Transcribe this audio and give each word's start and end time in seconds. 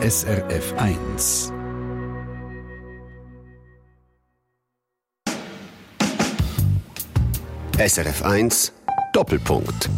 SRF 0.00 0.74
1. 0.76 1.52
SRF 7.76 8.22
1 8.22 8.72
Doppelpunkt. 9.12 9.90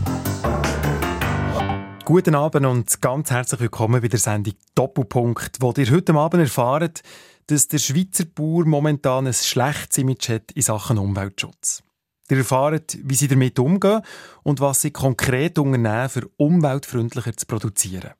Guten 2.07 2.35
Abend 2.35 2.65
und 2.65 3.03
ganz 3.03 3.31
herzlich 3.31 3.61
willkommen 3.61 4.01
bei 4.01 4.09
der 4.09 4.19
Sendung 4.19 4.55
Doppelpunkt, 4.75 5.59
wo 5.61 5.75
ihr 5.77 5.91
heute 5.91 6.15
Abend 6.15 6.45
erfahrt, 6.45 7.03
dass 7.49 7.69
der 7.69 7.77
Schweizer 7.77 8.25
Bauer 8.25 8.65
momentan 8.65 9.27
ein 9.27 9.35
schlechtes 9.35 9.99
Image 9.99 10.31
hat 10.31 10.51
in 10.53 10.63
Sachen 10.63 10.97
Umweltschutz. 10.97 11.83
Ihr 12.31 12.39
erfahrt, 12.39 12.97
wie 13.03 13.17
sie 13.17 13.29
damit 13.29 13.59
umgehen 13.59 14.01
und 14.45 14.61
was 14.61 14.81
sie 14.81 14.93
konkret 14.93 15.59
unternehmen, 15.59 16.09
für 16.09 16.31
umweltfreundlicher 16.39 17.37
zu 17.37 17.45
produzieren. 17.45 18.13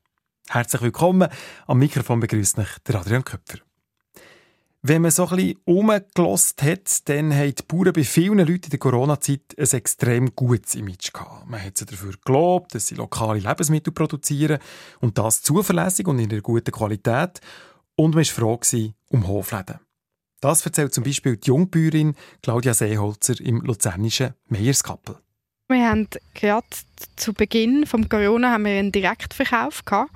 Herzlich 0.49 0.81
willkommen. 0.81 1.29
Am 1.67 1.79
Mikrofon 1.79 2.19
begrüßt 2.19 2.57
mich 2.57 2.67
der 2.87 2.95
Adrian 2.95 3.23
Köpfer. 3.23 3.59
Wenn 4.83 5.03
man 5.03 5.11
so 5.11 5.27
ein 5.27 5.35
bisschen 5.35 5.59
umgelost 5.65 6.63
hat, 6.63 7.07
dann 7.07 7.33
haben 7.35 7.53
die 7.53 7.63
Bauern 7.67 7.93
bei 7.93 8.03
vielen 8.03 8.39
Leuten 8.39 8.63
in 8.63 8.69
der 8.71 8.79
Corona-Zeit 8.79 9.55
ein 9.55 9.77
extrem 9.77 10.35
gutes 10.35 10.73
Image 10.73 11.13
gehabt. 11.13 11.47
Man 11.47 11.63
hat 11.63 11.77
sie 11.77 11.85
dafür 11.85 12.13
gelobt, 12.25 12.73
dass 12.73 12.87
sie 12.87 12.95
lokale 12.95 13.39
Lebensmittel 13.39 13.93
produzieren 13.93 14.57
und 14.99 15.19
das 15.19 15.43
zuverlässig 15.43 16.07
und 16.07 16.17
in 16.17 16.31
einer 16.31 16.41
guten 16.41 16.71
Qualität. 16.71 17.41
Und 17.95 18.15
man 18.15 18.25
war 18.25 18.59
froh 18.59 18.59
um 19.09 19.27
Hofläden. 19.27 19.79
Das 20.39 20.65
erzählt 20.65 20.95
zum 20.95 21.03
Beispiel 21.03 21.37
die 21.37 21.49
Jungbäuerin 21.49 22.15
Claudia 22.41 22.73
Seeholzer 22.73 23.39
im 23.39 23.61
luzernischen 23.61 24.33
Meierskappel. 24.47 25.17
Wir 25.71 25.87
haben 25.87 26.09
gerade 26.33 26.67
zu 27.15 27.33
Beginn 27.33 27.83
des 27.83 28.09
Corona 28.09 28.51
haben 28.51 28.65
wir 28.65 28.73
einen 28.73 28.91
Direktverkauf 28.91 29.85
gehabt 29.85 30.11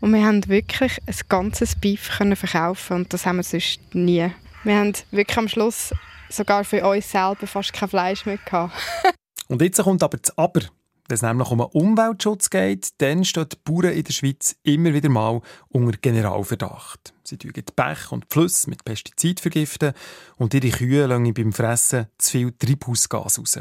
und 0.00 0.12
wir 0.12 0.22
haben 0.22 0.46
wirklich 0.46 0.98
ein 1.06 1.14
ganzes 1.30 1.74
Beef 1.74 2.10
können 2.18 2.36
verkaufen 2.36 2.96
und 2.96 3.12
das 3.14 3.24
haben 3.24 3.36
wir 3.36 3.42
sonst 3.42 3.80
nie. 3.94 4.30
Wir 4.62 4.76
haben 4.76 4.92
wirklich 5.10 5.38
am 5.38 5.48
Schluss 5.48 5.94
sogar 6.28 6.64
für 6.64 6.86
uns 6.86 7.10
selber 7.10 7.46
fast 7.46 7.72
kein 7.72 7.88
Fleisch 7.88 8.26
mehr 8.26 8.36
gehabt. 8.36 8.74
und 9.48 9.62
jetzt 9.62 9.82
kommt 9.82 10.02
aber 10.02 10.18
das 10.18 10.36
Aber. 10.36 10.60
Wenn 11.08 11.14
es 11.14 11.22
nämlich 11.22 11.50
um 11.50 11.60
Umweltschutz 11.60 12.50
geht, 12.50 12.90
dann 12.98 13.24
stehen 13.24 13.46
die 13.50 13.56
Bauern 13.64 13.94
in 13.94 14.04
der 14.04 14.12
Schweiz 14.12 14.54
immer 14.64 14.92
wieder 14.92 15.08
mal 15.08 15.40
unter 15.68 15.96
Generalverdacht. 15.96 17.14
Sie 17.24 17.38
die 17.38 17.50
Bäche 17.74 18.10
und 18.10 18.26
Flüsse 18.30 18.68
mit 18.68 18.84
Pestizid 18.84 19.40
vergiften 19.40 19.94
und 20.36 20.52
ihre 20.52 20.68
Kühe 20.68 21.06
lassen 21.06 21.32
beim 21.32 21.54
Fressen 21.54 22.06
zu 22.18 22.30
viel 22.32 22.52
Treibhausgas 22.52 23.38
raus. 23.38 23.60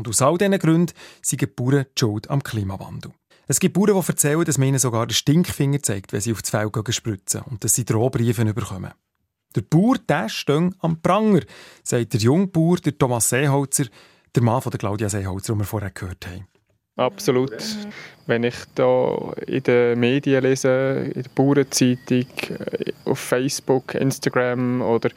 Und 0.00 0.08
aus 0.08 0.22
all 0.22 0.38
diesen 0.38 0.58
Gründen 0.58 0.94
sind 1.20 1.42
die 1.42 1.46
Bauern 1.46 1.84
die 1.84 2.00
Schuld 2.00 2.30
am 2.30 2.42
Klimawandel. 2.42 3.12
Es 3.46 3.60
gibt 3.60 3.74
Bauern, 3.74 4.00
die 4.00 4.08
erzählen, 4.08 4.42
dass 4.46 4.56
man 4.56 4.68
ihnen 4.68 4.78
sogar 4.78 5.06
den 5.06 5.12
Stinkfinger 5.12 5.82
zeigt, 5.82 6.14
wenn 6.14 6.22
sie 6.22 6.32
auf 6.32 6.40
das 6.40 6.48
Feld 6.48 6.72
spritzen 6.94 7.42
und 7.42 7.62
dass 7.62 7.74
sie 7.74 7.84
Drohbriefe 7.84 8.46
bekommen. 8.46 8.92
Der 9.54 9.60
Bauer, 9.60 9.96
der 9.98 10.30
steht 10.30 10.72
am 10.78 11.02
Pranger, 11.02 11.42
sagt 11.82 12.14
der 12.14 12.20
Jungbauer, 12.20 12.78
der 12.78 12.96
Thomas 12.96 13.28
Seeholzer, 13.28 13.88
der 14.34 14.42
Mann 14.42 14.62
von 14.62 14.70
der 14.70 14.78
Claudia 14.78 15.10
Seeholzer, 15.10 15.52
den 15.52 15.58
wir 15.58 15.66
vorher 15.66 15.90
gehört 15.90 16.26
haben. 16.26 16.46
Absolut. 17.00 17.54
Wenn 18.26 18.44
ich 18.44 18.54
da 18.74 19.32
in 19.46 19.62
den 19.62 19.98
Medien 19.98 20.42
lese, 20.42 21.10
in 21.14 21.22
der 21.22 21.30
Bauernzeitung, 21.34 22.26
auf 23.06 23.18
Facebook, 23.18 23.94
Instagram 23.94 24.82
oder 24.82 25.08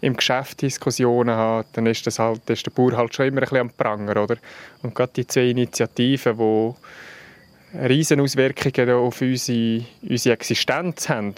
im 0.00 0.16
Geschäft 0.16 0.62
Diskussionen 0.62 1.34
habe, 1.34 1.66
dann 1.72 1.86
ist, 1.86 2.06
das 2.06 2.20
halt, 2.20 2.48
ist 2.48 2.64
der 2.64 2.70
Bauer 2.70 2.96
halt 2.96 3.12
schon 3.12 3.26
immer 3.26 3.38
ein 3.38 3.48
bisschen 3.48 3.58
am 3.58 3.70
Pranger. 3.70 4.22
Oder? 4.22 4.36
Und 4.84 4.94
gerade 4.94 5.12
die 5.16 5.26
zwei 5.26 5.48
Initiativen, 5.48 6.38
die 6.38 7.76
riesen 7.76 8.20
Auswirkungen 8.20 8.90
auf 8.90 9.20
unsere, 9.20 9.84
unsere 10.08 10.34
Existenz 10.34 11.08
haben, 11.08 11.34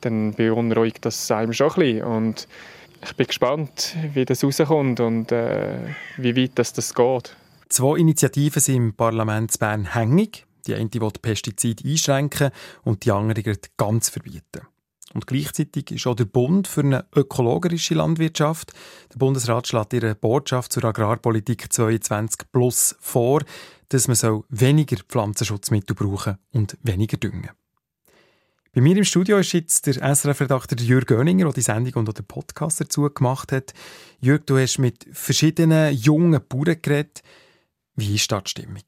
dann 0.00 0.34
beunruhigt 0.34 1.04
das 1.04 1.30
einem 1.30 1.52
schon 1.52 1.70
ein 1.70 1.74
bisschen. 1.76 2.02
Und 2.02 2.48
ich 3.04 3.14
bin 3.14 3.28
gespannt, 3.28 3.94
wie 4.12 4.24
das 4.24 4.42
rauskommt 4.42 4.98
und 4.98 5.30
äh, 5.30 5.76
wie 6.16 6.36
weit 6.36 6.50
das, 6.56 6.72
das 6.72 6.92
geht. 6.92 7.36
Zwei 7.70 7.98
Initiativen 7.98 8.60
sind 8.60 8.76
im 8.76 8.94
Parlament 8.94 9.56
Bern 9.60 9.94
hängig. 9.94 10.44
Die 10.66 10.74
eine 10.74 10.90
will 10.92 11.12
Pestizide 11.22 11.88
einschränken 11.88 12.50
und 12.82 13.04
die 13.04 13.12
andere 13.12 13.42
ganz 13.76 14.08
verbieten. 14.08 14.66
Und 15.14 15.28
gleichzeitig 15.28 15.92
ist 15.92 16.06
auch 16.08 16.16
der 16.16 16.24
Bund 16.24 16.66
für 16.66 16.80
eine 16.80 17.04
ökologische 17.14 17.94
Landwirtschaft. 17.94 18.72
Der 19.12 19.18
Bundesrat 19.18 19.68
schlägt 19.68 19.92
ihre 19.92 20.16
Botschaft 20.16 20.72
zur 20.72 20.84
Agrarpolitik 20.84 21.72
22 21.72 22.50
plus 22.50 22.96
vor, 23.00 23.42
dass 23.88 24.08
man 24.08 24.42
weniger 24.48 24.96
Pflanzenschutzmittel 25.08 25.94
brauchen 25.94 26.38
und 26.52 26.76
weniger 26.82 27.18
düngen. 27.18 27.50
Bei 28.72 28.80
mir 28.80 28.96
im 28.96 29.04
Studio 29.04 29.38
ist 29.38 29.52
jetzt 29.52 29.86
der 29.86 29.94
SRF-Redakteur 29.94 30.78
Jürg 30.78 31.06
Göninger, 31.06 31.44
der 31.44 31.54
die 31.54 31.60
Sendung 31.60 31.94
und 31.94 32.18
den 32.18 32.24
Podcast 32.24 32.80
dazu 32.80 33.08
gemacht 33.08 33.52
hat. 33.52 33.74
Jürg, 34.20 34.46
du 34.46 34.58
hast 34.58 34.78
mit 34.78 35.06
verschiedenen 35.12 35.94
jungen 35.94 36.40
Bauern 36.48 36.76
geredet. 36.82 37.22
Wie 38.00 38.14
ist 38.14 38.32
da 38.32 38.40
die 38.40 38.48
Stimmung? 38.48 38.82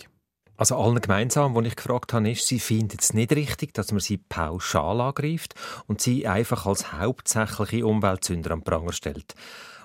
Also 0.57 0.75
allen 0.79 0.99
gemeinsam, 0.99 1.55
was 1.55 1.67
ich 1.67 1.77
gefragt 1.77 2.15
habe, 2.15 2.31
ist, 2.31 2.47
sie 2.47 2.59
finden 2.59 2.97
es 2.99 3.13
nicht 3.13 3.33
richtig, 3.33 3.75
dass 3.75 3.93
man 3.93 4.01
sie 4.01 4.17
pauschal 4.17 5.03
angreift 5.03 5.55
und 5.87 6.01
sie 6.01 6.27
einfach 6.27 6.65
als 6.65 6.95
hauptsächliche 6.95 7.85
Umweltsünder 7.85 8.53
am 8.53 8.65
Pranger 8.65 8.95
stellt. 8.95 9.35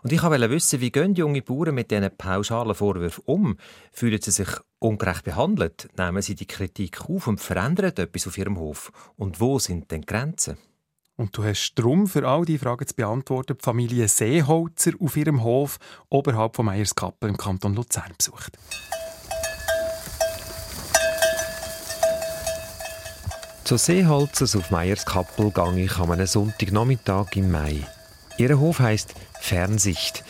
Und 0.01 0.13
ich 0.13 0.23
wollte 0.23 0.49
wissen, 0.49 0.79
wie 0.79 0.93
gehen 0.93 1.13
junge 1.13 1.41
Bauern 1.41 1.75
mit 1.75 1.91
diesen 1.91 2.09
pauschalen 2.17 2.73
Vorwürfen 2.73 3.21
um? 3.25 3.57
Fühlen 3.91 4.21
sie 4.21 4.31
sich 4.31 4.47
ungerecht 4.79 5.25
behandelt? 5.25 5.89
Nehmen 5.97 6.21
sie 6.21 6.35
die 6.35 6.47
Kritik 6.47 7.01
auf 7.09 7.27
und 7.27 7.41
verändern 7.41 7.91
etwas 7.97 8.27
auf 8.27 8.37
ihrem 8.37 8.57
Hof? 8.57 8.93
Und 9.17 9.41
wo 9.41 9.59
sind 9.59 9.91
denn 9.91 10.03
die 10.03 10.07
Grenzen? 10.07 10.57
Und 11.17 11.35
du 11.35 11.43
hast 11.43 11.75
darum, 11.75 12.07
für 12.07 12.25
all 12.25 12.45
diese 12.45 12.59
Fragen 12.59 12.87
zu 12.87 12.95
beantworten, 12.95 13.57
die 13.59 13.63
Familie 13.65 14.07
Seeholzer 14.07 14.91
auf 15.01 15.17
ihrem 15.17 15.43
Hof 15.43 15.79
oberhalb 16.07 16.55
von 16.55 16.67
Meierskappel 16.67 17.27
im 17.27 17.35
Kanton 17.35 17.75
Luzern 17.75 18.13
besucht. 18.17 18.57
Zu 23.67 23.75
Seeholzers 23.75 24.55
auf 24.55 24.71
Meierskappel 24.71 25.51
gehe 25.51 25.83
ich 25.83 25.97
an 25.97 26.09
einem 26.09 26.25
Sonntagnachmittag 26.25 27.35
im 27.35 27.51
Mai. 27.51 27.85
Ihr 28.37 28.57
Hof 28.57 28.79
heisst 28.79 29.13
Fernsicht. 29.41 30.23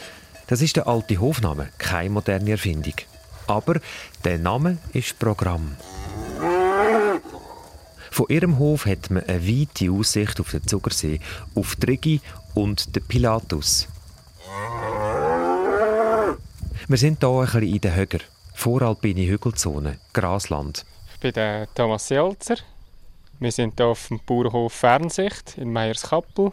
Das 0.47 0.63
ist 0.63 0.75
der 0.75 0.87
alte 0.87 1.19
Hofname, 1.21 1.69
keine 1.77 2.09
moderne 2.09 2.49
Erfindung. 2.49 2.95
Aber 3.45 3.75
der 4.23 4.39
Name 4.39 4.79
ist 4.91 5.19
Programm. 5.19 5.77
Von 8.09 8.25
ihrem 8.29 8.57
Hof 8.57 8.87
hat 8.87 9.11
man 9.11 9.23
eine 9.25 9.47
weite 9.47 9.91
Aussicht 9.91 10.39
auf 10.39 10.49
den 10.49 10.65
Zuckersee, 10.65 11.19
auf 11.53 11.75
die 11.75 11.85
Rigi 11.85 12.21
und 12.55 12.95
den 12.95 13.03
Pilatus. 13.03 13.87
Wir 16.87 16.97
sind 16.97 17.19
hier 17.19 17.29
ein 17.29 17.45
bisschen 17.45 17.61
in 17.61 17.81
der 17.81 17.95
Höger, 17.95 18.19
voralpine 18.55 19.27
Hügelzone, 19.27 19.99
Grasland. 20.11 20.87
Ich 21.13 21.19
bin 21.19 21.33
der 21.33 21.71
Thomas 21.75 22.07
Seolzer, 22.07 22.55
wir 23.39 23.51
sind 23.51 23.75
hier 23.77 23.87
auf 23.87 24.07
dem 24.07 24.19
Bauernhof 24.25 24.73
Fernsicht 24.73 25.57
in 25.57 25.71
Meierskappel. 25.71 26.51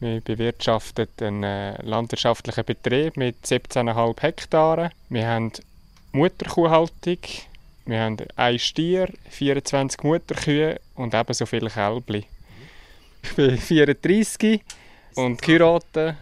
Wir 0.00 0.20
bewirtschaften 0.20 1.08
einen 1.20 1.42
äh, 1.42 1.82
landwirtschaftlichen 1.82 2.64
Betrieb 2.64 3.16
mit 3.16 3.36
17,5 3.44 4.20
Hektaren. 4.20 4.90
Wir 5.08 5.26
haben 5.26 5.52
Mutterkuhhaltung, 6.12 7.18
wir 7.86 8.00
haben 8.00 8.16
ein 8.36 8.58
Stier, 8.58 9.08
24 9.28 10.02
Mutterkühe 10.02 10.80
und 10.94 11.14
ebenso 11.14 11.46
viele 11.46 11.70
Kälbchen. 11.70 12.24
Ich 13.22 13.34
bin 13.34 13.58
34 13.58 14.60
und 15.14 15.42
geheiratet. 15.42 16.16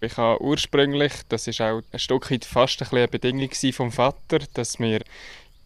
Ich 0.00 0.16
habe 0.16 0.42
ursprünglich, 0.42 1.12
das 1.28 1.46
ist 1.46 1.60
auch 1.60 1.80
ein 1.92 1.98
Stück 1.98 2.30
weit 2.32 2.44
fast 2.44 2.82
ein 2.82 2.88
eine 2.90 3.06
Bedingung 3.06 3.50
vom 3.72 3.92
Vater, 3.92 4.40
dass 4.54 4.80
wir 4.80 5.00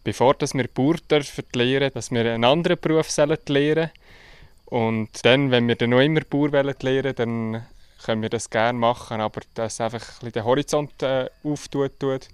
bevor 0.06 0.34
dass 0.34 0.54
wir 0.54 0.68
Bauer 0.68 0.94
dürfen 1.10 1.44
lernen, 1.52 1.90
dass 1.92 2.12
wir 2.12 2.20
einen 2.20 2.44
anderen 2.44 2.78
Beruf 2.80 3.10
sollen 3.10 3.38
lernen 3.48 3.90
und 4.66 5.08
dann, 5.24 5.50
wenn 5.50 5.66
wir 5.66 5.74
dann 5.74 5.90
noch 5.90 6.00
immer 6.00 6.20
Bauer 6.20 6.50
lernen 6.50 7.14
dann 7.16 7.66
können 8.04 8.22
wir 8.22 8.28
das 8.28 8.48
gerne 8.48 8.78
machen, 8.78 9.20
aber 9.20 9.40
das 9.54 9.80
einfach 9.80 10.22
ein 10.22 10.30
den 10.30 10.44
Horizont 10.44 11.02
äh, 11.02 11.28
auftut. 11.42 11.98
Tut. 11.98 12.28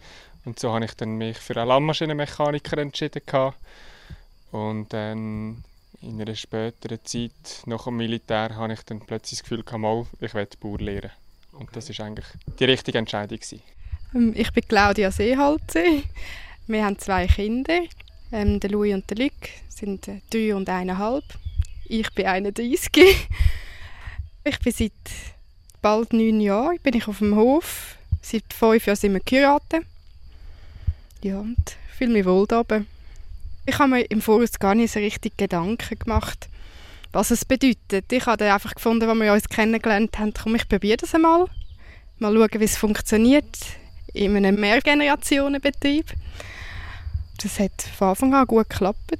Und 0.45 0.59
so 0.59 0.71
habe 0.71 0.85
ich 0.85 0.93
dann 0.95 1.17
mich 1.17 1.39
für 1.39 1.57
einen 1.57 1.69
Landmaschinenmechaniker 1.69 2.77
entschieden. 2.77 3.23
Gehabt. 3.25 3.57
Und 4.51 4.93
dann 4.93 5.65
in 6.03 6.21
einer 6.21 6.35
späteren 6.35 6.99
Zeit, 7.05 7.63
nach 7.65 7.85
dem 7.85 7.97
Militär, 7.97 8.55
habe 8.55 8.75
ich 8.75 8.83
dann 8.83 9.01
plötzlich 9.01 9.41
das 9.41 9.49
Gefühl, 9.49 9.65
mal, 9.79 10.05
ich 10.21 10.35
will 10.35 10.47
Bauer 10.61 10.79
lernen. 10.79 11.13
Und 11.53 11.75
das 11.75 11.89
war 11.89 12.07
eigentlich 12.07 12.27
die 12.59 12.65
richtige 12.65 12.99
Entscheidung. 12.99 13.39
Gewesen. 13.39 13.63
Ähm, 14.15 14.35
ich 14.37 14.53
bin 14.53 14.69
Claudia 14.69 15.11
Seehalze. 15.11 16.03
Wir 16.69 16.85
haben 16.85 16.99
zwei 16.99 17.27
Kinder. 17.27 17.81
Ähm, 18.31 18.61
der 18.61 18.71
Louis 18.71 18.95
und 18.95 19.09
der 19.11 19.17
Luc 19.19 19.33
sind 19.69 20.07
äh, 20.09 20.21
drei 20.31 20.55
und 20.55 20.69
eineinhalb. 20.69 21.25
Ich 21.87 22.11
bin 22.15 22.27
31. 22.27 22.91
ich 24.45 24.59
bin 24.61 24.73
seit 24.73 24.93
bald 25.83 26.13
neun 26.13 26.41
Jahren 26.41 26.79
bin 26.83 26.95
ich 26.95 27.09
auf 27.09 27.19
dem 27.19 27.35
Hof. 27.35 27.97
Seit 28.23 28.45
fünf 28.55 28.87
Jahren 28.87 28.97
sind 28.97 29.13
wir 29.13 29.21
geheiratet. 29.21 29.85
Ja, 31.23 31.41
und 31.41 31.77
fühle 31.97 32.13
mich 32.13 32.25
wohl 32.25 32.47
da 32.47 32.61
oben. 32.61 32.87
Ich 33.67 33.79
habe 33.79 33.91
mir 33.91 34.03
im 34.03 34.23
Voraus 34.23 34.59
gar 34.59 34.75
nicht 34.75 34.93
so 34.93 35.01
richtig 35.01 35.37
Gedanken 35.37 35.99
gemacht, 35.99 36.49
was 37.13 37.33
es 37.33 37.45
bedeutet. 37.45 38.11
Ich 38.11 38.27
habe 38.27 38.53
einfach 38.53 38.75
gefunden, 38.75 39.09
als 39.09 39.19
wir 39.19 39.33
uns 39.33 39.49
kennengelernt 39.49 40.19
haben, 40.19 40.33
komm, 40.33 40.55
ich 40.55 40.69
probiere 40.69 40.99
das 40.99 41.15
einmal. 41.15 41.47
Mal 42.19 42.35
schauen, 42.35 42.61
wie 42.61 42.65
es 42.65 42.77
funktioniert 42.77 43.59
in 44.13 44.37
einem 44.37 44.61
Mehrgenerationenbetrieb. 44.61 46.07
Das 47.43 47.59
hat 47.59 47.83
von 47.83 48.09
Anfang 48.09 48.35
an 48.35 48.47
gut 48.47 48.69
geklappt. 48.69 49.17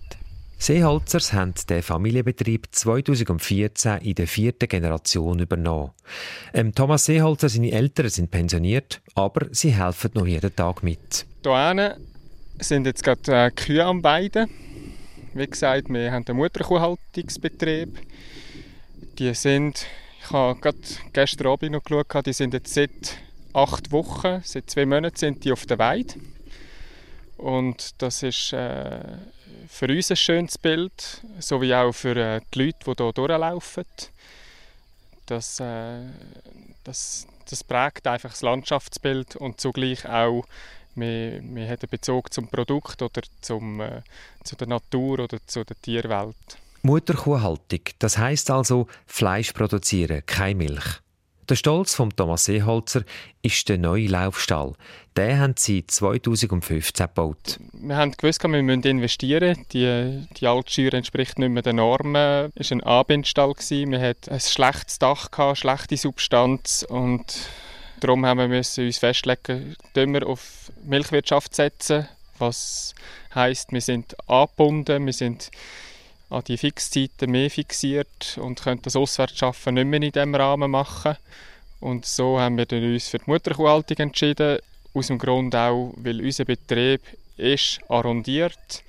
Seeholzers 0.63 1.33
haben 1.33 1.55
den 1.69 1.83
Familienbetrieb 1.83 2.69
2014 2.71 3.99
in 4.03 4.15
der 4.15 4.29
vierten 4.29 4.69
Generation 4.69 5.41
übernommen. 5.41 5.91
Ähm, 6.55 6.73
Thomas 6.73 7.07
Seeholzer, 7.07 7.49
seine 7.49 7.73
Eltern 7.73 8.09
sind 8.11 8.31
pensioniert, 8.31 9.01
aber 9.17 9.49
sie 9.51 9.73
helfen 9.73 10.13
noch 10.15 10.27
jeden 10.27 10.55
Tag 10.55 10.85
mit. 10.85 11.27
Hier 11.43 11.97
sind 12.61 12.87
jetzt 12.87 13.03
gerade 13.03 13.47
äh, 13.47 13.51
Kühe 13.51 13.85
am 13.85 14.05
Weiden. 14.05 14.49
Wie 15.35 15.47
gesagt, 15.49 15.89
wir 15.89 16.13
haben 16.13 16.25
einen 16.29 16.37
Mutterkuhhaltungsbetrieb. 16.37 17.99
Die 19.19 19.35
sind, 19.35 19.87
ich 20.23 20.31
habe 20.31 20.61
gerade 20.61 20.79
gestern 21.13 21.49
Abend 21.49 21.73
noch 21.73 21.83
geschaut, 21.83 22.27
die 22.27 22.33
sind 22.33 22.55
jetzt 22.55 22.73
seit 22.73 23.17
acht 23.53 23.93
Wochen, 23.93 24.41
seit 24.45 24.71
zwei 24.71 24.87
Monaten 24.87 25.17
sind 25.17 25.45
die 25.45 25.53
auf 25.53 25.67
der 25.67 25.79
Weide. 25.79 26.15
Und 27.37 28.01
das 28.01 28.23
ist 28.23 28.53
äh, 28.53 29.01
für 29.69 29.89
uns 29.89 30.11
ein 30.11 30.17
schönes 30.17 30.59
Bild, 30.59 31.23
sowie 31.39 31.75
auch 31.75 31.93
für 31.93 32.17
äh, 32.17 32.41
die 32.55 32.65
Leute, 32.65 32.79
die 32.87 33.03
hier 33.03 33.13
durchlaufen. 33.13 33.85
Das, 35.27 35.61
äh, 35.61 36.03
das, 36.85 37.27
das 37.49 37.65
prägt 37.65 38.07
einfach 38.07 38.31
das 38.31 38.43
Landschaftsbild 38.43 39.37
und 39.37 39.61
zugleich 39.61 40.09
auch 40.09 40.45
man, 40.95 41.55
man 41.55 41.69
hat 41.69 41.83
einen 41.83 41.91
Bezug 41.91 42.33
zum 42.33 42.49
Produkt 42.49 43.01
oder 43.03 43.23
zum, 43.41 43.81
äh, 43.81 44.03
zu 44.45 44.57
der 44.57 44.69
Natur 44.69 45.21
oder 45.21 45.39
zu 45.47 45.65
der 45.65 45.81
Tierwelt. 45.81 46.37
Mutterkuhhaltung, 46.83 47.81
das 47.99 48.19
heißt 48.19 48.51
also 48.51 48.89
Fleisch 49.07 49.53
produzieren, 49.53 50.23
keine 50.27 50.57
Milch. 50.57 51.02
Der 51.49 51.57
Stolz 51.57 51.95
von 51.95 52.11
Thomas 52.11 52.45
Seeholzer 52.45 53.03
ist 53.43 53.69
der 53.69 53.77
neue 53.77 54.07
Laufstall. 54.07 54.75
Den 55.17 55.39
haben 55.41 55.55
sie 55.57 55.85
2015 55.85 57.07
gebaut. 57.07 57.59
Wir 57.73 57.97
haben 57.97 58.13
gewusst, 58.13 58.43
wir 58.45 58.63
müssen 58.63 58.83
investieren. 58.85 59.67
Die, 59.73 60.25
die 60.37 60.47
Altschür 60.47 60.95
entspricht 60.95 61.41
nicht 61.41 61.51
mehr 61.51 61.63
den 61.63 61.77
Normen. 61.77 62.53
Es 62.55 62.71
war 62.71 62.79
ein 62.79 62.83
Anbindstall. 62.85 63.55
Wir 63.59 64.01
hatten 64.01 64.31
ein 64.31 64.41
schlechtes 64.41 65.01
Dach, 65.01 65.29
schlechte 65.57 65.97
Substanz. 65.97 66.87
Und 66.89 67.49
darum 67.99 68.25
haben 68.25 68.49
wir 68.51 68.59
uns 68.59 68.99
festlegen, 68.99 69.77
wir 69.95 70.27
auf 70.27 70.71
Milchwirtschaft 70.85 71.57
setzen. 71.57 72.09
Was 72.39 72.95
heisst, 73.35 73.73
wir 73.73 73.81
sind 73.81 74.17
angebunden, 74.29 75.05
wir 75.07 75.13
sind 75.13 75.51
an 76.33 76.45
die 76.45 76.57
Fixzeiten 76.57 77.31
mehr 77.31 77.51
fixiert 77.51 78.39
und 78.41 78.63
können 78.63 78.81
das 78.83 78.97
Auswärtsschaffen 78.97 79.75
nicht 79.75 79.87
mehr 79.87 80.03
in 80.03 80.13
diesem 80.13 80.35
Rahmen 80.35 80.71
machen. 80.71 81.17
Und 81.81 82.07
so 82.07 82.41
haben 82.41 82.57
wir 82.57 82.71
uns 82.73 83.09
für 83.09 83.19
die 83.19 83.31
Mutterkuhhaltung 83.31 83.99
entschieden, 83.99 84.59
aus 84.95 85.09
dem 85.09 85.19
Grund 85.19 85.55
auch, 85.55 85.93
weil 85.97 86.21
unser 86.21 86.45
Betrieb 86.45 87.03
ist 87.37 87.81
arrondiert. 87.89 88.83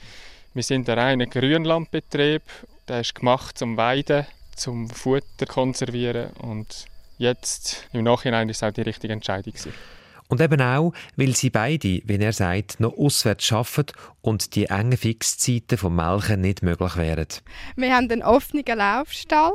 Wir 0.54 0.64
sind 0.64 0.90
ein 0.90 1.00
reiner 1.00 1.26
Grünlandbetrieb, 1.26 2.44
der 2.88 3.02
ist 3.02 3.16
gemacht 3.16 3.58
zum 3.58 3.78
Weiden, 3.78 4.26
zum 4.56 4.90
Futter 4.90 5.46
konservieren 5.46 6.32
und 6.34 6.86
jetzt 7.18 7.88
im 7.94 8.04
Nachhinein 8.04 8.50
ist 8.50 8.58
es 8.58 8.64
auch 8.64 8.74
die 8.74 8.82
richtige 8.82 9.14
Entscheidung 9.14 9.54
gewesen. 9.54 9.74
Und 10.28 10.42
eben 10.42 10.62
auch, 10.62 10.94
weil 11.16 11.36
sie 11.36 11.50
beide, 11.50 12.02
wie 12.06 12.18
er 12.18 12.34
sagt, 12.34 12.80
noch 12.80 12.98
auswärts 12.98 13.52
arbeiten 13.52 13.94
und 14.22 14.56
die 14.56 14.66
engen 14.66 14.98
Fixzeiten 14.98 15.78
vom 15.78 15.96
Melken 15.96 16.42
nicht 16.42 16.64
möglich 16.64 16.96
wären. 16.96 17.28
Wir 17.76 17.94
haben 17.94 18.10
einen 18.10 18.24
offenen 18.24 18.66
Laufstall. 18.66 19.54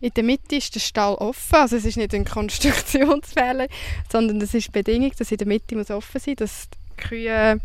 In 0.00 0.12
der 0.14 0.24
Mitte 0.24 0.56
ist 0.56 0.74
der 0.74 0.80
Stall 0.80 1.14
offen, 1.14 1.56
also 1.56 1.76
es 1.76 1.84
ist 1.84 1.96
nicht 1.96 2.14
ein 2.14 2.24
Konstruktionsfehler, 2.24 3.66
sondern 4.12 4.40
es 4.40 4.52
ist 4.52 4.68
die 4.68 4.72
Bedingung, 4.72 5.10
dass 5.18 5.32
in 5.32 5.38
der 5.38 5.46
Mitte 5.46 5.74
muss 5.74 5.90
offen 5.90 6.20
sein, 6.20 6.36
dass 6.36 6.68
die 6.70 7.02
Kühe 7.02 7.60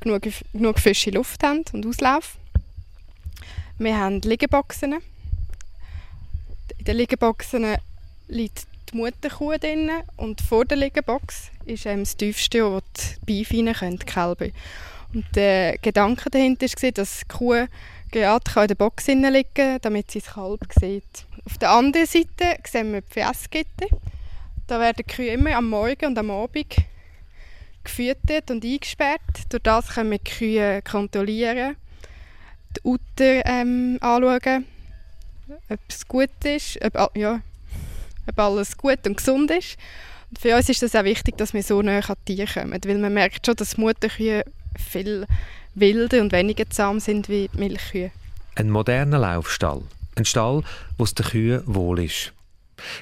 genug, 0.00 0.26
genug 0.52 0.78
frische 0.80 1.10
Luft 1.10 1.42
haben 1.42 1.64
und 1.72 1.86
Auslauf. 1.86 2.36
Wir 3.78 3.96
haben 3.96 4.20
Liegeboxen. 4.20 4.98
In 6.78 6.84
den 6.84 6.96
Liegeboxen 6.96 7.76
liegt 8.28 8.66
die 8.92 8.96
Mutterkuh 8.96 9.56
drin 9.58 9.90
und 10.16 10.40
vor 10.40 10.64
der 10.64 10.78
Liegebox 10.78 11.50
ist 11.66 11.86
ähm, 11.86 12.00
das 12.00 12.16
tiefste, 12.16 12.64
wo 12.64 12.80
die 13.28 13.44
Beine 13.44 13.70
rein 13.70 13.98
können, 13.98 13.98
Kälber. 13.98 14.46
Und 15.12 15.24
der 15.34 15.78
Gedanke 15.78 16.30
dahinter 16.30 16.66
war, 16.66 16.92
dass 16.92 17.20
die 17.20 17.36
Kuh 17.36 17.66
gerade 18.10 18.60
in 18.62 18.68
der 18.68 18.74
Box 18.74 19.06
liegen 19.06 19.44
kann, 19.54 19.78
damit 19.82 20.10
sie 20.10 20.20
das 20.20 20.34
Kalb 20.34 20.60
sieht. 20.78 21.26
Auf 21.44 21.58
der 21.58 21.70
anderen 21.70 22.06
Seite 22.06 22.58
sehen 22.64 22.92
wir 22.92 23.00
die 23.00 23.12
Fässgitter. 23.12 23.86
Da 24.66 24.78
werden 24.78 24.96
die 24.98 25.12
Kühe 25.14 25.32
immer 25.32 25.56
am 25.56 25.68
Morgen 25.68 26.06
und 26.06 26.18
am 26.18 26.30
Abend 26.30 26.76
gefüttert 27.82 28.50
und 28.50 28.64
eingesperrt. 28.64 29.20
Durch 29.48 29.62
das 29.62 29.88
können 29.88 30.10
wir 30.10 30.18
die 30.18 30.30
Kühe 30.30 30.82
kontrollieren, 30.82 31.76
die 32.76 32.80
Uter 32.84 33.46
ähm, 33.46 33.98
anschauen, 34.00 34.66
ob 35.68 35.80
es 35.88 36.06
gut 36.06 36.44
ist, 36.44 36.78
ob, 36.94 37.16
ja, 37.16 37.40
ob 38.28 38.38
alles 38.38 38.76
gut 38.76 39.06
und 39.06 39.16
gesund 39.16 39.50
ist. 39.50 39.76
Und 40.30 40.38
für 40.38 40.56
uns 40.56 40.68
ist 40.68 40.82
es 40.82 40.94
auch 40.94 41.04
wichtig, 41.04 41.36
dass 41.38 41.54
wir 41.54 41.62
so 41.62 41.82
näher 41.82 42.08
an 42.08 42.16
die 42.26 42.36
Tiere 42.36 42.52
kommen, 42.52 42.80
weil 42.84 42.98
man 42.98 43.14
merkt 43.14 43.46
schon, 43.46 43.56
dass 43.56 43.76
Mutterkühe 43.76 44.44
viel 44.78 45.26
wilder 45.74 46.20
und 46.20 46.32
weniger 46.32 46.68
zahm 46.70 47.00
sind 47.00 47.28
wie 47.28 47.50
Milchkühe. 47.54 48.10
Ein 48.54 48.70
moderner 48.70 49.18
Laufstall. 49.18 49.82
Ein 50.16 50.24
Stall, 50.24 50.62
wo 50.98 51.04
es 51.04 51.14
den 51.14 51.26
Kühen 51.26 51.62
wohl 51.66 52.00
ist. 52.00 52.32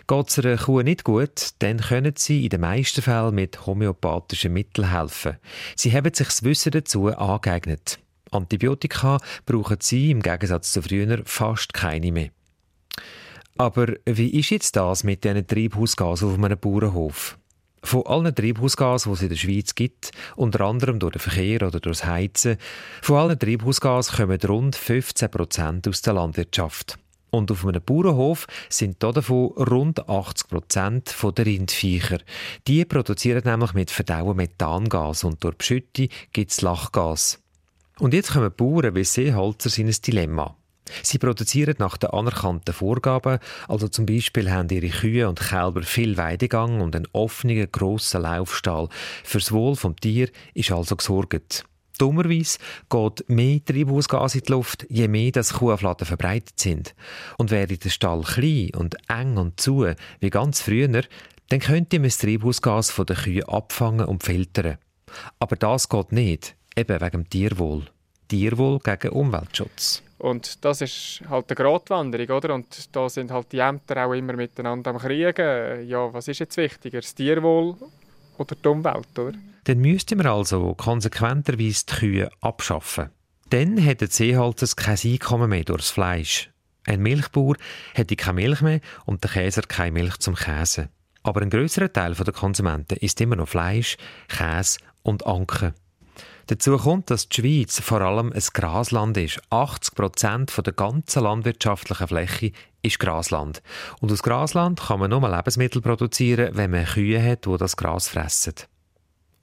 Geht 0.07 0.29
es 0.29 0.39
einer 0.39 0.57
Kuh 0.57 0.83
nicht 0.83 1.05
gut, 1.05 1.51
dann 1.61 1.79
können 1.79 2.15
sie 2.17 2.45
in 2.45 2.51
den 2.51 2.61
meisten 2.61 3.03
Fällen 3.03 3.35
mit 3.35 3.67
homöopathischen 3.67 4.53
Mitteln 4.53 4.91
helfen. 4.91 5.37
Sie 5.77 5.93
haben 5.93 6.13
sich 6.13 6.27
das 6.27 6.43
Wissen 6.43 6.73
dazu 6.73 7.09
angeeignet. 7.09 7.99
Antibiotika 8.31 9.19
brauchen 9.47 9.79
sie 9.81 10.11
im 10.11 10.21
Gegensatz 10.21 10.73
zu 10.73 10.83
früher 10.83 11.23
fast 11.25 11.73
keine 11.73 12.13
mehr. 12.13 12.31
Aber 13.59 13.89
wie 14.07 14.39
ist 14.39 14.51
jetzt 14.51 14.77
das 14.77 15.03
mit 15.03 15.25
diesen 15.25 15.45
Treibhausgasen 15.45 16.29
auf 16.29 16.43
einem 16.43 16.57
Bauernhof? 16.57 17.37
Von 17.83 18.07
allen 18.07 18.33
Treibhausgasen, 18.33 19.11
die 19.11 19.17
es 19.17 19.23
in 19.23 19.29
der 19.31 19.37
Schweiz 19.37 19.75
gibt, 19.75 20.13
unter 20.37 20.61
anderem 20.61 21.01
durch 21.01 21.15
den 21.15 21.21
Verkehr 21.21 21.67
oder 21.67 21.81
durch 21.81 21.99
das 21.99 22.07
Heizen, 22.07 22.57
von 23.03 23.17
allen 23.17 23.39
Treibhausgasen 23.39 24.17
kommen 24.17 24.39
rund 24.47 24.77
15 24.77 25.31
Prozent 25.31 25.89
aus 25.89 26.03
der 26.03 26.13
Landwirtschaft. 26.13 26.99
Und 27.31 27.51
auf 27.51 27.67
einem 27.67 27.83
Bauernhof 27.83 28.47
sind 28.69 29.03
davon 29.03 29.49
rund 29.49 30.09
80 30.09 30.49
Prozent 30.49 31.17
der 31.37 31.47
Rindviecher. 31.47 32.19
Die 32.69 32.85
produzieren 32.85 33.43
nämlich 33.45 33.75
mit 33.75 33.91
Verdauen 33.91 34.37
Methangas 34.37 35.25
und 35.25 35.43
durch 35.43 35.57
Beschüttung 35.57 36.09
gibt 36.33 36.53
es 36.53 36.61
Lachgas. 36.63 37.41
Und 37.99 38.15
jetzt 38.15 38.33
kommen 38.33 38.53
Bauern 38.57 38.95
wie 38.95 39.03
Seeholzer 39.03 39.77
in 39.81 39.89
ein 39.89 39.97
Dilemma. 40.07 40.57
Sie 41.03 41.19
produzieren 41.19 41.77
nach 41.79 41.97
den 41.97 42.11
anerkannten 42.11 42.75
Vorgaben, 42.75 43.39
also 43.69 43.89
zum 43.89 44.07
Beispiel 44.07 44.51
haben 44.51 44.69
ihre 44.71 44.89
Kühe 44.89 45.29
und 45.29 45.41
Kälber 45.41 45.83
viel 45.83 46.17
Weidegang 46.17 46.81
und 46.81 46.95
einen 46.97 47.09
offenen, 47.13 47.71
grossen 47.71 48.23
Laufstall. 48.23 48.89
Fürs 49.25 49.53
Wohl 49.53 49.77
vom 49.77 49.97
Tier 49.97 50.29
ist 50.55 50.73
also 50.73 50.97
gesorgt. 50.97 51.65
Dummerweise 51.99 52.59
geht 52.89 53.29
mehr 53.29 53.65
Treibhausgas 53.65 54.37
in 54.37 54.43
die 54.43 54.53
Luft, 54.53 54.87
je 54.89 55.09
mehr 55.09 55.33
das 55.33 55.55
Kuhfladen 55.55 56.07
verbreitet 56.07 56.59
sind. 56.59 56.95
Und 57.37 57.51
wäre 57.51 57.77
der 57.77 57.91
Stall 57.91 58.23
klein 58.23 58.71
und 58.77 58.97
eng 59.09 59.37
und 59.37 59.61
zu, 59.61 59.87
wie 60.21 60.31
ganz 60.31 60.61
früher, 60.61 61.03
dann 61.49 61.61
könnte 61.61 61.99
man 61.99 62.09
das 62.09 62.19
Treibhausgas 62.19 62.91
von 62.91 63.07
den 63.07 63.17
Kühen 63.17 63.49
abfangen 63.49 64.07
und 64.07 64.23
filtern. 64.23 64.79
Aber 65.39 65.57
das 65.57 65.89
geht 65.89 66.13
nicht, 66.13 66.55
eben 66.77 67.01
wegen 67.01 67.11
dem 67.11 67.31
Tierwohl. 67.31 67.87
Tierwohl 68.29 68.79
gegen 68.79 69.11
Umweltschutz. 69.11 70.03
Und 70.19 70.65
das 70.65 70.81
ist 70.81 71.23
halt 71.29 71.47
eine 71.49 71.57
Gratwanderung, 71.57 72.37
oder? 72.37 72.55
Und 72.55 72.95
da 72.95 73.09
sind 73.09 73.31
halt 73.31 73.53
die 73.53 73.59
Ämter 73.59 74.05
auch 74.05 74.13
immer 74.13 74.33
miteinander 74.33 74.91
am 74.91 74.99
Kriegen. 74.99 75.87
Ja, 75.89 76.13
was 76.13 76.29
ist 76.29 76.41
jetzt 76.41 76.57
wichtiger, 76.57 77.01
das 77.01 77.15
Tierwohl 77.15 77.77
oder 78.37 78.57
die 78.57 78.69
Umwelt, 78.69 79.19
oder? 79.19 79.39
Dann 79.65 79.79
müssten 79.79 80.19
wir 80.19 80.33
also 80.33 80.75
konsequenterweise 80.75 81.85
die 81.87 81.95
Kühe 81.95 82.31
abschaffen. 82.41 83.11
Dann 83.51 83.77
die 83.77 84.07
Seehalters 84.07 84.77
kein 84.77 84.99
Einkommen 85.05 85.51
mehr 85.51 85.65
durchs 85.65 85.91
Fleisch. 85.91 86.51
Ein 86.85 87.01
Milchbauer 87.01 87.57
hätte 87.95 88.17
keine 88.17 88.35
Milch 88.35 88.61
mehr 88.61 88.81
und 89.05 89.23
der 89.23 89.31
Käser 89.31 89.63
keine 89.63 89.93
Milch 89.93 90.17
zum 90.19 90.35
Käse. 90.35 90.89
Aber 91.23 91.43
ein 91.43 91.51
größerer 91.51 91.93
Teil 91.93 92.15
der 92.15 92.33
Konsumenten 92.33 92.97
isst 92.99 93.21
immer 93.21 93.37
noch 93.37 93.49
Fleisch, 93.49 93.97
Käse 94.29 94.79
und 95.03 95.27
Anken. 95.27 95.75
Dazu 96.49 96.79
kommt, 96.79 97.11
dass 97.11 97.29
die 97.29 97.43
Schweiz 97.43 97.79
vor 97.79 98.01
allem 98.01 98.33
ein 98.33 98.43
Grasland 98.55 99.19
ist. 99.19 99.39
80 99.51 99.95
Prozent 99.95 100.67
der 100.67 100.73
ganzen 100.73 101.23
landwirtschaftlichen 101.23 102.09
Fläche 102.09 102.53
ist 102.81 102.99
Grasland. 102.99 103.63
Und 104.01 104.11
aus 104.11 104.23
Grasland 104.23 104.81
kann 104.81 104.99
man 104.99 105.11
nur 105.11 105.29
Lebensmittel 105.29 105.83
produzieren, 105.83 106.57
wenn 106.57 106.71
man 106.71 106.87
Kühe 106.87 107.23
hat, 107.23 107.45
die 107.45 107.57
das 107.59 107.77
Gras 107.77 108.09
fressen. 108.09 108.55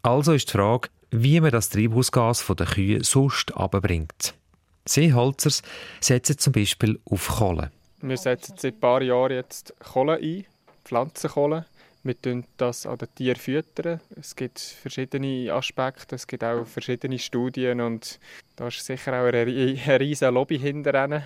Also 0.01 0.33
ist 0.33 0.49
die 0.49 0.53
Frage, 0.53 0.89
wie 1.11 1.39
man 1.39 1.51
das 1.51 1.69
Treibhausgas 1.69 2.41
von 2.41 2.55
den 2.55 2.65
Kühen 2.65 3.03
sonst 3.03 3.55
abbringt. 3.55 4.33
Seeholzers 4.85 5.61
setzen 6.01 6.39
zum 6.39 6.53
Beispiel 6.53 6.99
auf 7.05 7.27
Kohle. 7.27 7.69
Wir 8.01 8.17
setzen 8.17 8.55
seit 8.57 8.73
ein 8.73 8.79
paar 8.79 9.03
Jahren 9.03 9.33
jetzt 9.33 9.75
Kohle 9.79 10.15
ein, 10.15 10.45
Pflanzenkohle. 10.83 11.67
Wir 12.05 12.13
füttern 12.13 12.45
das 12.57 12.85
an 12.85 12.99
den 12.99 13.15
Tieren. 13.15 13.35
Füttern. 13.35 13.99
Es 14.15 14.35
gibt 14.35 14.59
verschiedene 14.59 15.51
Aspekte, 15.51 16.13
es 16.13 16.27
gibt 16.27 16.43
auch 16.43 16.63
verschiedene 16.67 17.17
Studien 17.17 17.81
und 17.81 18.19
da 18.55 18.67
ist 18.67 18.85
sicher 18.85 19.13
auch 19.13 19.25
eine, 19.25 19.47
riesige 19.99 20.29
Lobby 20.29 20.59
hinter 20.59 21.23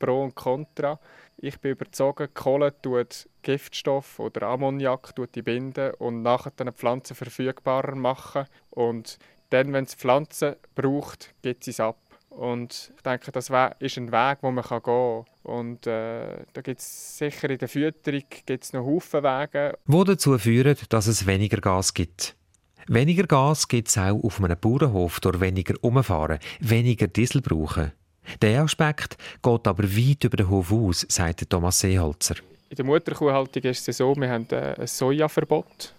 pro 0.00 0.24
und 0.24 0.34
contra. 0.34 0.98
Ich 1.36 1.60
bin 1.60 1.70
überzeugt, 1.70 2.34
Kohle 2.34 2.74
tut 2.82 3.28
Giftstoff 3.42 4.18
oder 4.18 4.48
Ammoniak 4.48 5.14
tut 5.14 5.32
die 5.36 5.42
binden 5.42 5.94
und 6.00 6.22
nachher 6.22 6.50
die 6.58 6.72
Pflanzen 6.72 7.14
verfügbarer 7.14 7.94
machen 7.94 8.46
und 8.70 9.16
dann, 9.50 9.72
wenn 9.72 9.84
es 9.84 9.94
Pflanzen 9.94 10.56
braucht, 10.74 11.32
gibt 11.40 11.62
sie 11.62 11.70
es 11.70 11.78
ab. 11.78 12.09
Und 12.30 12.92
ich 12.96 13.02
denke, 13.02 13.32
das 13.32 13.50
ist 13.80 13.98
ein 13.98 14.12
Weg, 14.12 14.38
wo 14.40 14.50
man 14.50 14.64
gehen 14.64 14.82
kann. 14.82 15.24
Und 15.42 15.86
äh, 15.86 16.44
da 16.52 16.60
gibt 16.62 16.80
es 16.80 17.18
sicher 17.18 17.50
in 17.50 17.58
der 17.58 17.68
Fütterung 17.68 18.22
gibt's 18.46 18.72
noch 18.72 18.84
Haufen 18.84 19.22
Wege. 19.22 19.76
Die 19.86 20.04
dazu 20.04 20.38
führen, 20.38 20.76
dass 20.88 21.06
es 21.06 21.26
weniger 21.26 21.60
Gas 21.60 21.92
gibt. 21.92 22.36
Weniger 22.86 23.26
Gas 23.26 23.68
gibt 23.68 23.88
es 23.88 23.98
auch 23.98 24.22
auf 24.22 24.42
einem 24.42 24.58
Bauernhof 24.58 25.20
durch 25.20 25.40
weniger 25.40 25.74
Umfahren, 25.80 26.38
weniger 26.60 27.08
Diesel 27.08 27.42
brauchen. 27.42 27.92
Der 28.42 28.62
Aspekt 28.62 29.16
geht 29.42 29.66
aber 29.66 29.84
weit 29.84 30.24
über 30.24 30.36
den 30.36 30.48
Hof 30.48 30.72
aus, 30.72 31.06
sagt 31.08 31.48
Thomas 31.50 31.80
Seeholzer. 31.80 32.36
In 32.68 32.76
der 32.76 32.84
Mutterkuhhaltung 32.84 33.62
ist 33.64 33.88
es 33.88 33.96
so, 33.96 34.14
wir 34.14 34.30
haben 34.30 34.46
äh, 34.50 34.74
ein 34.78 34.86
Sojaverbot. 34.86 35.94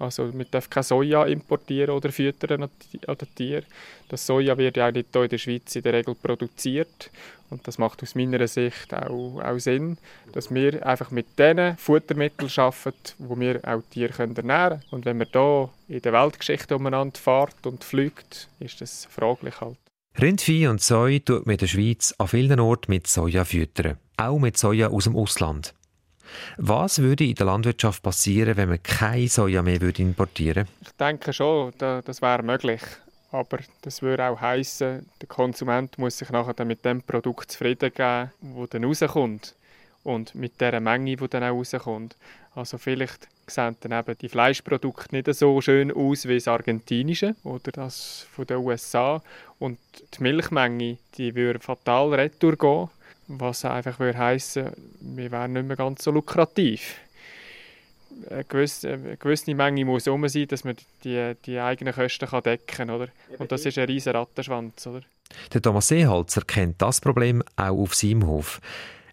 Also 0.00 0.32
wir 0.32 0.44
dürfen 0.46 0.70
kein 0.70 0.82
Soja 0.82 1.24
importieren 1.24 1.90
oder 1.90 2.10
füttern 2.10 2.62
an 2.62 2.70
den 3.06 3.34
Tieren. 3.34 3.66
Das 4.08 4.26
Soja 4.26 4.56
wird 4.56 4.78
ja 4.78 4.90
nicht 4.90 5.08
hier 5.12 5.22
in 5.22 5.28
der 5.28 5.38
Schweiz 5.38 5.76
in 5.76 5.82
der 5.82 5.92
Regel 5.92 6.14
produziert. 6.14 7.10
Und 7.50 7.66
das 7.68 7.78
macht 7.78 8.02
aus 8.02 8.14
meiner 8.14 8.46
Sicht 8.48 8.94
auch, 8.94 9.42
auch 9.42 9.58
Sinn, 9.58 9.98
dass 10.32 10.54
wir 10.54 10.86
einfach 10.86 11.10
mit 11.10 11.38
diesen 11.38 11.76
Futtermitteln 11.76 12.50
arbeiten, 12.56 12.94
wo 13.18 13.38
wir 13.38 13.60
auch 13.66 13.82
Tiere 13.90 14.22
ernähren 14.22 14.42
können. 14.42 14.82
Und 14.90 15.04
wenn 15.04 15.18
man 15.18 15.28
hier 15.30 15.68
in 15.88 16.00
der 16.00 16.12
Weltgeschichte 16.12 16.76
umeinander 16.76 17.18
fährt 17.18 17.66
und 17.66 17.84
fliegt, 17.84 18.48
ist 18.58 18.80
das 18.80 19.06
fraglich 19.10 19.60
halt. 19.60 19.76
Rindvieh 20.20 20.68
und 20.68 20.80
Soi 20.80 21.20
tut 21.20 21.46
man 21.46 21.54
in 21.54 21.58
der 21.58 21.66
Schweiz 21.66 22.14
an 22.18 22.28
vielen 22.28 22.58
Orten 22.60 22.90
mit 22.90 23.06
Soja 23.06 23.44
füttern. 23.44 23.98
Auch 24.16 24.38
mit 24.38 24.56
Soja 24.56 24.88
aus 24.88 25.04
dem 25.04 25.16
Ausland. 25.16 25.74
Was 26.56 27.00
würde 27.00 27.24
in 27.24 27.34
der 27.34 27.46
Landwirtschaft 27.46 28.02
passieren, 28.02 28.56
wenn 28.56 28.68
man 28.68 28.82
kein 28.82 29.28
Soja 29.28 29.62
mehr 29.62 29.80
importieren 29.82 30.66
würde? 30.66 30.70
Ich 30.82 30.92
denke 30.92 31.32
schon, 31.32 31.72
das 31.78 32.22
wäre 32.22 32.42
möglich. 32.42 32.82
Aber 33.32 33.58
das 33.82 34.02
würde 34.02 34.24
auch 34.24 34.40
heißen, 34.40 35.06
der 35.20 35.28
Konsument 35.28 35.98
muss 35.98 36.18
sich 36.18 36.30
nachher 36.30 36.64
mit 36.64 36.84
dem 36.84 37.02
Produkt 37.02 37.52
zufrieden 37.52 37.92
geben, 37.94 38.30
das 38.40 38.70
dann 38.70 38.84
rauskommt. 38.84 39.54
Und 40.02 40.34
mit 40.34 40.60
der 40.60 40.80
Menge, 40.80 41.16
die 41.16 41.28
dann 41.28 41.44
auch 41.44 41.58
rauskommt. 41.58 42.16
Also 42.54 42.78
vielleicht 42.78 43.28
sehen 43.46 43.76
dann 43.80 43.92
eben 43.92 44.18
die 44.18 44.28
Fleischprodukte 44.28 45.14
nicht 45.14 45.32
so 45.34 45.60
schön 45.60 45.92
aus 45.92 46.26
wie 46.26 46.36
das 46.36 46.48
argentinische 46.48 47.36
oder 47.44 47.70
das 47.70 48.26
von 48.32 48.46
den 48.46 48.56
USA. 48.58 49.22
Und 49.58 49.78
die 50.14 50.22
Milchmenge, 50.22 50.98
die 51.16 51.34
würde 51.34 51.60
fatal 51.60 52.14
retour 52.14 52.56
gehen 52.56 52.88
was 53.38 53.64
einfach 53.64 53.98
würde 54.00 54.18
heissen, 54.18 54.70
wir 55.00 55.30
wären 55.30 55.52
nicht 55.52 55.66
mehr 55.66 55.76
ganz 55.76 56.02
so 56.02 56.10
lukrativ. 56.10 56.96
Eine 58.28 58.44
gewisse, 58.44 58.92
eine 58.92 59.16
gewisse 59.16 59.54
Menge 59.54 59.84
muss 59.84 60.08
um 60.08 60.26
sein, 60.28 60.48
dass 60.48 60.64
man 60.64 60.76
die, 61.04 61.34
die 61.46 61.58
eigenen 61.58 61.94
Kosten 61.94 62.28
kann 62.28 62.42
decken 62.42 62.66
kann. 62.66 62.90
Oder? 62.90 63.08
Und 63.38 63.52
das 63.52 63.64
ist 63.64 63.78
ein 63.78 63.86
riesiger 63.86 64.18
Rattenschwanz. 64.18 64.86
Oder? 64.86 65.02
Der 65.52 65.62
Thomas 65.62 65.88
Seeholzer 65.88 66.42
kennt 66.42 66.82
das 66.82 67.00
Problem 67.00 67.42
auch 67.56 67.78
auf 67.78 67.94
seinem 67.94 68.26
Hof. 68.26 68.60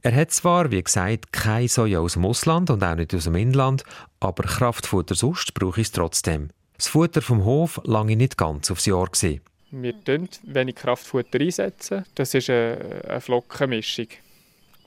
Er 0.01 0.15
hat 0.15 0.31
zwar, 0.31 0.71
wie 0.71 0.81
gesagt, 0.81 1.31
kein 1.31 1.67
Soja 1.67 1.99
aus 1.99 2.13
dem 2.13 2.25
Ausland 2.25 2.69
und 2.69 2.83
auch 2.83 2.95
nicht 2.95 3.13
aus 3.13 3.25
dem 3.25 3.35
Inland, 3.35 3.83
aber 4.19 4.43
Kraftfutter 4.43 5.15
sonst 5.15 5.53
brauche 5.53 5.81
ich 5.81 5.87
es 5.87 5.91
trotzdem. 5.91 6.49
Das 6.77 6.87
Futter 6.87 7.21
vom 7.21 7.45
Hof 7.45 7.79
lange 7.83 8.15
nicht 8.15 8.37
ganz 8.37 8.71
aufs 8.71 8.85
Jahr 8.85 9.07
gesehen. 9.07 9.41
Wir 9.71 9.93
setzen 10.05 10.29
wenig 10.43 10.75
Kraftfutter 10.75 11.39
einsetzen. 11.39 12.05
Das 12.15 12.33
ist 12.33 12.49
eine, 12.49 13.03
eine 13.07 13.21
Flockenmischung, 13.21 14.07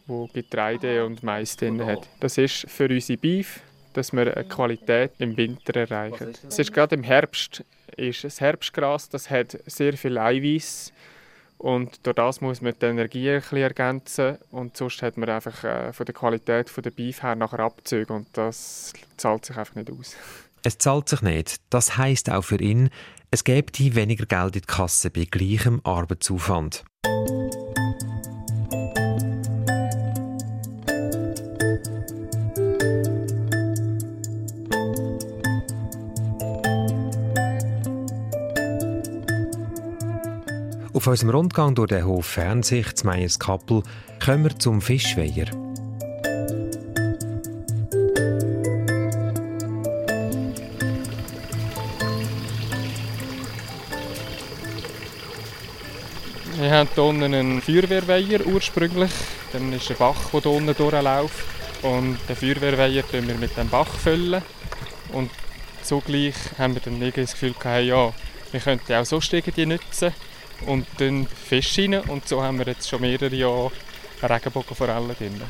die 0.09 0.29
Getreide 0.33 1.05
und 1.05 1.23
Mais 1.23 1.57
drin 1.57 1.85
hat. 1.85 2.09
Das 2.21 2.39
ist 2.39 2.69
für 2.69 2.89
unsere 2.89 3.19
Beef, 3.19 3.61
dass 3.93 4.13
wir 4.13 4.35
eine 4.37 4.49
Qualität 4.49 5.13
im 5.19 5.37
Winter 5.37 5.77
erreichen. 5.81 6.33
Es 6.49 6.59
ist 6.59 6.73
gerade 6.73 6.95
im 6.95 7.03
Herbst 7.03 7.65
ist 7.97 8.25
das 8.25 8.41
Herbstgras, 8.41 9.09
das 9.09 9.31
hat 9.31 9.59
sehr 9.67 9.95
viel 9.97 10.17
Eiweiß 10.17 10.93
und 11.59 12.07
durch 12.07 12.17
das 12.17 12.41
muss 12.41 12.63
man 12.63 12.73
die 12.81 12.87
Energie 12.87 13.31
ein 13.31 13.41
bisschen 13.41 13.59
ergänzen 13.59 14.39
und 14.51 14.77
sonst 14.77 15.03
hat 15.03 15.17
man 15.17 15.29
einfach 15.29 15.63
äh, 15.65 15.93
von 15.93 16.07
der 16.07 16.15
Qualität 16.15 16.71
von 16.71 16.83
der 16.83 16.91
Beef 16.91 17.23
her 17.23 17.35
nachher 17.35 17.61
Abzüge 17.61 18.13
und 18.13 18.29
das 18.33 18.93
zahlt 19.17 19.45
sich 19.45 19.57
einfach 19.57 19.75
nicht 19.75 19.91
aus. 19.91 20.17
Es 20.63 20.79
zahlt 20.79 21.09
sich 21.09 21.23
nicht. 21.23 21.57
Das 21.71 21.97
heißt 21.97 22.31
auch 22.31 22.43
für 22.43 22.61
ihn, 22.61 22.91
es 23.31 23.45
gäbe 23.45 23.73
weniger 23.95 24.27
Geld 24.27 24.57
in 24.57 24.63
die 24.63 24.67
Kasse 24.67 25.11
bei 25.11 25.25
gleichem 25.25 25.81
Arbeitsaufwand. 25.85 26.85
Auf 40.93 41.07
unserem 41.07 41.31
Rundgang 41.31 41.75
durch 41.75 41.89
den 41.89 42.05
Hof 42.05 42.27
Fernsicht 42.27 43.05
Meyers 43.05 43.39
Kappel 43.39 43.83
kommen 44.23 44.45
wir 44.45 44.59
zum 44.59 44.83
Fischweiher. 44.83 45.70
Wir 56.71 56.79
haben 56.79 56.89
hier 56.95 57.03
unten 57.03 57.35
einen 57.35 57.61
Feuerwehrweiher 57.61 58.47
ursprünglich. 58.47 59.11
Dann 59.53 59.73
ist 59.73 59.91
ein 59.91 59.97
Bach, 59.97 60.31
der 60.33 60.43
hier 60.43 60.51
unten 60.53 60.77
durchläuft. 60.77 61.45
Und 61.83 62.17
den 62.29 62.37
Feuerwehrweiher 62.37 63.03
füllen 63.03 63.27
wir 63.27 63.35
mit 63.35 63.57
dem 63.57 63.69
Bach. 63.69 63.89
Füllen. 63.89 64.41
Und 65.13 65.33
zugleich 65.83 66.37
haben 66.59 66.75
wir 66.75 66.81
dann 66.81 67.01
das 67.01 67.33
Gefühl 67.33 67.55
gehabt, 67.55 67.87
ja, 67.87 68.13
wir 68.53 68.61
könnten 68.61 68.93
auch 68.93 69.05
so 69.05 69.19
die 69.19 69.67
nutzen 69.67 70.15
und 70.69 70.87
dann 70.99 71.27
Fisch 71.27 71.77
rein. 71.77 72.03
Und 72.03 72.29
so 72.29 72.41
haben 72.41 72.61
wir 72.61 72.67
jetzt 72.67 72.89
schon 72.89 73.01
mehrere 73.01 73.35
Jahre 73.35 73.73
Regenbogenforellen 74.23 75.17
drin. 75.19 75.43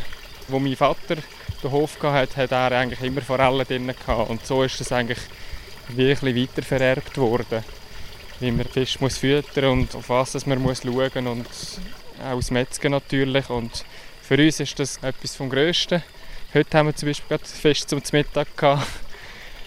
Wo 0.49 0.59
mein 0.59 0.75
Vater 0.75 1.17
den 1.63 1.71
Hof 1.71 1.99
hatte, 2.03 2.35
hat 2.35 2.51
er 2.51 2.73
eigentlich 2.73 3.03
immer 3.03 3.21
Forellen 3.21 3.67
drin. 3.67 3.95
Und 4.27 4.47
so 4.47 4.63
ist 4.63 4.81
es 4.81 4.91
eigentlich 4.91 5.21
wirklich 5.91 6.49
weiter 6.49 6.63
vererbt 6.63 7.19
worden 7.19 7.63
wie 8.41 8.51
man 8.51 8.67
Fisch 8.67 9.01
muss 9.01 9.19
füttern 9.19 9.67
und 9.67 9.95
auf 9.95 10.09
was 10.09 10.47
man 10.47 10.61
muss 10.61 10.85
und 10.85 11.47
auch 12.23 12.37
das 12.37 12.51
Metzgen 12.51 12.93
natürlich. 12.93 13.49
Und 13.51 13.85
für 14.23 14.39
uns 14.43 14.61
ist 14.61 14.79
das 14.79 14.97
etwas 15.03 15.37
vom 15.37 15.51
Größten. 15.51 16.03
Heute 16.53 16.79
haben 16.79 16.87
wir 16.87 16.97
zum 16.97 17.09
Beispiel 17.09 17.37
gerade 17.37 17.49
Fisch 17.49 17.87
zum 17.87 18.03
Mittag 18.13 18.57
gehabt. 18.57 18.87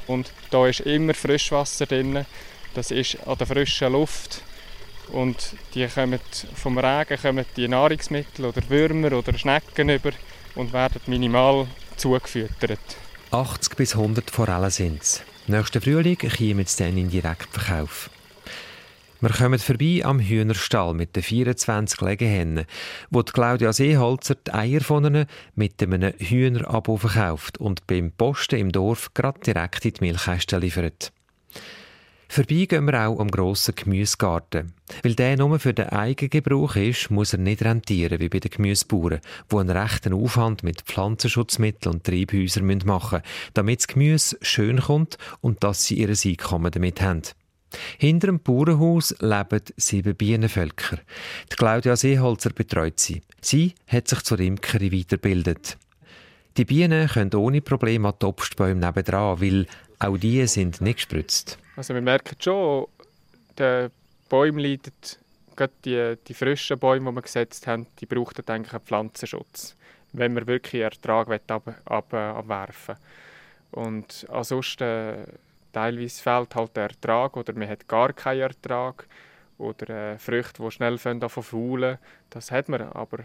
und 0.07 0.31
da 0.49 0.67
ist 0.67 0.81
immer 0.81 1.13
Frischwasser 1.13 1.85
drin. 1.85 2.25
Das 2.73 2.91
ist 2.91 3.17
an 3.27 3.37
der 3.37 3.47
frischen 3.47 3.91
Luft 3.91 4.41
und 5.11 5.55
die 5.75 5.87
kommen 5.87 6.19
vom 6.55 6.77
Regen 6.77 7.21
kommen 7.21 7.45
die 7.55 7.67
Nahrungsmittel 7.67 8.45
oder 8.45 8.61
Würmer 8.69 9.13
oder 9.13 9.37
Schnecken 9.37 9.89
über 9.89 10.11
und 10.55 10.73
werden 10.73 11.01
minimal 11.05 11.67
zugefüttert. 11.97 12.79
80 13.31 13.75
bis 13.75 13.95
100 13.95 14.29
Forellen 14.31 14.69
sind 14.69 15.01
es. 15.01 15.23
Nächsten 15.47 15.81
Frühling 15.81 16.17
kommen 16.17 16.65
sie 16.65 16.83
dann 16.83 16.97
in 16.97 17.09
Direktverkauf. 17.09 18.09
Wir 19.23 19.29
kommen 19.29 19.57
vorbei 19.57 20.01
am 20.03 20.19
Hühnerstall 20.19 20.93
mit 20.93 21.15
den 21.15 21.23
24 21.23 22.01
Legehennen, 22.01 22.65
wo 23.09 23.23
Claudia 23.23 23.71
Seeholzer 23.71 24.35
die 24.35 24.53
Eier 24.53 24.81
von 24.81 25.05
ihnen 25.05 25.27
mit 25.55 25.81
einem 25.81 26.11
Hühnerabo 26.17 26.97
verkauft 26.97 27.57
und 27.57 27.87
beim 27.87 28.11
Posten 28.11 28.59
im 28.59 28.73
Dorf 28.73 29.13
gerade 29.13 29.39
direkt 29.39 29.85
in 29.85 29.93
die 29.93 30.01
Milchkästen 30.01 30.59
liefert. 30.59 31.13
Vorbei 32.27 32.65
gehen 32.65 32.83
wir 32.83 33.07
auch 33.07 33.17
am 33.21 33.31
grossen 33.31 33.75
Gemüsegarten. 33.75 34.73
Weil 35.03 35.15
der 35.15 35.37
nur 35.37 35.57
für 35.57 35.73
den 35.73 35.87
eigenen 35.87 36.29
Gebrauch 36.29 36.75
ist, 36.75 37.09
muss 37.09 37.31
er 37.31 37.39
nicht 37.39 37.63
rentieren 37.63 38.19
wie 38.19 38.27
bei 38.27 38.39
den 38.39 38.51
Gemüsebauern, 38.51 39.21
die 39.49 39.55
einen 39.55 39.69
rechten 39.69 40.13
Aufwand 40.13 40.63
mit 40.63 40.81
Pflanzenschutzmitteln 40.81 41.95
und 41.95 42.03
Treibhäusern 42.03 42.65
machen 42.83 43.19
müssen, 43.19 43.51
damit 43.53 43.79
das 43.79 43.87
Gemüse 43.87 44.37
schön 44.41 44.81
kommt 44.81 45.17
und 45.39 45.63
dass 45.63 45.85
sie 45.85 45.99
ihr 45.99 46.09
Einkommen 46.09 46.71
damit 46.73 46.99
haben. 46.99 47.21
Hinter 47.97 48.27
dem 48.27 48.39
Bauernhaus 48.39 49.15
leben 49.19 49.61
sieben 49.77 50.15
Bienenvölker. 50.15 50.97
Die 51.51 51.55
Claudia 51.55 51.95
Seeholzer 51.95 52.51
betreut 52.51 52.99
sie. 52.99 53.21
Sie 53.41 53.73
hat 53.87 54.07
sich 54.07 54.21
zur 54.21 54.39
Imkerei 54.39 54.91
weitergebildet. 54.91 55.77
Die 56.57 56.65
Bienen 56.65 57.07
können 57.07 57.33
ohne 57.33 57.61
Probleme 57.61 58.09
an 58.09 58.15
die 58.21 58.25
Obstbäume 58.25 58.85
nebendran, 58.85 59.41
weil 59.41 59.65
auch 59.99 60.17
die 60.17 60.45
sind 60.47 60.81
nicht 60.81 60.97
gespritzt. 60.97 61.57
Also 61.75 61.93
wir 61.93 62.01
merken 62.01 62.35
schon, 62.39 62.87
der 63.57 63.89
Bäume 64.29 64.61
leiden 64.61 64.93
gerade 65.55 65.73
die, 65.85 66.15
die 66.27 66.33
frischen 66.33 66.79
Bäume, 66.79 67.09
die 67.11 67.15
wir 67.15 67.21
gesetzt 67.21 67.67
haben, 67.67 67.87
die 67.99 68.05
brauchten 68.05 68.47
eigentlich 68.47 68.73
einen 68.73 68.83
Pflanzenschutz, 68.83 69.75
wenn 70.11 70.35
wir 70.35 70.47
wirklich 70.47 70.81
Ertrag 70.81 71.29
ab, 71.47 71.75
ab, 71.85 72.13
abwerfen 72.13 72.95
Und 73.71 74.25
ansonsten 74.29 75.25
teilweise 75.73 76.21
fehlt 76.21 76.55
halt 76.55 76.75
der 76.77 76.83
Ertrag 76.83 77.35
oder 77.35 77.53
man 77.53 77.67
hat 77.67 77.87
gar 77.87 78.13
keinen 78.13 78.41
Ertrag 78.41 79.07
oder 79.57 80.13
äh, 80.13 80.17
Früchte, 80.17 80.63
die 80.63 80.71
schnell 80.71 80.97
faulen. 80.97 81.97
Das 82.29 82.51
hat 82.51 82.69
man, 82.69 82.81
aber 82.81 83.19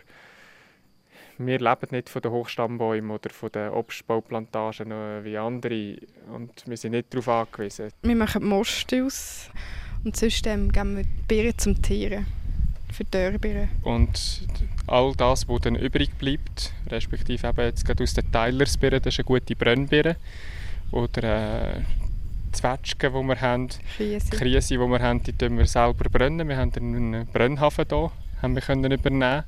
wir 1.39 1.59
leben 1.59 1.89
nicht 1.91 2.09
von 2.09 2.23
den 2.23 2.33
Hochstammbäumen 2.33 3.11
oder 3.11 3.31
von 3.31 3.51
den 3.53 3.71
Obstbauplantagen 3.71 4.91
wie 5.25 5.39
andere 5.39 5.97
und 6.33 6.65
wir 6.67 6.77
sind 6.77 6.93
nicht 6.93 7.15
darauf 7.15 7.29
angewiesen. 7.29 7.91
Wir 8.03 8.17
machen 8.17 8.45
Most 8.45 8.93
aus 8.95 9.51
und 10.05 10.17
sonst 10.17 10.47
ähm, 10.47 10.73
geben 10.73 10.97
wir 10.97 11.05
Beeren 11.29 11.57
zum 11.57 11.81
Tieren, 11.81 12.27
für 12.93 13.05
Dörrbeeren. 13.05 13.69
Und 13.83 14.47
all 14.87 15.15
das, 15.15 15.49
was 15.49 15.61
dann 15.61 15.77
übrig 15.77 16.11
bleibt, 16.19 16.73
respektive 16.89 17.47
eben 17.47 17.61
jetzt 17.61 17.85
gerade 17.85 18.03
aus 18.03 18.15
den 18.15 18.31
Teilersbeeren, 18.33 19.01
das 19.01 19.15
ist 19.15 19.21
eine 19.21 19.27
gute 19.27 19.55
Brennbeere 19.55 20.17
oder 20.91 21.77
äh, 21.77 21.81
Zwetschgen, 22.59 23.13
die 23.13 23.29
wir 23.29 23.41
haben, 23.41 23.69
Krise. 23.97 24.31
Krise, 24.31 24.75
die 24.75 24.79
wir 24.79 24.99
haben, 24.99 25.23
die 25.23 25.33
wir 25.39 25.67
selber 25.67 26.11
brennen. 26.11 26.49
Wir 26.49 26.57
haben 26.57 26.73
einen 26.75 27.27
Brennhafen 27.29 27.85
hier, 27.89 28.11
haben 28.43 28.55
wir 28.57 28.63
können 28.63 28.91
übernehmen 28.91 29.45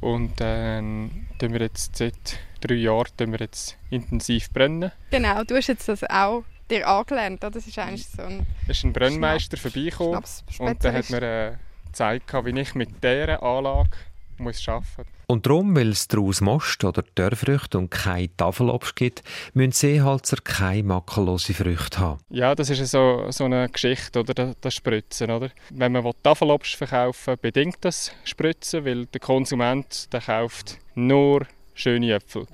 und 0.00 0.40
dann 0.40 1.26
äh, 1.40 1.52
wir 1.52 1.60
jetzt 1.60 1.96
seit 1.96 2.38
drei 2.62 2.76
Jahren 2.76 3.32
wir 3.32 3.40
jetzt 3.40 3.76
intensiv 3.90 4.50
brennen. 4.50 4.92
Genau, 5.10 5.44
du 5.44 5.56
hast 5.56 5.66
jetzt 5.66 5.88
das 5.88 6.02
auch 6.04 6.44
dir 6.70 6.88
angelernt, 6.88 7.44
oder? 7.44 7.50
Das 7.50 7.66
ist 7.66 7.78
eigentlich 7.78 8.06
so 8.06 8.22
ein... 8.22 8.46
Es 8.66 8.78
ist 8.78 8.84
ein 8.84 8.94
Brennmeister 8.94 9.58
Schnaps, 9.58 9.72
vorbeigekommen 9.74 10.24
und 10.58 10.84
der 10.84 10.92
hat 10.94 11.10
mir 11.10 11.22
äh, 11.22 11.52
gezeigt, 11.86 12.32
wie 12.32 12.60
ich 12.60 12.74
mit 12.74 13.04
dieser 13.04 13.42
Anlage 13.42 13.90
muss 14.38 14.66
arbeiten. 14.68 15.10
Und 15.26 15.44
darum, 15.44 15.76
weil 15.76 15.90
es 15.90 16.08
daraus 16.08 16.40
Most 16.40 16.84
oder 16.84 17.04
Dörrfrüchte 17.14 17.76
und 17.76 17.90
keine 17.90 18.34
Tafelobst 18.36 18.96
gibt, 18.96 19.22
müssen 19.52 19.72
Seehalzer 19.72 20.38
keine 20.42 20.84
makellose 20.84 21.52
Früchte 21.52 21.98
haben. 21.98 22.20
Ja, 22.30 22.54
das 22.54 22.70
ist 22.70 22.90
so, 22.90 23.26
so 23.30 23.44
eine 23.44 23.68
Geschichte, 23.68 24.20
oder? 24.20 24.54
Das 24.60 24.74
Spritzen. 24.74 25.30
Oder? 25.30 25.50
Wenn 25.70 25.92
man 25.92 26.10
Tafelobst 26.22 26.76
verkaufen 26.76 27.32
will, 27.32 27.36
bedingt 27.36 27.76
das 27.82 28.12
Spritzen, 28.24 28.84
weil 28.84 29.06
der 29.06 29.20
Konsument 29.20 30.12
der 30.12 30.22
kauft 30.22 30.78
nur 30.94 31.46
schöne 31.74 32.14
Äpfel. 32.14 32.46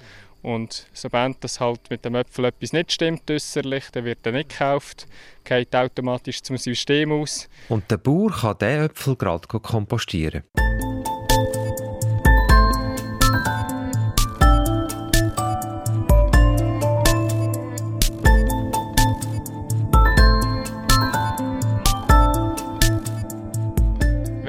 Und 0.45 0.87
sobald 0.93 1.43
das 1.43 1.59
halt 1.59 1.89
mit 1.89 2.05
dem 2.05 2.17
Äpfel 2.17 2.45
etwas 2.45 2.75
nicht 2.75 2.93
stimmt, 2.93 3.31
äußerlich, 3.31 3.85
dann 3.93 4.05
wird 4.05 4.27
er 4.27 4.33
nicht 4.33 4.51
gekauft, 4.51 5.07
geht 5.43 5.75
automatisch 5.75 6.43
zum 6.43 6.59
System 6.59 7.13
aus. 7.13 7.49
Und 7.71 7.91
der 7.91 7.97
Bauer 7.97 8.31
kann 8.31 8.59
diesen 8.59 8.85
Äpfel 8.85 9.17
gerade 9.17 9.49
kompostieren. 9.49 10.43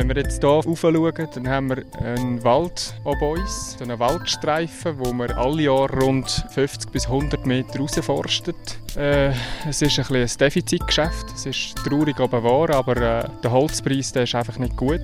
Wir 0.07 0.15
jetzt 0.17 0.41
hier 0.41 0.49
raufschauen, 0.49 1.27
dann 1.33 1.47
haben 1.47 1.69
wir 1.69 1.83
einen 2.03 2.43
Wald 2.43 2.93
ob 3.03 3.21
uns, 3.21 3.77
einen 3.81 3.99
Waldstreifen, 3.99 4.99
wo 4.99 5.13
wir 5.13 5.37
alle 5.37 5.63
Jahre 5.63 5.99
rund 5.99 6.45
50 6.51 6.91
bis 6.91 7.05
100 7.05 7.45
Meter 7.45 7.79
rausforstet. 7.79 8.55
Äh, 8.95 9.31
es 9.67 9.81
ist 9.81 9.99
ein, 9.99 10.15
ein 10.15 10.29
Defizitgeschäft, 10.39 11.25
es 11.33 11.45
ist 11.45 11.75
traurig 11.77 12.19
aber 12.19 12.43
wahr, 12.43 12.69
aber 12.71 12.97
äh, 12.97 13.29
der 13.43 13.51
Holzpreis 13.51 14.11
der 14.11 14.23
ist 14.23 14.35
einfach 14.35 14.57
nicht 14.57 14.75
gut. 14.75 14.99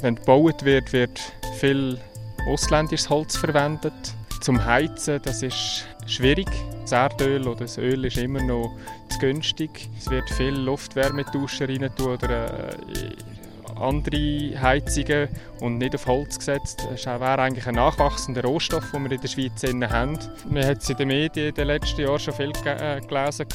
Wenn 0.00 0.16
gebaut 0.16 0.64
wird, 0.64 0.92
wird 0.92 1.20
viel 1.58 1.98
ausländisches 2.48 3.10
Holz 3.10 3.36
verwendet. 3.36 3.92
Zum 4.40 4.64
Heizen, 4.64 5.20
das 5.22 5.42
ist 5.42 5.86
schwierig. 6.06 6.48
Das 6.82 6.92
Erdöl 6.92 7.48
oder 7.48 7.60
das 7.60 7.78
Öl 7.78 8.04
ist 8.04 8.16
immer 8.16 8.42
noch 8.42 8.76
zu 9.08 9.18
günstig. 9.18 9.88
Es 9.98 10.08
wird 10.08 10.28
viel 10.30 10.54
Luftwärmetauscher 10.54 11.68
rein 11.68 11.90
tun 11.96 12.12
oder 12.12 12.70
äh, 12.70 12.76
andere 13.78 14.60
Heizungen 14.60 15.28
und 15.60 15.78
nicht 15.78 15.94
auf 15.94 16.06
Holz 16.06 16.38
gesetzt. 16.38 16.86
Das 16.90 17.06
wäre 17.06 17.38
eigentlich 17.38 17.66
ein 17.66 17.74
nachwachsender 17.74 18.42
Rohstoff, 18.42 18.90
den 18.92 19.04
wir 19.04 19.12
in 19.12 19.20
der 19.20 19.28
Schweiz 19.28 19.62
haben. 19.62 19.80
Wir 20.50 20.66
haben 20.66 20.76
es 20.78 20.90
in 20.90 20.96
den 20.96 21.08
Medien 21.08 21.48
in 21.48 21.54
den 21.54 21.66
letzten 21.66 22.02
Jahren 22.02 22.18
schon 22.18 22.34
viel 22.34 22.52
äh, 22.64 23.00
gelesen. 23.00 23.46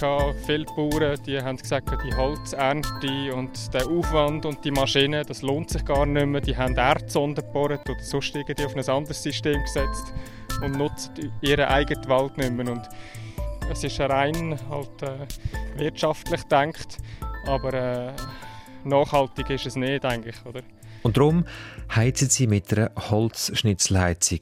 Viele 0.45 0.65
Bauern 0.65 1.17
die 1.25 1.41
haben 1.41 1.57
gesagt, 1.57 1.89
die 2.03 2.15
Holzernte 2.15 3.33
und 3.35 3.73
der 3.73 3.87
Aufwand 3.87 4.45
und 4.45 4.63
die 4.63 4.71
Maschinen, 4.71 5.25
das 5.25 5.41
lohnt 5.41 5.69
sich 5.69 5.85
gar 5.85 6.05
nicht 6.05 6.25
mehr. 6.25 6.41
Die 6.41 6.55
haben 6.55 6.75
Erdsonden 6.75 7.45
gebohrt 7.45 7.89
oder 7.89 7.99
sonst 8.01 8.35
irgendwie 8.35 8.65
auf 8.65 8.75
ein 8.75 8.87
anderes 8.87 9.21
System 9.21 9.61
gesetzt 9.63 10.13
und 10.63 10.77
nutzen 10.77 11.31
ihren 11.41 11.65
eigenen 11.65 12.07
Wald 12.07 12.37
nicht 12.37 12.51
mehr. 12.51 12.71
Und 12.71 12.87
es 13.71 13.83
ist 13.83 13.99
rein 13.99 14.59
halt, 14.69 15.01
äh, 15.01 15.79
wirtschaftlich 15.79 16.41
gedacht, 16.41 16.97
aber 17.45 17.73
äh, 17.73 18.11
nachhaltig 18.85 19.49
ist 19.49 19.65
es 19.65 19.75
nicht, 19.75 20.05
eigentlich, 20.05 20.35
oder? 20.45 20.61
Und 21.03 21.17
darum 21.17 21.45
heizen 21.95 22.29
sie 22.29 22.47
mit 22.47 22.71
einer 22.77 22.91
Holzschnitzelheizung. 23.09 24.39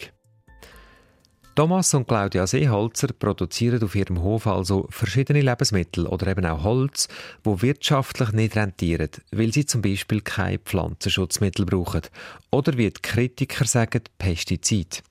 Thomas 1.59 1.93
und 1.93 2.07
Claudia 2.07 2.47
Seeholzer 2.47 3.09
produzieren 3.09 3.83
auf 3.83 3.93
ihrem 3.93 4.21
Hof 4.21 4.47
also 4.47 4.87
verschiedene 4.91 5.41
Lebensmittel 5.41 6.07
oder 6.07 6.27
eben 6.27 6.45
auch 6.45 6.63
Holz, 6.63 7.09
wo 7.43 7.61
wirtschaftlich 7.61 8.31
nicht 8.31 8.55
rentieren, 8.55 9.09
weil 9.33 9.51
sie 9.51 9.65
zum 9.65 9.81
Beispiel 9.81 10.21
kein 10.21 10.59
Pflanzenschutzmittel 10.59 11.65
brauchen 11.65 12.03
oder 12.49 12.77
wie 12.77 12.89
die 12.89 13.01
Kritiker 13.01 13.65
sagen, 13.65 14.03
Pestizid. 14.17 15.03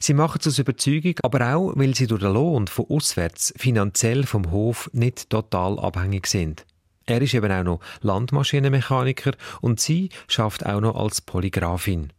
Sie 0.00 0.14
machen 0.14 0.38
es 0.40 0.46
aus 0.46 0.58
Überzeugung, 0.58 1.16
aber 1.22 1.54
auch, 1.54 1.72
weil 1.76 1.94
sie 1.94 2.06
durch 2.06 2.22
den 2.22 2.32
Lohn 2.32 2.68
von 2.68 2.86
auswärts 2.88 3.52
finanziell 3.58 4.24
vom 4.24 4.50
Hof 4.50 4.88
nicht 4.94 5.28
total 5.28 5.78
abhängig 5.78 6.26
sind. 6.26 6.64
Er 7.06 7.22
ist 7.22 7.34
eben 7.34 7.52
auch 7.52 7.62
noch 7.62 7.80
Landmaschinenmechaniker 8.02 9.32
und 9.60 9.80
sie 9.80 10.10
schafft 10.26 10.66
auch 10.66 10.80
noch 10.80 10.96
als 10.96 11.20
Polygrafin. 11.20 12.12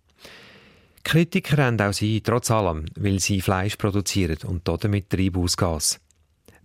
Kritiker 1.03 1.63
haben 1.63 1.79
auch 1.79 1.93
sie 1.93 2.21
trotz 2.21 2.51
allem, 2.51 2.85
weil 2.95 3.19
sie 3.19 3.41
Fleisch 3.41 3.75
produzieren 3.75 4.37
und 4.45 4.67
damit 4.67 5.09
Treibhausgas. 5.09 5.99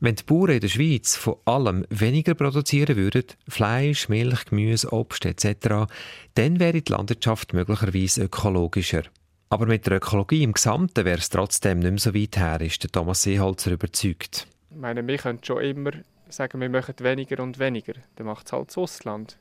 Wenn 0.01 0.17
die 0.17 0.25
Bauern 0.25 0.51
in 0.51 0.61
der 0.61 0.69
Schweiz 0.69 1.15
von 1.15 1.37
allem 1.45 1.87
weniger 1.89 2.35
produzieren 2.35 2.97
würden, 2.97 3.25
Fleisch, 3.47 4.09
Milch, 4.09 4.47
Gemüse, 4.47 4.93
Obst 4.93 5.25
etc., 5.27 5.87
dann 6.35 6.59
wäre 6.59 6.83
die 6.83 6.91
Landwirtschaft 6.91 7.53
möglicherweise 7.53 8.25
ökologischer. 8.25 9.05
Aber 9.49 9.67
mit 9.67 9.87
der 9.87 9.99
Ökologie 9.99 10.43
im 10.43 10.55
Gesamten 10.55 11.05
wäre 11.05 11.19
es 11.19 11.29
trotzdem 11.29 11.79
nicht 11.79 11.91
mehr 11.91 11.99
so 12.01 12.15
weit 12.15 12.37
her, 12.37 12.61
ist 12.61 12.83
der 12.83 12.91
Thomas 12.91 13.23
Seeholzer 13.23 13.71
überzeugt. 13.71 14.49
Ich 14.71 14.77
meine, 14.77 15.07
wir 15.07 15.19
können 15.19 15.39
schon 15.41 15.63
immer 15.63 15.93
sagen, 16.33 16.61
wir 16.61 16.69
machen 16.69 16.95
weniger 16.99 17.43
und 17.43 17.59
weniger, 17.59 17.95
dann 18.17 18.27
macht 18.27 18.47
es 18.47 18.53
halt 18.53 18.69
das 18.69 18.79
Ausland. 18.79 19.39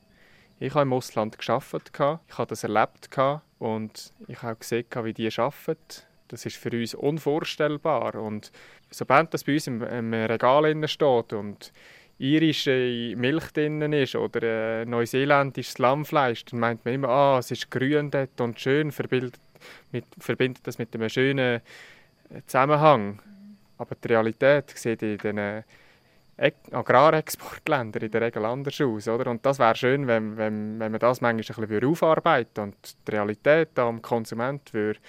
Ich 0.59 0.75
habe 0.75 0.83
im 0.83 0.93
Ausland 0.93 1.39
gearbeitet, 1.39 1.91
ich 2.27 2.37
habe 2.37 2.47
das 2.47 2.63
erlebt 2.63 3.09
und 3.57 4.13
ich 4.27 4.41
habe 4.43 4.57
gesehen, 4.57 4.85
wie 5.03 5.13
die 5.13 5.29
arbeiten. 5.37 6.03
Das 6.27 6.45
ist 6.45 6.55
für 6.55 6.69
uns 6.69 6.93
unvorstellbar. 6.93 8.15
Und 8.15 8.51
sobald 8.89 9.33
das 9.33 9.43
bei 9.43 9.53
uns 9.53 9.67
im, 9.67 9.81
im 9.81 10.13
Regal 10.13 10.87
steht 10.87 11.33
und 11.33 11.73
irische 12.19 13.15
Milch 13.17 13.51
drin 13.51 13.81
ist 13.91 14.15
oder 14.15 14.81
äh, 14.81 14.85
neuseeländisches 14.85 15.79
Lammfleisch, 15.79 16.45
dann 16.45 16.59
meint 16.59 16.85
man 16.85 16.93
immer, 16.93 17.09
ah, 17.09 17.39
es 17.39 17.49
ist 17.49 17.71
grün 17.71 18.11
dort 18.11 18.39
und 18.39 18.59
schön, 18.59 18.91
verbindet, 18.91 19.39
mit, 19.91 20.05
verbindet 20.19 20.65
das 20.67 20.77
mit 20.77 20.93
einem 20.93 21.09
schönen 21.09 21.61
äh, 22.29 22.41
Zusammenhang. 22.45 23.19
Aber 23.79 23.95
die 23.95 24.09
Realität 24.09 24.69
sieht 24.69 25.01
in 25.01 25.17
den 25.17 25.63
Agrarexportländer 26.37 28.01
in 28.01 28.11
der 28.11 28.21
Regel 28.21 28.45
anders 28.45 28.79
aus. 28.81 29.07
Oder? 29.07 29.29
Und 29.29 29.45
das 29.45 29.59
wäre 29.59 29.75
schön, 29.75 30.07
wenn, 30.07 30.37
wenn, 30.37 30.79
wenn 30.79 30.91
man 30.91 30.99
das 30.99 31.21
manchmal 31.21 31.65
ein 31.65 31.67
bisschen 31.67 31.89
aufarbeiten 31.89 32.61
und 32.61 32.75
die 33.07 33.11
Realität 33.11 33.77
am 33.77 34.01
Konsument 34.01 34.73
würde 34.73 34.99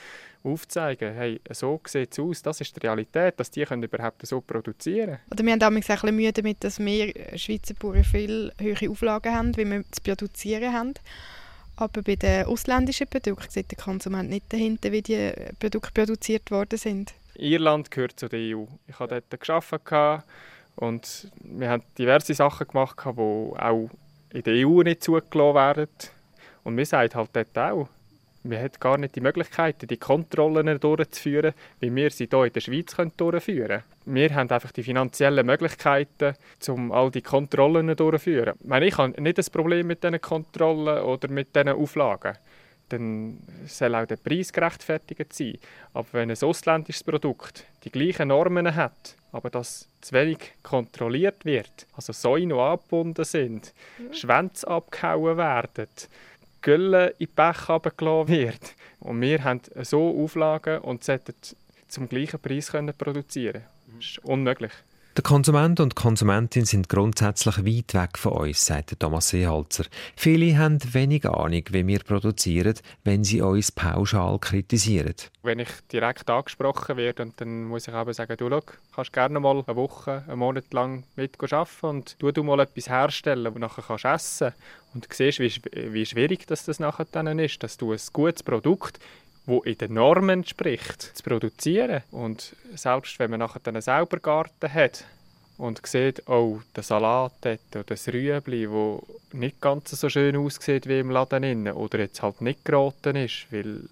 aufzeigen, 0.44 1.14
hey, 1.14 1.40
so 1.50 1.80
sieht 1.86 2.12
es 2.12 2.18
aus, 2.18 2.42
das 2.42 2.60
ist 2.60 2.76
die 2.76 2.80
Realität, 2.80 3.38
dass 3.38 3.50
die 3.50 3.64
können 3.64 3.82
überhaupt 3.82 4.26
so 4.26 4.40
produzieren 4.40 5.18
Oder 5.30 5.44
wir 5.44 5.52
haben 5.52 5.60
damals 5.60 5.88
ein 5.88 5.94
bisschen 5.94 6.16
Mühe 6.16 6.32
damit, 6.32 6.64
dass 6.64 6.78
wir 6.78 7.12
Schweizer 7.36 7.74
Bauern 7.74 8.04
viel 8.04 8.52
höhere 8.58 8.90
Auflagen 8.90 9.34
haben, 9.34 9.56
wie 9.56 9.70
wir 9.70 9.84
zu 9.90 10.02
produzieren 10.02 10.72
haben. 10.72 10.94
Aber 11.76 12.02
bei 12.02 12.16
den 12.16 12.46
ausländischen 12.46 13.06
Produkten 13.06 13.50
sieht 13.50 13.70
der 13.70 13.78
Konsument 13.78 14.28
nicht 14.28 14.52
dahinter, 14.52 14.92
wie 14.92 15.02
die 15.02 15.32
Produkte 15.58 15.92
produziert 15.92 16.50
worden 16.50 16.78
sind. 16.78 17.14
Irland 17.34 17.90
gehört 17.90 18.18
zu 18.18 18.28
der 18.28 18.56
EU. 18.56 18.64
Ich 18.86 18.98
habe 18.98 19.22
dort 19.28 19.40
gearbeitet 19.40 20.24
und 20.82 21.30
wir 21.44 21.70
haben 21.70 21.84
diverse 21.96 22.34
Sachen 22.34 22.66
gemacht, 22.66 22.96
die 23.04 23.08
auch 23.08 23.88
in 24.32 24.42
der 24.42 24.66
EU 24.66 24.82
nicht 24.82 25.04
zugelassen 25.04 25.54
werden. 25.54 25.88
Und 26.64 26.76
wir 26.76 26.86
sagen 26.86 27.14
halt 27.14 27.30
dort 27.32 27.56
auch, 27.56 27.88
Man 28.44 28.60
hat 28.60 28.80
gar 28.80 28.98
nicht 28.98 29.14
die 29.14 29.20
Möglichkeit, 29.20 29.88
die 29.88 29.96
Kontrollen 29.96 30.80
durchzuführen, 30.80 31.54
wie 31.78 31.94
wir 31.94 32.10
sie 32.10 32.26
hier 32.28 32.44
in 32.44 32.52
der 32.52 32.60
Schweiz 32.60 32.96
durchführen 33.16 33.68
können. 33.68 33.82
Wir 34.04 34.34
haben 34.34 34.50
einfach 34.50 34.72
die 34.72 34.82
finanziellen 34.82 35.46
Möglichkeiten, 35.46 36.34
um 36.66 36.90
all 36.90 37.12
die 37.12 37.22
Kontrollen 37.22 37.94
durchzuführen. 37.94 38.54
Ich, 38.60 38.66
meine, 38.66 38.86
ich 38.86 38.98
habe 38.98 39.22
nicht 39.22 39.38
das 39.38 39.50
Problem 39.50 39.86
mit 39.86 40.02
diesen 40.02 40.20
Kontrollen 40.20 41.04
oder 41.04 41.28
mit 41.28 41.54
diesen 41.54 41.68
Auflagen. 41.68 42.36
Dann 42.92 43.38
soll 43.66 43.94
auch 43.94 44.04
der 44.04 44.16
Preis 44.16 44.52
gerechtfertigt 44.52 45.32
sein. 45.32 45.58
Aber 45.94 46.06
wenn 46.12 46.30
ein 46.30 46.36
ausländisches 46.42 47.02
Produkt 47.02 47.64
die 47.84 47.90
gleichen 47.90 48.28
Normen 48.28 48.74
hat, 48.74 49.16
aber 49.32 49.48
das 49.48 49.88
zu 50.02 50.12
wenig 50.12 50.52
kontrolliert 50.62 51.46
wird, 51.46 51.86
also 51.96 52.12
Säue 52.12 52.46
noch 52.46 52.72
angebunden 52.72 53.24
sind, 53.24 53.72
mhm. 53.98 54.12
Schwänze 54.12 54.68
abgehauen 54.68 55.38
werden, 55.38 55.88
Gülle 56.60 57.08
in 57.12 57.16
die 57.20 57.26
Bäche 57.28 57.72
abgelassen 57.72 58.28
wird. 58.28 58.74
Und 59.00 59.20
wir 59.22 59.42
haben 59.42 59.62
so 59.80 60.22
Auflagen 60.22 60.80
und 60.82 61.02
sollten 61.02 61.34
zum 61.88 62.08
gleichen 62.10 62.40
Preis 62.40 62.72
können 62.72 62.94
produzieren 62.94 63.62
Das 63.96 64.04
ist 64.04 64.18
unmöglich. 64.18 64.72
Der 65.14 65.22
Konsument 65.22 65.78
und 65.78 65.92
die 65.92 66.02
Konsumentin 66.02 66.64
sind 66.64 66.88
grundsätzlich 66.88 67.58
weit 67.58 67.92
weg 67.92 68.16
von 68.16 68.32
uns, 68.32 68.64
sagt 68.64 68.98
Thomas 68.98 69.28
Seehalzer. 69.28 69.84
Viele 70.16 70.56
haben 70.56 70.78
wenig 70.94 71.26
Ahnung, 71.26 71.64
wie 71.68 71.86
wir 71.86 71.98
produzieren, 71.98 72.72
wenn 73.04 73.22
sie 73.22 73.42
uns 73.42 73.72
pauschal 73.72 74.38
kritisieren. 74.38 75.14
Wenn 75.42 75.58
ich 75.58 75.68
direkt 75.92 76.30
angesprochen 76.30 76.96
werde, 76.96 77.30
dann 77.36 77.64
muss 77.64 77.88
ich 77.88 77.92
aber 77.92 78.14
sagen, 78.14 78.38
du 78.38 78.48
schau, 78.48 78.62
kannst 78.94 79.12
gerne 79.12 79.38
mal 79.38 79.62
eine 79.66 79.76
Woche, 79.76 80.24
einen 80.26 80.38
Monat 80.38 80.72
lang 80.72 81.04
mit 81.14 81.36
arbeiten 81.52 81.86
und 81.86 82.16
du, 82.18 82.32
du 82.32 82.42
mal 82.42 82.60
etwas 82.60 82.88
herstellen, 82.88 83.44
das 83.44 83.54
nachher 83.56 83.84
kannst 83.86 84.06
essen 84.06 84.54
und 84.94 85.06
siehst, 85.12 85.40
wie, 85.40 85.52
wie 85.92 86.06
schwierig 86.06 86.46
das, 86.46 86.64
das 86.64 86.80
nachher 86.80 87.04
dann 87.12 87.38
ist, 87.38 87.62
dass 87.62 87.76
du 87.76 87.92
ein 87.92 88.00
gutes 88.14 88.42
Produkt 88.42 88.98
wo 89.46 89.60
in 89.62 89.78
den 89.78 89.94
Normen 89.94 90.40
entspricht, 90.40 91.16
zu 91.16 91.22
produzieren. 91.22 92.02
Und 92.10 92.54
selbst 92.74 93.18
wenn 93.18 93.30
man 93.30 93.40
nachher 93.40 93.60
einen 93.64 93.82
Saubergarten 93.82 94.72
hat 94.72 95.04
und 95.58 95.84
sieht, 95.86 96.28
oh, 96.28 96.60
der 96.74 96.82
Salat 96.82 97.32
dort 97.40 97.60
oder 97.74 97.84
das 97.84 98.08
Rüebli, 98.08 98.70
wo 98.70 99.02
nicht 99.32 99.60
ganz 99.60 99.90
so 99.90 100.08
schön 100.08 100.36
aussieht 100.36 100.86
wie 100.86 101.00
im 101.00 101.10
Laden 101.10 101.42
innen 101.42 101.72
oder 101.72 101.98
jetzt 102.00 102.22
halt 102.22 102.40
nicht 102.40 102.64
geraten 102.64 103.16
ist, 103.16 103.46
weil 103.50 103.82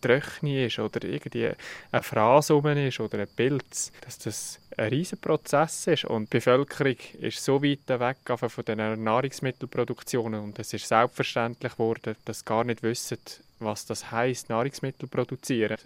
Tröchni 0.00 0.66
ist 0.66 0.78
oder 0.78 1.02
irgendwie 1.04 1.50
ein 1.90 2.02
Fraß 2.02 2.50
rum 2.52 2.66
ist 2.66 3.00
oder 3.00 3.20
ein 3.20 3.28
Pilz, 3.34 3.92
dass 4.02 4.18
das 4.18 4.60
ein 4.76 4.90
riesiger 4.90 5.20
Prozess 5.20 5.86
ist 5.86 6.04
und 6.04 6.32
die 6.32 6.36
Bevölkerung 6.36 6.96
ist 7.20 7.42
so 7.42 7.62
weit 7.62 7.88
weg 7.88 8.18
von 8.38 8.64
den 8.64 9.02
Nahrungsmittelproduktionen 9.02 10.40
und 10.40 10.58
es 10.58 10.72
ist 10.74 10.86
selbstverständlich 10.86 11.72
geworden, 11.72 12.14
dass 12.24 12.44
gar 12.44 12.64
nicht 12.64 12.82
wissen, 12.82 13.18
was 13.58 13.86
das 13.86 14.10
heißt, 14.10 14.48
Nahrungsmittel 14.48 15.08
produzieren. 15.08 15.78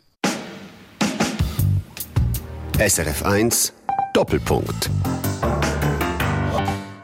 SRF 2.79 3.25
1 3.25 3.75
Doppelpunkt. 4.15 4.91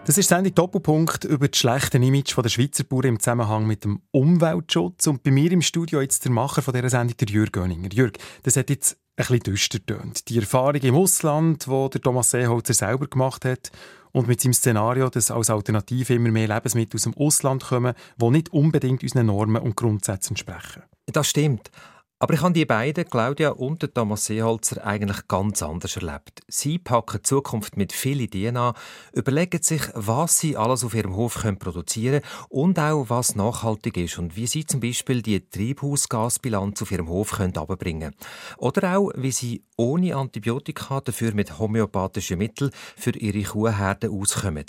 Das 0.07 0.17
ist 0.19 0.29
Sendung 0.29 0.55
Doppelpunkt 0.55 1.25
über 1.25 1.49
das 1.49 1.59
schlechte 1.59 1.99
Image 1.99 2.37
der 2.37 2.49
Schweizer 2.49 2.85
Bauern 2.85 3.07
im 3.07 3.21
Zusammenhang 3.21 3.67
mit 3.67 3.85
dem 3.85 4.03
Umweltschutz. 4.13 5.07
Und 5.09 5.23
bei 5.23 5.33
mir 5.33 5.51
im 5.51 5.63
Studio 5.63 6.01
jetzt 6.01 6.25
der 6.25 6.33
Macher 6.33 6.63
von 6.63 6.73
dieser 6.73 6.91
Sendung, 6.91 7.17
der 7.17 7.29
Jürg 7.29 7.53
Göninger. 7.53 7.91
Jürg, 7.93 8.17
das 8.45 8.57
hat 8.57 8.71
jetzt 8.71 8.97
ein 9.17 9.17
bisschen 9.17 9.41
düster 9.41 9.85
tönt. 9.85 10.29
Die 10.29 10.39
Erfahrung 10.39 10.81
im 10.81 10.95
Ausland, 10.95 11.67
die 11.67 11.91
der 11.91 12.01
Thomas 12.01 12.31
Seeholzer 12.31 12.75
selber 12.75 13.09
gemacht 13.09 13.45
hat 13.45 13.73
und 14.17 14.29
mit 14.29 14.41
seinem 14.41 14.55
Szenario, 14.55 15.11
dass 15.11 15.31
als 15.31 15.51
Alternative 15.51 16.15
immer 16.15 16.31
mehr 16.31 16.49
Lebensmittel 16.49 16.97
aus 16.97 17.03
dem 17.03 17.15
Ausland 17.19 17.65
kommen, 17.65 17.93
die 18.17 18.31
nicht 18.31 18.51
unbedingt 18.51 19.03
unseren 19.03 19.27
Normen 19.27 19.61
und 19.61 19.77
Grundsätzen 19.77 20.33
entsprechen. 20.33 20.85
Das 21.05 21.29
stimmt. 21.29 21.71
Aber 22.19 22.33
ich 22.33 22.41
habe 22.41 22.55
die 22.55 22.65
beiden, 22.65 23.05
Claudia 23.05 23.51
und 23.51 23.95
Thomas 23.95 24.25
Seeholzer, 24.25 24.87
eigentlich 24.87 25.29
ganz 25.29 25.63
anders 25.63 25.97
erlebt. 25.97 26.41
Sie 26.49 26.79
packen 26.79 27.19
die 27.19 27.23
Zukunft 27.23 27.77
mit 27.77 27.93
viel 27.93 28.23
Ideen 28.23 28.57
an, 28.57 28.73
überlegen 29.13 29.63
sich, 29.63 29.83
was 29.93 30.39
sie 30.39 30.57
alles 30.57 30.83
auf 30.83 30.95
ihrem 30.95 31.15
Hof 31.15 31.43
können 31.43 31.59
produzieren 31.59 32.23
können 32.23 32.47
und 32.49 32.79
auch, 32.79 33.11
was 33.11 33.35
nachhaltig 33.35 33.99
ist 33.99 34.19
und 34.19 34.35
wie 34.35 34.47
sie 34.47 34.65
zum 34.65 34.81
Beispiel 34.81 35.21
die 35.21 35.47
Treibhausgasbilanz 35.47 36.81
auf 36.81 36.91
ihrem 36.91 37.11
Hof 37.11 37.33
können 37.33 37.59
abbringen 37.59 38.15
Oder 38.57 38.97
auch, 38.97 39.11
wie 39.15 39.33
sie 39.33 39.65
ohne 39.77 40.17
Antibiotika 40.17 41.03
dafür 41.03 41.35
mit 41.35 41.59
homöopathischen 41.59 42.39
Mitteln 42.39 42.71
für 42.97 43.11
ihre 43.11 43.43
Kuhherden 43.43 44.11
auskommen. 44.11 44.65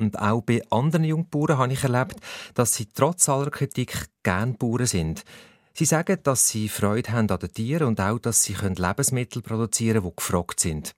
Und 0.00 0.18
auch 0.18 0.40
bei 0.40 0.62
anderen 0.70 1.04
Jungbauern 1.04 1.58
habe 1.58 1.72
ich 1.74 1.82
erlebt, 1.82 2.16
dass 2.54 2.74
sie 2.74 2.86
trotz 2.86 3.28
aller 3.28 3.50
Kritik 3.50 4.06
gern 4.22 4.56
Bauern 4.56 4.86
sind. 4.86 5.24
Sie 5.74 5.84
sagen, 5.84 6.18
dass 6.22 6.48
sie 6.48 6.68
Freude 6.68 7.12
haben 7.12 7.30
an 7.30 7.38
den 7.38 7.52
Tieren 7.52 7.88
und 7.88 8.00
auch, 8.00 8.18
dass 8.18 8.42
sie 8.42 8.54
Lebensmittel 8.54 9.42
produzieren 9.42 10.02
können, 10.02 10.10
die 10.10 10.16
gefragt 10.16 10.60
sind. 10.60 10.94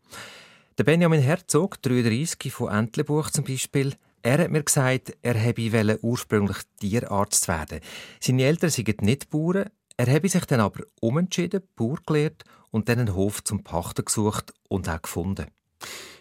Der 0.78 0.84
Benjamin 0.84 1.20
Herzog, 1.20 1.82
33 1.82 2.52
von 2.52 2.72
Entlebuch 2.72 3.30
zum 3.30 3.44
Beispiel, 3.44 3.94
er 4.22 4.38
hat 4.38 4.50
mir 4.50 4.62
gesagt, 4.62 5.16
er 5.22 5.42
habe 5.42 5.98
ursprünglich 6.02 6.58
Tierarzt 6.78 7.48
werden. 7.48 7.80
Seine 8.20 8.44
Eltern 8.44 8.70
sind 8.70 9.02
nicht 9.02 9.30
Bauern, 9.30 9.70
er 9.96 10.06
habe 10.06 10.28
sich 10.28 10.44
dann 10.46 10.60
aber 10.60 10.84
umentschieden, 11.00 11.62
Bauer 11.76 11.98
gelehrt 12.06 12.44
und 12.70 12.88
dann 12.88 13.00
einen 13.00 13.14
Hof 13.14 13.44
zum 13.44 13.62
Pachten 13.62 14.04
gesucht 14.04 14.54
und 14.68 14.88
auch 14.88 15.02
gefunden. 15.02 15.46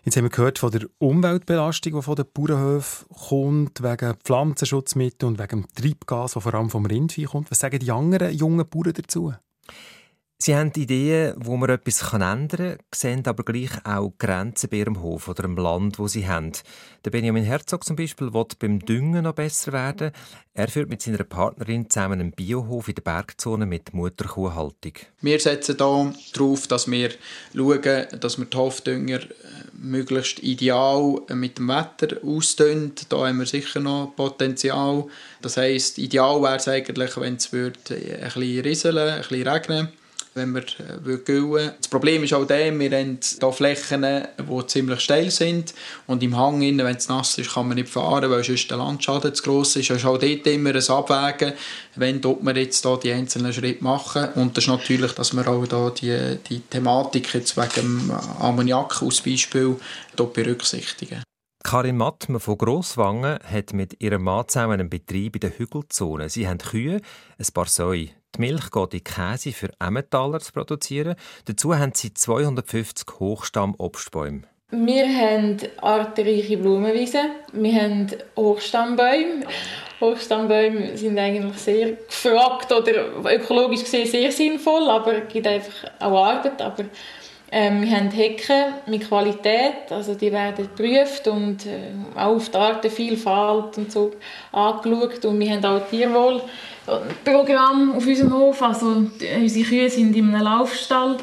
Jetzt 0.09 0.17
haben 0.17 0.25
wir 0.25 0.31
gehört 0.31 0.57
von 0.57 0.71
der 0.71 0.87
Umweltbelastung, 0.97 1.93
die 1.93 2.01
von 2.01 2.15
den 2.15 2.25
Bauernhöfen 2.33 3.07
kommt, 3.09 3.83
wegen 3.83 4.15
Pflanzenschutzmitteln 4.15 5.33
und 5.33 5.39
wegen 5.39 5.61
dem 5.61 5.67
Treibgas, 5.75 6.33
das 6.33 6.41
vor 6.41 6.55
allem 6.55 6.71
vom 6.71 6.87
Rindvieh 6.87 7.25
kommt. 7.25 7.51
Was 7.51 7.59
sagen 7.59 7.77
die 7.77 7.91
anderen 7.91 8.33
jungen 8.35 8.67
Bauern 8.67 8.93
dazu? 8.93 9.35
Sie 10.41 10.56
haben 10.56 10.71
Ideen, 10.73 11.34
wo 11.36 11.58
man 11.58 11.69
etwas 11.69 12.13
ändern 12.13 12.47
kann, 12.47 12.78
sehen 12.95 13.28
aber 13.28 13.43
gleich 13.43 13.71
auch 13.84 14.13
Grenzen 14.17 14.69
bei 14.69 14.78
ihrem 14.78 15.02
Hof 15.02 15.28
oder 15.28 15.43
im 15.43 15.58
Land, 15.58 15.99
wo 15.99 16.08
sie 16.08 16.30
haben. 16.30 16.54
Der 17.04 17.12
Benjamin 17.12 17.43
Herzog 17.43 17.84
zum 17.84 17.97
Beispiel 17.97 18.34
will 18.34 18.45
beim 18.58 18.80
Düngen 18.80 19.25
noch 19.25 19.34
besser 19.36 19.73
werden. 19.73 20.12
Er 20.54 20.69
führt 20.69 20.89
mit 20.89 21.02
seiner 21.02 21.25
Partnerin 21.25 21.89
zusammen 21.89 22.21
einen 22.21 22.32
Biohof 22.32 22.88
in 22.88 22.95
der 22.95 23.02
Bergzone 23.02 23.65
mit 23.65 23.93
Mutterkuhhaltung. 23.93 24.93
Wir 25.19 25.41
setzen 25.41 25.75
hier 25.78 26.13
darauf, 26.34 26.67
dass 26.67 26.89
wir 26.89 27.10
schauen, 27.54 28.08
dass 28.21 28.38
wir 28.38 28.45
die 28.45 28.58
Hofdünger 28.58 29.19
äh, 29.19 29.28
möglichst 29.73 30.39
ideal 30.39 31.19
mit 31.34 31.58
dem 31.58 31.67
Wetter 31.67 32.15
ausdünnen. 32.25 32.93
Da 33.10 33.28
haben 33.28 33.39
wir 33.39 33.45
sicher 33.45 33.82
noch 33.82 34.13
Potenzial. 34.15 35.04
Das 35.41 35.58
heisst, 35.58 35.97
ideal 35.97 36.41
wäre 36.41 36.56
es 36.56 36.67
eigentlich, 36.69 37.17
wenn 37.17 37.36
es 37.36 37.52
ein 37.54 37.73
bisschen 37.73 38.62
rieseln, 38.62 38.97
ein 38.97 39.19
bisschen 39.19 39.45
regnen 39.45 39.89
wenn 40.33 40.53
wir 40.53 40.61
äh, 40.61 41.17
güllen 41.17 41.71
Das 41.77 41.87
Problem 41.87 42.23
ist 42.23 42.33
auch 42.33 42.45
der, 42.45 42.77
wir 42.77 42.91
haben 42.91 43.19
hier 43.21 43.51
Flächen, 43.51 44.03
die 44.03 44.67
ziemlich 44.67 44.99
steil 45.01 45.31
sind 45.31 45.73
und 46.07 46.23
im 46.23 46.37
Hang, 46.37 46.61
wenn 46.61 46.95
es 46.95 47.09
nass 47.09 47.37
ist, 47.37 47.53
kann 47.53 47.67
man 47.67 47.77
nicht 47.77 47.89
fahren, 47.89 48.29
weil 48.29 48.43
sonst 48.43 48.69
der 48.69 48.77
Landschaden 48.77 49.33
zu 49.33 49.43
gross 49.43 49.75
ist. 49.75 49.89
Es 49.89 49.97
ist 49.97 50.05
auch 50.05 50.17
dort 50.17 50.47
immer 50.47 50.75
ein 50.75 50.89
Abwägen, 50.89 51.53
wenn 51.95 52.21
dort 52.21 52.43
wir 52.43 52.55
jetzt 52.55 52.83
hier 52.83 52.97
die 52.97 53.11
einzelnen 53.11 53.53
Schritte 53.53 53.83
machen. 53.83 54.29
Und 54.35 54.55
das 54.55 54.65
ist 54.65 54.69
natürlich, 54.69 55.13
dass 55.13 55.33
wir 55.33 55.47
auch 55.47 55.65
da 55.65 55.89
die, 55.89 56.37
die 56.49 56.61
Thematik 56.61 57.33
jetzt 57.33 57.57
wegen 57.57 58.11
Ammoniak 58.39 59.01
als 59.01 59.21
Beispiel 59.21 59.75
berücksichtigen. 60.15 61.23
Karin 61.69 61.97
Mattmann 61.97 62.39
von 62.39 62.58
Grosswangen 62.58 63.38
hat 63.43 63.73
mit 63.73 64.01
ihrem 64.01 64.23
Mann 64.23 64.47
zusammen 64.47 64.79
einen 64.79 64.89
Betrieb 64.89 65.36
in 65.36 65.41
der 65.41 65.51
Hügelzone. 65.55 66.27
Sie 66.27 66.47
haben 66.47 66.58
Kühe, 66.58 66.99
ein 67.38 67.53
paar 67.53 67.67
Säue. 67.67 68.08
Die 68.36 68.39
Milch 68.39 68.71
geht 68.71 68.93
in 68.95 69.03
Käse 69.03 69.51
für 69.51 69.69
Emmentaler 69.79 70.39
zu 70.39 70.51
produzieren. 70.51 71.13
Dazu 71.45 71.77
haben 71.77 71.91
sie 71.93 72.12
250 72.12 73.19
Hochstamm-Obstbäume. 73.19 74.45
Wir 74.71 75.08
haben 75.08 75.58
artenreiche 75.77 76.58
Blumenwiesen. 76.58 77.34
Wir 77.53 77.82
haben 77.82 78.08
Hochstammbäume. 78.36 79.45
Hochstammbäume 80.01 80.97
sind 80.97 81.19
eigentlich 81.19 81.58
sehr 81.58 81.91
gefragt 81.91 82.71
oder 82.71 83.10
ökologisch 83.32 83.82
gesehen 83.82 84.08
sehr 84.08 84.32
sinnvoll, 84.32 84.89
aber 84.89 85.23
es 85.23 85.32
gibt 85.32 85.45
einfach 85.45 85.91
auch 85.99 86.25
Arbeit. 86.25 86.62
Aber 86.63 86.86
ähm, 87.51 87.81
wir 87.81 87.97
haben 87.97 88.12
Hecken 88.12 88.75
mit 88.85 89.07
Qualität, 89.07 89.91
also 89.91 90.13
die 90.13 90.31
werden 90.31 90.67
geprüft 90.67 91.27
und 91.27 91.65
äh, 91.65 91.89
auch 92.15 92.35
auf 92.35 92.49
die 92.49 92.57
Artenvielfalt 92.57 93.75
und 93.77 93.91
so 93.91 94.12
angeschaut. 94.51 95.25
Und 95.25 95.39
wir 95.39 95.51
haben 95.51 95.65
auch 95.65 95.81
Tierwohlprogramm 95.89 97.95
auf 97.95 98.05
unserem 98.05 98.33
Hof. 98.33 98.62
Also 98.62 99.07
unsere 99.41 99.65
Kühe 99.65 99.89
sind 99.89 100.15
in 100.15 100.33
einem 100.33 100.43
Laufstall, 100.43 101.17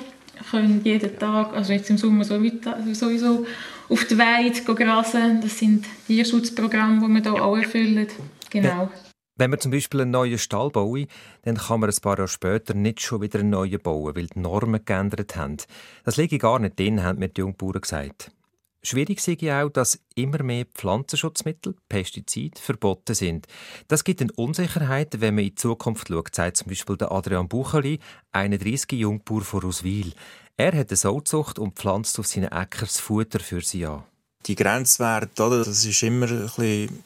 können 0.51 0.81
jeden 0.83 1.17
Tag, 1.17 1.55
also 1.55 1.73
jetzt 1.73 1.91
im 1.91 1.99
Sommer 1.99 2.25
sowieso, 2.25 3.47
auf 3.89 4.05
der 4.07 4.19
Weide 4.19 4.75
grasen. 4.75 5.41
Das 5.41 5.57
sind 5.59 5.85
Tierschutzprogramme, 6.09 7.07
die 7.07 7.15
wir 7.15 7.23
hier 7.23 7.45
auch 7.45 7.57
erfüllen. 7.57 8.09
Genau. 8.51 8.91
Wenn 9.39 9.51
man 9.51 9.61
zum 9.61 9.71
Beispiel 9.71 10.01
einen 10.01 10.13
neuen 10.13 10.39
Stall 10.39 10.71
baut, 10.71 11.09
dann 11.43 11.59
kann 11.59 11.81
man 11.81 11.91
ein 11.91 11.97
paar 12.01 12.17
Jahre 12.17 12.29
später 12.29 12.73
nicht 12.73 13.03
schon 13.03 13.21
wieder 13.21 13.39
einen 13.39 13.51
neuen 13.51 13.79
bauen, 13.81 14.17
weil 14.17 14.29
die 14.29 14.41
Normen 14.41 14.83
geändert 14.83 15.37
haben. 15.37 15.59
Das 16.05 16.17
liegt 16.17 16.41
gar 16.41 16.59
nicht 16.59 16.79
drin, 16.79 17.03
haben 17.03 17.19
mir 17.19 17.29
die 17.29 17.43
Jungbauern 17.43 17.83
gesagt. 17.83 18.31
Schwierig 18.83 19.21
sei 19.21 19.37
auch, 19.63 19.69
dass 19.69 19.99
immer 20.15 20.43
mehr 20.43 20.65
Pflanzenschutzmittel, 20.65 21.75
Pestizide, 21.89 22.59
verboten 22.59 23.15
sind. 23.15 23.47
Das 23.89 24.05
gibt 24.05 24.23
eine 24.23 24.33
Unsicherheit, 24.33 25.21
wenn 25.21 25.35
man 25.35 25.45
in 25.45 25.51
die 25.51 25.55
Zukunft 25.57 26.09
schaut, 26.09 26.35
sagt 26.35 26.57
zum 26.59 26.69
Beispiel 26.69 26.97
der 26.97 27.11
Adrian 27.13 27.49
Bucheli, 27.49 27.99
31 28.33 28.93
Jungbauer 28.93 29.43
von 29.43 29.61
Roswil. 29.61 30.13
Er 30.57 30.73
hat 30.79 30.89
eine 30.89 30.97
Sauzucht 30.97 31.59
und 31.59 31.75
pflanzt 31.75 32.19
auf 32.19 32.27
seinen 32.27 32.53
Äckern 32.53 32.87
das 32.87 33.01
Futter 33.01 33.41
für 33.41 33.61
sie 33.61 33.85
an. 33.85 34.05
Die 34.47 34.55
Grenzwerte, 34.55 35.51
das 35.51 35.85
ist 35.85 36.03
immer 36.03 36.31
ein 36.31 36.43
bisschen... 36.45 37.03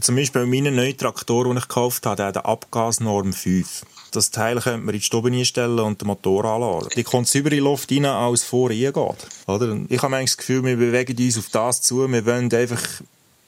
Zum 0.00 0.14
Beispiel 0.14 0.42
bei 0.42 0.46
meinem 0.46 0.76
neuen 0.76 0.96
Traktor, 0.96 1.44
den 1.44 1.56
ich 1.56 1.68
gekauft 1.68 2.06
habe, 2.06 2.16
der 2.16 2.26
hat 2.26 2.36
eine 2.36 2.44
Abgasnorm 2.44 3.32
5. 3.32 3.84
Das 4.12 4.30
Teil 4.30 4.60
könnte 4.60 4.78
man 4.78 4.94
in 4.94 5.00
die 5.00 5.04
Stube 5.04 5.30
einstellen 5.30 5.80
und 5.80 6.00
den 6.00 6.06
Motor 6.06 6.44
anladen. 6.44 6.88
Die 6.94 7.02
kommt 7.02 7.32
über 7.34 7.50
die 7.50 7.58
Luft 7.58 7.90
rein, 7.90 8.04
als 8.04 8.44
vor 8.44 8.70
geht. 8.70 8.96
Oder? 8.96 9.78
Ich 9.88 10.02
habe 10.02 10.20
das 10.20 10.36
Gefühl, 10.36 10.64
wir 10.64 10.76
bewegen 10.76 11.16
uns 11.18 11.38
auf 11.38 11.48
das 11.50 11.82
zu. 11.82 12.10
Wir 12.10 12.24
wollen 12.24 12.52
einfach 12.52 12.82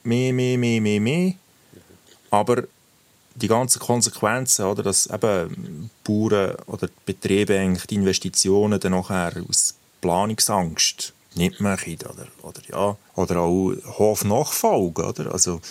mehr, 0.03 0.33
mehr, 0.33 0.57
mehr, 0.57 0.81
mehr, 0.81 0.99
mehr. 0.99 1.33
Aber 2.29 2.63
die 3.35 3.47
ganzen 3.47 3.79
Konsequenzen, 3.79 4.65
oder, 4.65 4.83
dass 4.83 5.07
eben 5.07 5.89
Bauern 6.03 6.55
oder 6.67 6.89
Betriebe 7.05 7.57
eigentlich 7.57 7.87
die 7.87 7.95
Investitionen 7.95 8.79
dann 8.79 8.91
nachher 8.91 9.33
aus 9.49 9.75
Planungsangst 10.01 11.13
nicht 11.35 11.61
machen, 11.61 11.97
oder, 12.03 12.27
oder, 12.41 12.61
ja, 12.69 12.97
oder 13.15 13.39
auch 13.39 13.73
Hofnachfolge, 13.97 15.05
oder, 15.05 15.33
also 15.33 15.61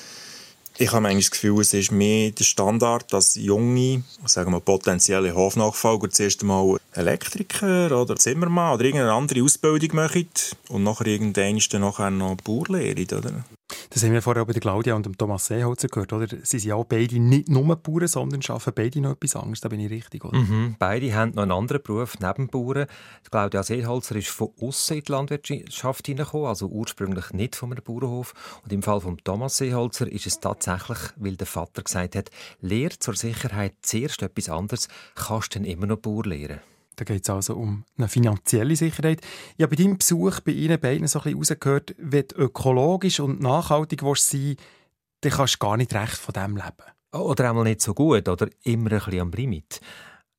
ich 0.81 0.93
habe 0.93 1.07
eigentlich 1.07 1.27
das 1.29 1.33
Gefühl, 1.33 1.61
es 1.61 1.75
ist 1.75 1.93
mehr 1.93 2.31
der 2.31 2.45
Standard, 2.45 3.13
dass 3.13 3.35
junge, 3.35 4.03
sagen 4.25 4.53
wir 4.53 4.61
potenzielle 4.61 5.35
Hofnachfolger 5.35 6.09
zuerst 6.09 6.41
einmal 6.41 6.79
Elektriker 6.95 8.01
oder 8.01 8.17
Zimmermann 8.17 8.75
oder 8.75 8.85
irgendeine 8.85 9.13
andere 9.13 9.43
Ausbildung 9.43 9.95
machen 9.95 10.29
und 10.71 10.83
nachher 10.83 11.07
irgendwann 11.07 11.61
nachher 11.81 12.11
noch 12.11 12.37
Bauer 12.37 12.65
lernen, 12.69 13.07
oder? 13.13 13.45
Das 13.93 14.05
haben 14.05 14.13
wir 14.13 14.23
vorher 14.23 14.45
bei 14.45 14.53
der 14.53 14.61
Claudia 14.61 14.95
und 14.95 15.05
dem 15.05 15.19
Thomas 15.19 15.47
Seeholzer 15.47 15.89
gehört, 15.89 16.13
oder? 16.13 16.29
Sie 16.29 16.61
sind 16.61 16.65
ja 16.65 16.77
auch 16.77 16.85
beide 16.85 17.19
nicht 17.19 17.49
nur 17.49 17.75
Bauern, 17.75 18.07
sondern 18.07 18.41
arbeiten 18.47 18.73
beide 18.73 19.01
noch 19.01 19.11
etwas 19.11 19.35
anderes. 19.35 19.61
Da 19.61 19.69
bin 19.69 19.81
ich 19.81 19.91
richtig, 19.91 20.25
oder? 20.25 20.39
Mhm. 20.39 20.77
Beide 20.79 21.13
haben 21.13 21.33
noch 21.33 21.43
einen 21.43 21.51
anderen 21.51 21.83
Beruf 21.83 22.17
neben 22.21 22.47
Bauern. 22.47 22.87
Claudia 23.29 23.65
Seeholzer 23.65 24.15
ist 24.15 24.29
von 24.29 24.51
außen 24.61 24.99
in 24.99 25.03
die 25.03 25.11
Landwirtschaft 25.11 26.07
hineingekommen, 26.07 26.47
also 26.47 26.69
ursprünglich 26.69 27.33
nicht 27.33 27.57
von 27.57 27.73
einem 27.73 27.83
Bauernhof. 27.83 28.33
Und 28.63 28.73
im 28.73 28.85
Fall 28.85 29.01
von 29.01 29.19
Thomas 29.25 29.57
Seeholzer 29.57 30.11
ist 30.11 30.27
es 30.27 30.39
tatsächlich, 30.39 30.99
weil 31.17 31.35
der 31.35 31.49
Vater 31.49 31.83
gesagt 31.83 32.15
hat, 32.15 32.31
lehr 32.61 32.91
zur 32.91 33.17
Sicherheit 33.17 33.75
zuerst 33.83 34.23
etwas 34.23 34.49
anderes, 34.51 34.89
kannst 35.17 35.57
du 35.57 35.59
dann 35.59 35.67
immer 35.67 35.87
noch 35.87 35.99
Bauer 35.99 36.27
lehren. 36.27 36.61
Da 36.97 37.05
geht 37.05 37.23
es 37.23 37.31
also 37.31 37.55
um 37.55 37.85
eine 37.97 38.09
finanzielle 38.09 38.77
Sicherheit. 38.77 39.21
Ich 39.57 39.63
habe 39.63 39.75
bei 39.75 39.83
deinem 39.83 39.99
Besuch 39.99 40.41
bei 40.41 40.53
Ihnen 40.53 40.79
beiden 40.79 41.07
so 41.07 41.21
ein 41.21 41.37
bisschen 41.37 41.39
rausgehört, 41.39 41.95
wenn 41.99 42.27
du 42.29 42.37
ökologisch 42.37 43.21
und 43.21 43.41
nachhaltig 43.41 44.01
sein 44.01 44.09
willst, 44.09 44.61
dann 45.23 45.33
kannst 45.33 45.55
du 45.55 45.59
gar 45.59 45.77
nicht 45.77 45.95
recht 45.95 46.17
von 46.17 46.33
dem 46.33 46.57
leben. 46.57 46.91
Oder 47.13 47.51
einmal 47.51 47.65
nicht 47.65 47.81
so 47.81 47.95
gut 47.95 48.29
oder 48.29 48.49
immer 48.63 48.93
ein 48.93 48.99
bisschen 48.99 49.21
am 49.21 49.31
Limit. 49.33 49.81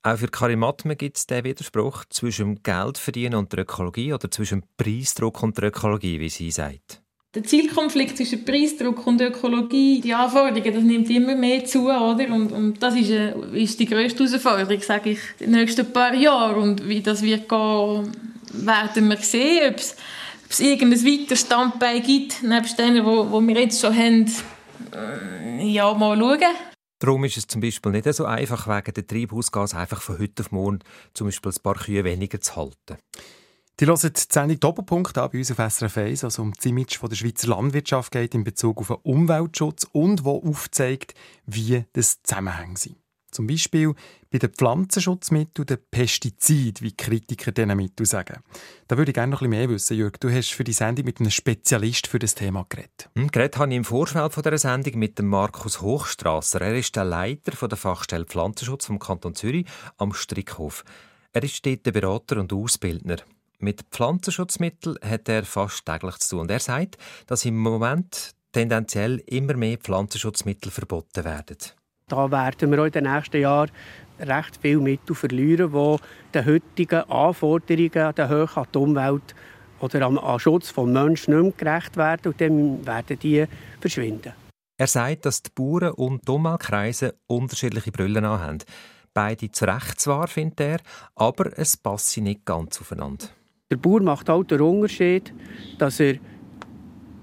Auch 0.04 0.18
für 0.18 0.28
Karim 0.28 0.64
Atme 0.64 0.96
gibt 0.96 1.18
es 1.18 1.28
den 1.28 1.44
Widerspruch 1.44 2.06
zwischen 2.10 2.56
dem 2.56 2.64
Geldverdienen 2.64 3.38
und 3.38 3.52
der 3.54 3.60
Ökologie 3.60 4.14
oder 4.14 4.32
zwischen 4.32 4.62
dem 4.62 4.68
Preisdruck 4.78 5.44
und 5.44 5.58
der 5.58 5.66
Ökologie, 5.66 6.20
wie 6.20 6.30
sie 6.30 6.50
sagt. 6.50 7.04
Der 7.34 7.46
Zielkonflikt 7.46 8.18
zwischen 8.18 8.44
Preisdruck 8.44 9.08
und 9.08 9.22
Ökologie, 9.22 10.02
die 10.02 10.14
Anforderungen, 10.14 10.74
das 10.74 10.84
nimmt 10.84 11.10
immer 11.10 11.34
mehr 11.34 11.64
zu, 11.64 11.86
oder? 11.86 12.28
Und, 12.30 12.52
und 12.52 12.84
das 12.84 12.94
ist, 12.94 13.10
eine, 13.10 13.32
ist 13.54 13.80
die 13.80 13.86
grösste 13.86 14.26
Herausforderung, 14.26 14.82
sage 14.82 15.12
ich, 15.12 15.20
in 15.40 15.54
den 15.54 15.62
nächsten 15.62 15.94
paar 15.94 16.14
Jahren. 16.14 16.62
Und 16.62 16.90
wie 16.90 17.00
das 17.00 17.22
wird 17.22 17.48
gehen, 17.48 18.12
werden 18.52 19.08
wir 19.08 19.18
sehen, 19.18 19.72
ob 19.72 19.78
es, 19.78 19.96
ob 20.44 20.52
es 20.52 20.60
irgendein 20.60 21.06
weiteres 21.06 21.40
Standbein 21.40 22.04
gibt, 22.04 22.44
nebst 22.44 22.78
denen, 22.78 23.06
wo, 23.06 23.32
wo 23.32 23.40
wir 23.40 23.62
jetzt 23.62 23.80
schon 23.80 23.96
haben. 23.96 24.30
Äh, 24.94 25.68
ja, 25.72 25.94
mal 25.94 26.18
schauen. 26.18 26.54
Darum 27.00 27.24
ist 27.24 27.38
es 27.38 27.48
zum 27.48 27.62
Beispiel 27.62 27.94
nicht 27.94 28.14
so 28.14 28.26
einfach, 28.26 28.68
wegen 28.68 28.94
der 28.94 29.08
Treibhausgas 29.08 29.74
einfach 29.74 30.02
von 30.02 30.20
heute 30.20 30.44
auf 30.44 30.52
morgen 30.52 30.80
zum 31.14 31.28
Beispiel 31.28 31.54
ein 31.54 31.64
paar 31.64 31.76
Kühe 31.76 32.04
weniger 32.04 32.42
zu 32.42 32.58
halten. 32.58 32.98
Die 33.80 33.88
hören 33.88 34.14
die 34.14 34.22
Sendung 34.30 34.60
Doppelpunkt 34.60 35.18
an 35.18 35.30
bei 35.32 35.40
uns 35.40 35.52
auf 35.52 35.72
SRF 35.72 35.98
1, 35.98 36.24
also 36.24 36.44
um 36.44 36.54
das 36.54 36.66
Image 36.66 36.98
von 36.98 37.10
der 37.10 37.16
Schweizer 37.16 37.48
Landwirtschaft 37.48 38.12
geht 38.12 38.36
in 38.36 38.44
Bezug 38.44 38.80
auf 38.80 38.88
den 38.88 38.98
Umweltschutz 38.98 39.88
und 39.92 40.24
wo 40.24 40.42
aufzeigt, 40.48 41.16
wie 41.46 41.86
das 41.94 42.22
Zusammenhänge 42.22 42.78
sind. 42.78 42.98
Zum 43.32 43.48
Beispiel 43.48 43.94
bei 44.30 44.40
den 44.40 44.52
Pflanzenschutzmitteln, 44.52 45.66
den 45.66 45.78
Pestiziden, 45.90 46.86
wie 46.86 46.96
Kritiker 46.96 47.52
diesen 47.52 47.76
Mitteln 47.76 48.06
sagen. 48.06 48.44
Da 48.88 48.98
würde 48.98 49.12
ich 49.12 49.16
gerne 49.16 49.32
noch 49.32 49.42
ein 49.42 49.50
bisschen 49.50 49.68
mehr 49.68 49.70
wissen, 49.70 49.98
Jörg. 49.98 50.18
Du 50.20 50.30
hast 50.30 50.52
für 50.52 50.66
die 50.66 50.74
Sendung 50.74 51.06
mit 51.06 51.20
einem 51.20 51.32
Spezialist 51.32 52.08
für 52.08 52.20
das 52.20 52.36
Thema 52.36 52.66
geredet. 52.68 53.10
Hm, 53.16 53.32
geredet 53.32 53.58
habe 53.58 53.72
ich 53.72 53.78
im 53.78 53.86
Vorfeld 53.86 54.34
von 54.34 54.44
dieser 54.44 54.58
Sendung 54.58 55.00
mit 55.00 55.18
dem 55.18 55.28
Markus 55.28 55.82
Hochstrasser. 55.82 56.62
Er 56.62 56.76
ist 56.76 56.96
der 56.96 57.06
Leiter 57.06 57.68
der 57.68 57.78
Fachstelle 57.78 58.26
Pflanzenschutz 58.26 58.86
vom 58.86 59.00
Kanton 59.00 59.34
Zürich 59.34 59.66
am 59.98 60.14
Strickhof. 60.14 60.84
Er 61.32 61.44
ist 61.44 61.66
dort 61.66 61.86
der 61.86 61.94
Berater 61.94 62.38
und 62.38 62.52
Ausbildner. 62.52 63.18
Mit 63.62 63.84
Pflanzenschutzmitteln 63.92 64.98
hat 65.04 65.30
er 65.30 65.44
fast 65.44 65.86
täglich 65.86 66.18
zu 66.18 66.30
tun. 66.32 66.40
Und 66.42 66.52
er 66.52 66.60
sagt, 66.60 66.98
dass 67.28 67.46
im 67.46 67.58
Moment 67.58 68.32
tendenziell 68.52 69.22
immer 69.28 69.54
mehr 69.54 69.78
Pflanzenschutzmittel 69.78 70.72
verboten 70.72 71.24
werden. 71.24 71.58
Da 72.08 72.30
werden 72.32 72.72
wir 72.72 72.82
auch 72.82 72.86
in 72.86 72.92
den 72.92 73.04
nächsten 73.04 73.40
Jahren 73.40 73.72
recht 74.20 74.58
viel 74.60 74.80
Mittel 74.80 75.16
verlieren, 75.16 75.72
die 75.72 75.98
den 76.34 76.46
heutigen 76.46 77.02
Anforderungen 77.10 77.98
an 77.98 78.14
die 78.74 78.78
Umwelt 78.78 79.36
oder 79.80 80.02
am 80.02 80.40
Schutz 80.40 80.74
des 80.74 80.84
Menschen 80.84 81.36
nicht 81.36 81.44
mehr 81.44 81.54
gerecht 81.56 81.98
werden. 81.98 82.32
Und 82.32 82.42
dann 82.42 82.86
werden 82.86 83.20
die 83.20 83.46
verschwinden. 83.80 84.34
Er 84.78 84.88
sagt, 84.88 85.26
dass 85.26 85.44
die 85.44 85.52
Bauern 85.54 85.92
und 85.92 86.28
die 86.28 86.32
Umweltkreise 86.32 87.14
unterschiedliche 87.28 87.92
Brillen 87.92 88.26
haben. 88.26 88.58
Beide 89.14 89.52
zu 89.52 89.66
Recht 89.66 90.00
zwar, 90.00 90.28
findet 90.28 90.60
er, 90.62 90.80
aber 91.16 91.58
es 91.58 91.78
passen 91.78 92.24
nicht 92.24 92.46
ganz 92.46 92.82
aufeinander. 92.82 93.28
Der 93.72 93.78
Bauer 93.78 94.02
macht 94.02 94.30
auch 94.30 94.44
den 94.44 94.60
Unterschied, 94.60 95.34
dass 95.78 96.02
er 96.02 96.16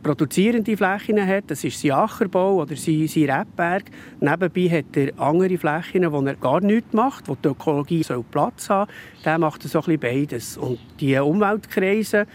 produzierende 0.02 0.78
Flächen 0.78 1.24
hat, 1.26 1.44
das 1.48 1.62
ist 1.62 1.78
sein 1.78 1.90
Ackerbau 1.90 2.62
oder 2.62 2.74
sein, 2.74 3.06
sein 3.06 3.30
Rebberg. 3.30 3.84
Nebenbei 4.20 4.78
hat 4.78 4.96
er 4.96 5.20
andere 5.20 5.58
Flächen, 5.58 6.10
wo 6.10 6.22
er 6.22 6.36
gar 6.36 6.62
nichts 6.62 6.94
macht, 6.94 7.28
wo 7.28 7.34
die 7.34 7.48
Ökologie 7.48 8.02
soll 8.02 8.24
Platz 8.30 8.70
haben 8.70 8.88
soll. 8.88 9.22
Der 9.26 9.38
macht 9.38 9.62
so 9.62 9.82
ein 9.82 9.98
beides. 9.98 10.56
Und 10.56 10.78
die 10.98 11.18
Umweltkreise, 11.18 12.26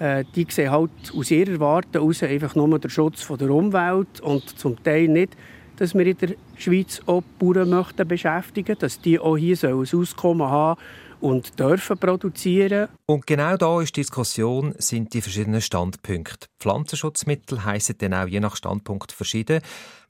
äh, 0.00 0.24
die 0.34 0.46
sehen 0.48 0.72
halt 0.72 0.90
aus 1.16 1.30
ihrer 1.30 1.60
Warte 1.60 2.00
aus 2.00 2.24
einfach 2.24 2.56
nur 2.56 2.76
den 2.76 2.90
Schutz 2.90 3.28
der 3.28 3.50
Umwelt 3.50 4.20
und 4.20 4.58
zum 4.58 4.82
Teil 4.82 5.06
nicht, 5.06 5.36
dass 5.76 5.94
wir 5.94 6.06
in 6.06 6.18
der 6.18 6.30
Schweiz 6.56 7.00
auch 7.06 7.22
Bauern 7.38 7.70
möchten 7.70 8.08
beschäftigen, 8.08 8.76
dass 8.80 9.00
die 9.00 9.20
auch 9.20 9.36
hier 9.36 9.56
ein 9.62 9.74
Auskommen 9.74 10.48
haben 10.48 10.80
und 11.20 11.58
dürfen 11.58 11.98
produzieren. 11.98 12.88
Und 13.06 13.26
genau 13.26 13.56
da 13.56 13.80
ist 13.80 13.96
die 13.96 14.00
Diskussion, 14.00 14.74
sind 14.78 15.14
die 15.14 15.22
verschiedenen 15.22 15.60
Standpunkte. 15.60 16.48
Pflanzenschutzmittel 16.58 17.64
heißen 17.64 17.96
dann 17.98 18.14
auch 18.14 18.26
je 18.26 18.40
nach 18.40 18.56
Standpunkt 18.56 19.12
verschieden. 19.12 19.60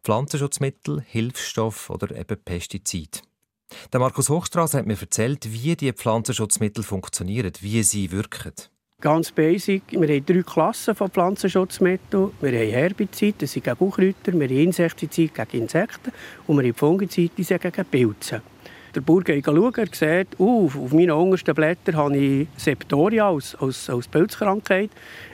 Pflanzenschutzmittel, 0.04 1.02
Hilfsstoff 1.06 1.90
oder 1.90 2.16
eben 2.16 2.42
Pestizid. 2.44 3.22
Der 3.92 4.00
Markus 4.00 4.28
Hochstraße 4.28 4.78
hat 4.78 4.86
mir 4.86 5.00
erzählt, 5.00 5.52
wie 5.52 5.76
die 5.76 5.92
Pflanzenschutzmittel 5.92 6.82
funktionieren, 6.82 7.52
wie 7.60 7.82
sie 7.82 8.10
wirken. 8.10 8.52
Ganz 9.00 9.32
basic. 9.32 9.82
Wir 9.92 10.08
haben 10.08 10.26
drei 10.26 10.42
Klassen 10.42 10.94
von 10.94 11.10
Pflanzenschutzmitteln. 11.10 12.32
Wir 12.40 12.60
haben 12.60 12.70
Herbizid, 12.70 13.36
das 13.40 13.52
sind 13.52 13.64
gegen 13.64 13.78
Unkräuter, 13.78 14.32
wir 14.32 14.46
haben 14.46 14.56
Insektizid 14.56 15.34
gegen 15.34 15.62
Insekten 15.62 16.12
und 16.46 16.58
wir 16.58 16.64
haben 16.64 16.74
Fungizid, 16.74 17.32
die 17.38 17.42
sind 17.42 17.62
gegen 17.62 17.84
Pilze. 17.86 18.42
Der 18.94 19.02
Bauer 19.02 19.22
schauen, 19.24 19.72
er 19.76 19.86
sieht, 19.92 20.40
uh, 20.40 20.66
auf 20.66 20.92
meinen 20.92 21.12
untersten 21.12 21.54
Blättern 21.54 21.96
habe 21.96 22.16
ich 22.16 22.48
Septoria 22.56 23.28
als, 23.28 23.54
als, 23.54 23.88
als 23.88 24.08
Pilzkrankheit. 24.08 24.90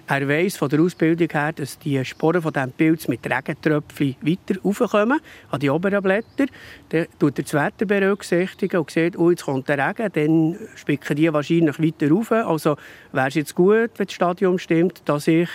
Er 0.06 0.28
weiss 0.28 0.58
von 0.58 0.68
der 0.68 0.80
Ausbildung 0.80 1.28
her, 1.32 1.52
dass 1.52 1.78
die 1.78 2.04
Sporen 2.04 2.42
von 2.42 2.52
diesem 2.52 2.72
Pilz 2.72 3.08
mit 3.08 3.24
Regentröpfchen 3.24 4.16
weiter 4.20 4.60
raufkommen, 4.62 5.20
an 5.50 5.60
die 5.60 5.70
oberen 5.70 6.02
Blätter. 6.02 6.46
Dann 6.90 7.06
tut 7.18 7.38
er 7.38 7.44
das 7.44 7.54
Wetter 7.54 7.86
berücksichtigen 7.86 8.76
und 8.78 8.90
sieht, 8.90 9.18
oh, 9.18 9.30
jetzt 9.30 9.46
kommt 9.46 9.68
der 9.70 9.78
Regen, 9.78 10.12
dann 10.12 10.68
spicken 10.76 11.16
die 11.16 11.32
wahrscheinlich 11.32 11.80
weiter 11.80 12.10
rauf. 12.10 12.30
Also 12.30 12.76
wäre 13.12 13.28
es 13.28 13.34
jetzt 13.34 13.54
gut, 13.54 13.90
wenn 13.96 14.06
das 14.06 14.12
Stadium 14.12 14.58
stimmt, 14.58 15.00
dass 15.06 15.26
ich 15.28 15.48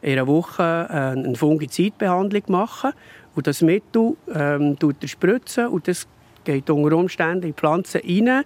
in 0.00 0.12
einer 0.12 0.28
Woche 0.28 0.62
äh, 0.62 1.18
eine 1.18 1.34
Fungizidbehandlung 1.34 2.44
mache. 2.46 2.92
Und 3.34 3.46
das 3.46 3.62
Mittel 3.62 4.16
ähm, 4.32 4.78
tut 4.78 4.96
er 5.02 5.08
spritzen 5.08 5.66
und 5.66 5.86
das 5.86 6.08
geht 6.48 6.70
unter 6.70 6.96
Umständen 6.96 7.42
in 7.42 7.48
die 7.48 7.52
Pflanzen 7.52 8.00
rein. 8.00 8.42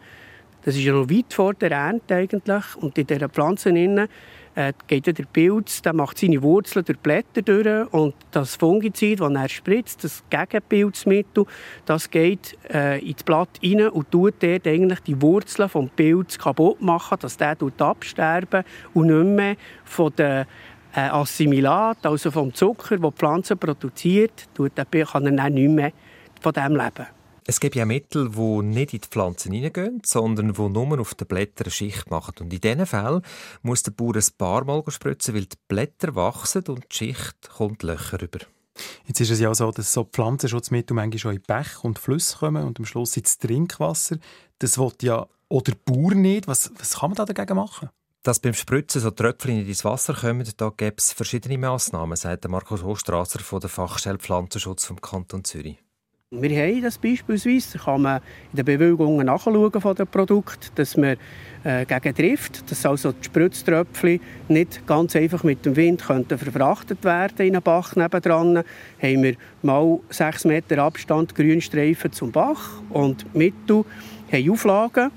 Das 0.64 0.74
ist 0.74 0.82
ja 0.82 0.92
noch 0.92 1.08
weit 1.08 1.32
vor 1.32 1.54
der 1.54 1.70
Ernte 1.70 2.16
eigentlich. 2.16 2.76
Und 2.76 2.98
in 2.98 3.06
diesen 3.06 3.30
Pflanzen 3.30 3.76
innen 3.76 4.08
äh, 4.56 4.72
geht 4.88 5.06
der 5.06 5.24
Pilz, 5.32 5.82
der 5.82 5.92
macht 5.92 6.18
seine 6.18 6.42
Wurzeln 6.42 6.84
durch 6.84 6.98
Blätter 6.98 7.42
durch 7.42 7.92
und 7.92 8.14
das 8.32 8.56
Fungizid, 8.56 9.20
das 9.20 9.32
er 9.32 9.48
spritzt, 9.48 10.02
das 10.02 10.22
Gegenpilzmittel, 10.30 11.46
das 11.86 12.10
geht 12.10 12.58
äh, 12.72 12.98
ins 13.08 13.22
Blatt 13.22 13.48
rein 13.62 13.88
und 13.88 14.10
tut 14.10 14.34
dort 14.40 14.66
eigentlich 14.66 15.00
die 15.00 15.22
Wurzeln 15.22 15.68
vom 15.68 15.88
Pilz 15.88 16.38
kaputt 16.38 16.82
machen, 16.82 17.18
dass 17.20 17.36
der 17.36 17.56
absterben 17.78 18.64
und 18.94 19.06
nicht 19.06 19.36
mehr 19.36 19.56
von 19.84 20.12
den 20.16 20.44
ein 20.94 21.10
Assimilat, 21.10 22.04
also 22.04 22.30
vom 22.30 22.52
Zucker, 22.52 22.96
den 22.96 23.10
die 23.10 23.16
Pflanze 23.16 23.56
produziert, 23.56 24.48
kann 24.54 25.26
er 25.26 25.32
dann 25.32 25.54
nicht 25.54 25.70
mehr 25.70 25.92
von 26.42 26.52
dem 26.52 26.76
leben. 26.76 27.21
Es 27.44 27.58
gibt 27.58 27.74
ja 27.74 27.84
Mittel, 27.84 28.30
die 28.30 28.62
nicht 28.62 28.94
in 28.94 29.00
die 29.00 29.08
Pflanzen 29.08 29.52
hineingehen, 29.52 30.00
sondern 30.04 30.52
die 30.52 30.68
nur 30.68 31.00
auf 31.00 31.14
den 31.14 31.26
Blättern 31.26 31.64
eine 31.64 31.72
Schicht 31.72 32.08
machen. 32.08 32.34
Und 32.38 32.52
in 32.52 32.60
diesen 32.60 32.86
Fällen 32.86 33.22
muss 33.62 33.82
der 33.82 33.90
Bauer 33.90 34.14
ein 34.14 34.24
paar 34.38 34.64
Mal 34.64 34.84
spritzen, 34.88 35.34
weil 35.34 35.46
die 35.46 35.56
Blätter 35.66 36.14
wachsen 36.14 36.62
und 36.68 36.84
die 36.84 36.96
Schicht 36.96 37.50
kommt 37.50 37.82
Löcher 37.82 38.22
rüber. 38.22 38.38
Jetzt 39.06 39.20
ist 39.20 39.30
es 39.30 39.40
ja 39.40 39.52
so, 39.54 39.70
dass 39.70 39.92
so 39.92 40.04
Pflanzenschutzmittel 40.04 40.94
manchmal 40.94 41.18
schon 41.18 41.34
in 41.34 41.42
Bech 41.42 41.82
und 41.82 41.98
Flüsse 41.98 42.38
kommen 42.38 42.64
und 42.64 42.78
am 42.78 42.86
Schluss 42.86 43.16
ins 43.16 43.38
Trinkwasser. 43.38 44.18
Das 44.60 44.78
will 44.78 44.92
ja 45.02 45.26
auch 45.48 45.62
der 45.62 45.74
Bauer 45.84 46.14
nicht. 46.14 46.46
Was, 46.46 46.70
was 46.78 47.00
kann 47.00 47.10
man 47.10 47.16
da 47.16 47.24
dagegen 47.24 47.56
machen? 47.56 47.90
Dass 48.22 48.38
beim 48.38 48.54
Spritzen 48.54 49.00
so 49.00 49.10
Tröpfchen 49.10 49.58
in 49.58 49.66
ins 49.66 49.84
Wasser 49.84 50.14
kommen, 50.14 50.48
da 50.56 50.72
gibt 50.76 51.00
es 51.00 51.12
verschiedene 51.12 51.58
Massnahmen, 51.58 52.16
sagt 52.16 52.48
Markus 52.48 52.84
Hochstrasser 52.84 53.40
von 53.40 53.60
der 53.60 53.68
Fachstelle 53.68 54.18
Pflanzenschutz 54.18 54.84
vom 54.84 55.00
Kanton 55.00 55.42
Zürich. 55.42 55.78
Wir 56.34 56.62
haben 56.62 56.80
das 56.80 56.96
beispielsweise, 56.96 57.78
kann 57.78 58.00
man 58.00 58.22
in 58.52 58.56
den 58.56 58.64
Bewilligungen 58.64 59.26
nachschauen 59.26 59.70
von 59.70 59.94
den 59.94 60.06
Produkten, 60.06 60.70
dass 60.76 60.96
man 60.96 61.18
äh, 61.62 61.84
gegen 61.84 62.14
trifft, 62.14 62.70
dass 62.70 62.86
also 62.86 63.12
die 63.12 63.24
Spritztröpfchen 63.24 64.18
nicht 64.48 64.86
ganz 64.86 65.14
einfach 65.14 65.44
mit 65.44 65.66
dem 65.66 65.76
Wind 65.76 66.02
könnten 66.02 66.38
verfrachtet 66.38 67.04
werden 67.04 67.46
in 67.46 67.54
einen 67.54 67.62
Bach 67.62 67.94
nebendran. 67.96 68.64
Haben 69.02 69.22
wir 69.22 69.34
mal 69.60 70.00
6 70.08 70.46
Meter 70.46 70.78
Abstand 70.78 71.34
Grünstreifen 71.34 72.12
zum 72.12 72.32
Bach 72.32 72.80
und 72.88 73.34
Mittel 73.34 73.84
haben 74.32 74.50
Auflagen, 74.50 75.10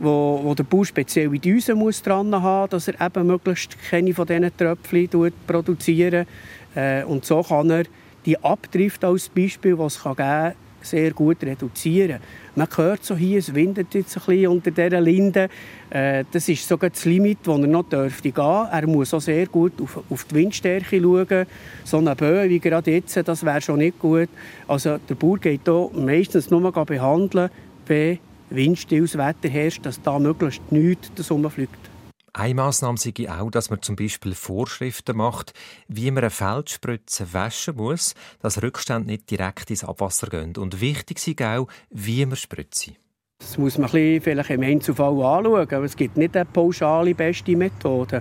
wo, 0.00 0.40
wo 0.42 0.52
der 0.56 0.64
Bauer 0.64 0.84
spezielle 0.84 1.38
Düsen 1.38 1.78
muss 1.78 2.02
dran 2.02 2.34
haben, 2.42 2.70
dass 2.70 2.88
er 2.88 3.06
eben 3.06 3.24
möglichst 3.28 3.80
keine 3.88 4.12
von 4.12 4.26
diesen 4.26 4.56
Tröpfchen 4.56 5.32
produziert. 5.46 6.26
Äh, 6.74 7.04
und 7.04 7.24
so 7.24 7.40
kann 7.44 7.70
er 7.70 7.84
die 8.26 8.38
Abdrift 8.38 9.04
als 9.04 9.28
Beispiel, 9.28 9.78
was 9.78 9.96
es 9.96 10.02
geben 10.02 10.16
kann, 10.16 10.52
sehr 10.82 11.12
gut 11.12 11.42
reduzieren. 11.42 12.20
Man 12.54 12.68
hört 12.76 13.04
so 13.04 13.16
hier, 13.16 13.38
es 13.38 13.52
windet 13.54 13.92
jetzt 13.94 14.16
ein 14.16 14.22
bisschen 14.24 14.48
unter 14.48 14.70
dieser 14.70 15.00
Linde. 15.00 15.48
Äh, 15.90 16.24
das 16.30 16.48
ist 16.48 16.66
sogar 16.66 16.90
das 16.90 17.04
Limit, 17.04 17.38
das 17.44 17.58
er 17.58 17.66
noch 17.66 17.88
dürfte 17.88 18.30
gehen. 18.30 18.66
Er 18.70 18.86
muss 18.86 19.12
auch 19.12 19.20
sehr 19.20 19.46
gut 19.46 19.72
auf, 19.82 20.00
auf 20.08 20.24
die 20.24 20.34
Windstärke 20.36 21.00
schauen. 21.00 21.46
So 21.84 21.98
eine 21.98 22.14
Böe 22.14 22.48
wie 22.48 22.60
gerade 22.60 22.92
jetzt, 22.92 23.16
das 23.16 23.44
wäre 23.44 23.60
schon 23.60 23.78
nicht 23.78 23.98
gut. 23.98 24.28
Also 24.68 24.98
der 24.98 25.14
Bauer 25.14 25.38
geht 25.38 25.62
hier 25.64 25.90
meistens 25.94 26.50
nur 26.50 26.70
behandeln, 26.72 27.50
wenn 27.86 28.18
windstilles 28.50 29.18
Wetter 29.18 29.48
herrscht, 29.48 29.84
dass 29.84 30.00
da 30.00 30.18
möglichst 30.18 30.60
nichts 30.70 31.10
fliegt. 31.26 31.95
Eine 32.38 32.52
Massnahme 32.52 32.98
sei 32.98 33.14
auch, 33.30 33.50
dass 33.50 33.70
man 33.70 33.80
zum 33.80 33.96
Beispiel 33.96 34.34
Vorschriften 34.34 35.16
macht, 35.16 35.54
wie 35.88 36.10
man 36.10 36.22
eine 36.22 36.28
Feldspritze 36.28 37.32
waschen 37.32 37.76
muss, 37.76 38.14
dass 38.42 38.62
Rückstände 38.62 39.06
nicht 39.06 39.30
direkt 39.30 39.70
ins 39.70 39.84
Abwasser 39.84 40.26
gehen. 40.26 40.54
Und 40.58 40.82
wichtig 40.82 41.18
sei 41.18 41.34
auch, 41.56 41.66
wie 41.88 42.26
man 42.26 42.36
spritze. 42.36 42.92
Das 43.38 43.56
muss 43.56 43.78
man 43.78 43.88
vielleicht 43.88 44.50
im 44.50 44.60
Einzelfall 44.60 45.22
anschauen. 45.22 45.84
Es 45.84 45.96
gibt 45.96 46.18
nicht 46.18 46.36
eine 46.36 46.44
pauschale 46.44 47.14
beste 47.14 47.56
Methode. 47.56 48.20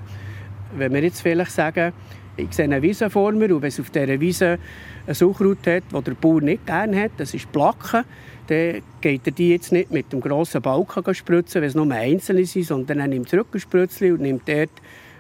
Wenn 0.78 0.94
wir 0.94 1.04
jetzt 1.04 1.20
vielleicht 1.20 1.52
sagen, 1.52 1.92
ich 2.38 2.54
sehe 2.54 2.66
eine 2.66 2.82
Wiese 2.82 3.10
vor 3.10 3.34
mir 3.34 3.54
und 3.54 3.64
wenn 3.64 3.68
es 3.68 3.82
auf 3.82 3.90
dieser 3.90 4.18
Wiese 4.22 4.60
eine 5.06 5.14
Suchrut 5.14 5.68
hat, 5.68 5.84
die 5.92 6.02
der 6.02 6.14
Bauer 6.14 6.40
nicht 6.40 6.66
gerne 6.66 7.02
hat, 7.02 7.12
das 7.18 7.34
ist 7.34 7.52
Placken, 7.52 8.06
dann 8.48 8.82
geht 9.02 9.22
er 9.26 9.32
die 9.32 9.52
jetzt 9.52 9.72
nicht 9.72 9.92
mit 9.92 10.12
dem 10.12 10.22
grossen 10.22 10.62
Balken 10.62 11.14
spritzen, 11.14 11.62
wenn 11.62 11.70
es 11.70 11.76
nur 11.76 11.92
einzelne 11.92 12.46
sind, 12.46 12.66
sondern 12.66 13.00
er 13.00 13.08
nimmt 13.08 13.30
zurück 13.30 13.48
ein 13.54 13.60
Spritzchen 13.60 14.14
und 14.14 14.22
nimmt 14.22 14.48
dort 14.48 14.70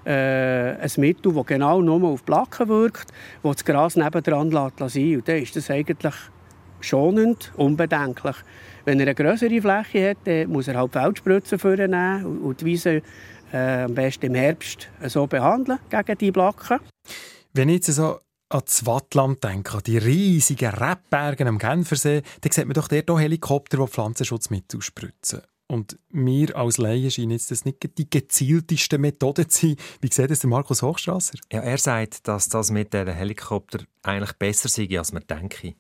äh, 0.06 0.76
ein 0.76 0.92
Mittel, 0.98 1.34
das 1.34 1.46
genau 1.46 1.82
nur 1.82 2.04
auf 2.10 2.22
die 2.22 2.26
Placken 2.26 2.68
wirkt, 2.68 3.12
das 3.44 3.56
das 3.56 3.66
Gras 3.66 3.96
nebendran 3.96 4.52
lässt 4.52 4.94
sein. 4.94 5.16
Und 5.16 5.28
dann 5.28 5.38
ist 5.38 5.56
das 5.56 5.70
eigentlich 5.70 6.14
schonend, 6.80 7.52
unbedenklich. 7.58 8.36
Wenn 8.86 9.00
er 9.00 9.08
eine 9.08 9.16
größere 9.16 9.62
Fläche 9.62 10.12
hat, 10.12 10.18
dann 10.26 10.50
muss 10.50 10.68
er 10.68 10.78
halt 10.78 10.92
Feldspritzen 10.92 11.58
vornehmen 11.58 12.40
und 12.42 12.62
die 12.62 12.66
Wiese 12.66 13.02
äh, 13.52 13.84
am 13.84 13.96
besten 13.96 14.28
im 14.28 14.36
Herbst 14.36 14.90
so 15.08 15.26
behandeln 15.26 15.80
gegen 15.90 16.18
die 16.18 16.32
Placken. 16.32 16.80
Wenn 17.54 17.70
ich 17.70 17.76
jetzt 17.76 17.94
so 17.94 18.20
an 18.56 18.62
das 18.65 18.86
Wattland 18.86 19.44
denke, 19.44 19.78
an 19.78 19.84
die 19.86 19.98
riesigen 19.98 20.70
Rebberge 20.70 21.46
am 21.46 21.58
Genfersee, 21.58 22.22
dann 22.41 22.52
sieht 22.52 22.65
man 22.65 22.74
doch 22.74 22.88
dort 22.88 23.10
auch 23.12 23.20
Helikopter, 23.20 23.78
die 23.78 23.88
Pflanzenschutzmittel 23.88 24.82
spritzen. 24.82 25.41
Und 25.68 25.98
mir 26.10 26.56
als 26.56 26.78
Laien 26.78 27.10
scheint 27.10 27.32
jetzt 27.32 27.50
das 27.50 27.65
nicht 27.65 27.98
die 27.98 28.10
gezielteste 28.10 28.98
Methode 28.98 29.48
zu 29.48 29.68
sein. 29.68 29.76
Wie 30.00 30.12
sieht 30.12 30.30
das 30.30 30.39
der 30.39 30.50
Markus 30.50 30.84
Hochstrasser? 30.84 31.39
Ja, 31.52 31.62
er 31.62 31.78
sagt, 31.80 32.28
dass 32.28 32.50
das 32.50 32.70
mit 32.70 32.94
dem 32.94 33.08
Helikopter 33.08 33.80
eigentlich 34.04 34.34
besser 34.34 34.70
sei, 34.70 34.88
als 34.98 35.12
man 35.12 35.26
denke. 35.28 35.74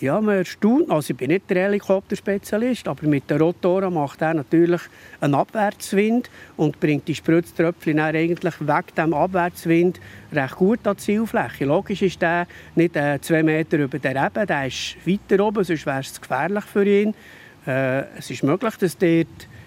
Ja, 0.00 0.18
man 0.18 0.38
erstaunt. 0.38 0.90
Also 0.90 1.10
ich 1.10 1.18
bin 1.18 1.28
nicht 1.28 1.50
der 1.50 1.64
Helikopterspezialist, 1.64 2.88
aber 2.88 3.06
mit 3.06 3.28
den 3.28 3.38
Rotoren 3.38 3.92
macht 3.92 4.22
er 4.22 4.32
natürlich 4.32 4.80
einen 5.20 5.34
Abwärtswind 5.34 6.30
und 6.56 6.80
bringt 6.80 7.06
die 7.06 7.14
Spritztröpfchen 7.14 8.00
eigentlich 8.00 8.54
wegen 8.60 8.94
dem 8.96 9.12
Abwärtswind 9.12 10.00
recht 10.32 10.56
gut 10.56 10.86
an 10.86 10.96
die 10.96 11.02
Zielfläche. 11.02 11.66
Logisch 11.66 12.00
ist 12.00 12.22
der 12.22 12.46
nicht 12.76 12.96
äh, 12.96 13.20
zwei 13.20 13.42
Meter 13.42 13.76
über 13.76 13.98
der 13.98 14.24
Rebe, 14.24 14.46
der 14.46 14.68
ist 14.68 14.96
weiter 15.06 15.44
oben, 15.44 15.64
sonst 15.64 15.84
wäre 15.84 16.00
es 16.00 16.18
gefährlich 16.18 16.64
für 16.64 16.86
ihn. 16.86 17.14
Äh, 17.66 18.04
es 18.16 18.30
ist 18.30 18.42
möglich, 18.42 18.76
dass 18.76 18.96
dort 18.96 19.02
ein 19.06 19.26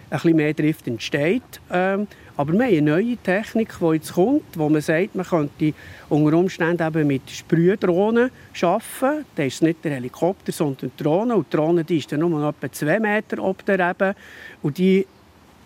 bisschen 0.10 0.36
mehr 0.36 0.54
Drift 0.56 0.88
entsteht. 0.88 1.62
Ähm, 1.72 2.08
aber 2.36 2.54
wir 2.54 2.66
haben 2.66 2.72
eine 2.72 2.82
neue 2.82 3.18
Technik, 3.18 3.78
die 3.80 3.94
jetzt 3.94 4.14
kommt, 4.14 4.58
wo 4.58 4.68
man 4.68 4.82
sagt, 4.82 5.14
man 5.14 5.26
könnte 5.26 5.74
unter 6.10 6.38
Umständen 6.38 6.86
eben 6.86 7.08
mit 7.08 7.30
Sprühdrohnen 7.30 8.32
arbeiten. 8.62 9.26
Das 9.36 9.46
ist 9.46 9.62
nicht 9.62 9.84
der 9.84 9.94
Helikopter, 9.94 10.52
sondern 10.52 10.92
die 10.98 11.04
Drohne. 11.04 11.36
Und 11.36 11.52
die 11.52 11.58
Drohne 11.58 11.84
die 11.84 11.98
ist 11.98 12.12
dann 12.12 12.22
nur 12.22 12.30
noch 12.32 12.50
etwa 12.50 12.72
zwei 12.72 13.00
Meter 13.00 13.44
ob 13.44 13.64
der 13.66 13.88
Rebe. 13.88 14.16
Und 14.64 14.80
die, 14.80 15.06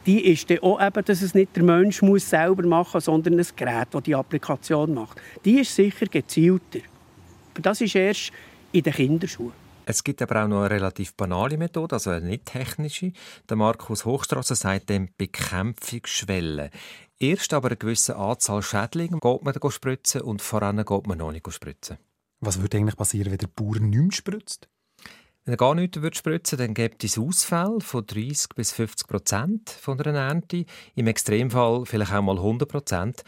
die 0.06 0.26
ist 0.26 0.50
dann 0.50 0.60
auch 0.60 0.86
eben, 0.86 1.06
dass 1.06 1.22
es 1.22 1.34
nicht 1.34 1.56
der 1.56 1.64
Mensch 1.64 2.02
muss 2.02 2.30
selber 2.30 2.64
machen 2.68 2.92
muss, 2.96 3.06
sondern 3.06 3.40
ein 3.40 3.48
Gerät, 3.56 3.88
das 3.92 4.04
die 4.04 4.16
Applikation 4.16 4.94
macht. 4.94 5.22
Die 5.46 5.60
ist 5.60 5.74
sicher 5.74 6.08
gezielter. 6.08 6.80
Aber 7.54 7.62
das 7.62 7.80
ist 7.80 7.96
erst 7.96 8.32
in 8.74 8.84
den 8.84 8.94
Kinderschuhen. 8.94 9.67
Es 9.90 10.04
gibt 10.04 10.22
aber 10.22 10.44
auch 10.44 10.50
noch 10.50 10.64
eine 10.64 10.72
relativ 10.72 11.14
banale 11.14 11.58
Methode, 11.58 11.96
also 11.96 12.10
eine 12.10 12.26
nicht 12.26 12.48
technische. 12.48 13.14
Der 13.48 13.56
Markus 13.56 14.04
Hochstrasser 14.04 14.56
sagt 14.56 14.90
dem 14.90 15.08
Bekämpfungsschwelle. 15.18 16.72
Erst 17.20 17.54
aber 17.54 17.70
eine 17.70 17.78
gewisse 17.78 18.18
Anzahl 18.18 18.62
Schädlinge 18.62 19.18
geht 19.18 19.44
man 19.44 19.72
spritzen 19.72 20.24
und 20.24 20.42
voran 20.42 20.84
geht 20.84 21.08
man 21.08 21.20
noch 21.20 21.32
nicht 21.32 21.50
spritzen. 21.54 22.00
Was 22.42 22.62
würde 22.62 22.76
eigentlich 22.76 22.98
passieren, 22.98 23.32
wenn 23.32 23.38
der 23.38 23.48
Bauer 23.48 23.80
nicht 23.80 23.98
mehr 23.98 24.12
spritzt? 24.12 24.68
Wenn 25.46 25.54
er 25.54 25.58
gar 25.58 25.74
nichts 25.74 26.02
würde 26.02 26.18
spritzen 26.18 26.58
dann 26.58 26.74
gibt 26.74 27.06
es 27.06 27.18
Ausfall 27.18 27.80
von 27.80 28.06
30 28.06 28.56
bis 28.58 28.74
50 28.74 29.08
Prozent 29.08 29.70
von 29.70 29.98
einer 30.02 30.20
Ernte. 30.20 30.66
Im 30.96 31.08
Extremfall 31.08 31.86
vielleicht 31.86 32.12
auch 32.12 32.22
mal 32.22 32.36
100 32.36 32.68
Prozent. 32.68 33.24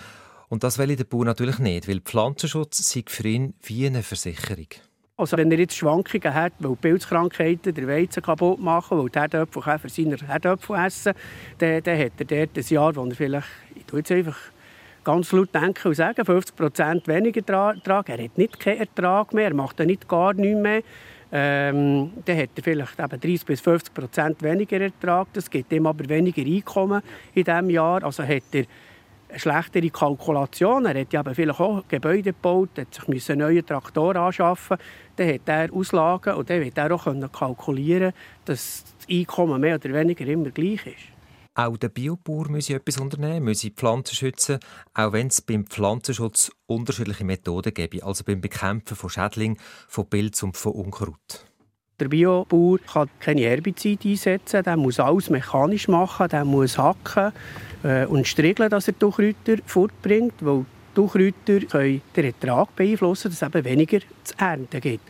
Und 0.49 0.65
das 0.65 0.77
will 0.77 0.93
der 0.93 1.05
Bauer 1.05 1.23
natürlich 1.23 1.59
nicht, 1.59 1.87
weil 1.87 2.01
Pflanzenschutz 2.01 2.79
sei 2.79 3.05
für 3.07 3.25
ihn 3.29 3.53
wie 3.61 3.87
eine 3.87 4.03
Versicherung. 4.03 4.67
Also 5.19 5.35
wenn 5.35 5.51
er 5.51 5.59
jetzt 5.59 5.75
Schwankungen 5.75 6.33
hat, 6.33 6.53
weil 6.59 6.77
Pilzkrankheiten 6.77 7.73
der 7.73 7.87
Weizen 7.89 8.23
kaputt 8.23 8.61
machen, 8.61 8.97
weil 8.97 9.09
die 9.09 9.19
Herdöpfelkäfer 9.19 9.89
seine 9.89 10.15
Herdöpfel 10.15 10.77
essen, 10.77 11.13
dann, 11.57 11.83
dann 11.83 11.99
hat 11.99 12.11
er 12.19 12.25
dort 12.25 12.57
ein 12.57 12.63
Jahr, 12.73 12.95
wo 12.95 13.03
er 13.03 13.15
vielleicht, 13.15 13.47
ich 13.75 13.83
tue 13.83 13.99
jetzt 13.99 14.13
einfach 14.13 14.37
ganz 15.03 15.33
laut 15.33 15.53
denken 15.53 15.89
und 15.89 15.93
sagen, 15.93 16.21
50% 16.21 17.05
weniger 17.07 17.53
Ertrag. 17.53 18.07
Er 18.07 18.23
hat 18.23 18.37
nicht 18.37 18.61
keinen 18.61 18.79
Ertrag 18.79 19.33
mehr, 19.33 19.49
er 19.49 19.53
macht 19.53 19.77
dann 19.81 19.87
nicht 19.87 20.07
gar 20.07 20.33
nichts 20.33 20.61
mehr. 20.61 20.83
Ähm, 21.33 22.11
dann 22.23 22.37
hat 22.37 22.49
er 22.55 22.63
vielleicht 22.63 22.97
eben 22.97 23.19
30 23.19 23.45
bis 23.45 23.61
50% 23.61 24.41
weniger 24.41 24.79
Ertrag. 24.79 25.27
Das 25.33 25.49
gibt 25.49 25.73
ihm 25.73 25.85
aber 25.85 26.07
weniger 26.07 26.43
Einkommen 26.43 27.01
in 27.33 27.43
diesem 27.43 27.69
Jahr. 27.69 28.05
Also 28.05 28.23
hat 28.23 28.43
er 28.53 28.63
schlechtere 29.35 29.89
Kalkulation. 29.89 30.85
Er 30.85 31.01
hat 31.01 31.13
ja 31.13 31.23
vielleicht 31.23 31.59
auch 31.59 31.83
Gebäude 31.87 32.33
gebaut, 32.33 32.69
hat 32.77 32.93
sich 32.93 33.29
einen 33.29 33.39
neuen 33.39 33.65
Traktor 33.65 34.15
anschaffen 34.15 34.77
Dann 35.15 35.33
hat 35.33 35.41
er 35.47 35.73
Auslagen 35.73 36.35
und 36.35 36.49
dann 36.49 36.61
wird 36.61 36.77
er 36.77 36.91
auch 36.93 37.31
kalkulieren 37.31 38.13
dass 38.45 38.83
das 38.97 39.07
Einkommen 39.09 39.61
mehr 39.61 39.75
oder 39.75 39.93
weniger 39.93 40.25
immer 40.25 40.49
gleich 40.49 40.85
ist. 40.85 41.19
Auch 41.55 41.77
der 41.77 41.89
Biobauer 41.89 42.49
muss 42.49 42.69
etwas 42.69 42.97
unternehmen, 42.99 43.47
muss 43.47 43.59
die 43.59 43.71
Pflanzen 43.71 44.15
schützen, 44.15 44.59
auch 44.93 45.11
wenn 45.11 45.27
es 45.27 45.41
beim 45.41 45.65
Pflanzenschutz 45.65 46.51
unterschiedliche 46.67 47.25
Methoden 47.25 47.73
gibt, 47.73 48.01
also 48.01 48.23
beim 48.23 48.39
Bekämpfen 48.39 48.95
von 48.95 49.09
Schädlingen, 49.09 49.59
von 49.87 50.09
Pilz 50.09 50.41
und 50.41 50.55
von 50.55 50.71
Unkraut. 50.71 51.48
Der 51.99 52.07
Biobauer 52.07 52.79
kann 52.79 53.09
keine 53.19 53.41
Herbizide 53.41 54.09
einsetzen, 54.09 54.63
der 54.63 54.77
muss 54.77 54.99
alles 54.99 55.29
mechanisch 55.29 55.87
machen, 55.87 56.29
der 56.29 56.45
muss 56.45 56.77
hacken 56.77 57.33
äh, 57.83 58.05
und 58.05 58.27
striegeln, 58.27 58.69
dass 58.69 58.87
er 58.87 58.93
die 58.93 58.99
Durchkräuter 58.99 59.57
fortbringt, 59.65 60.35
weil 60.39 60.59
die 60.59 60.95
Durchkräuter 60.95 61.65
können 61.67 62.01
den 62.15 62.25
Ertrag 62.25 62.75
beeinflussen, 62.75 63.31
dass 63.31 63.41
es 63.41 63.47
eben 63.47 63.65
weniger 63.65 63.99
zu 64.23 64.33
ernten 64.37 64.79
gibt. 64.79 65.03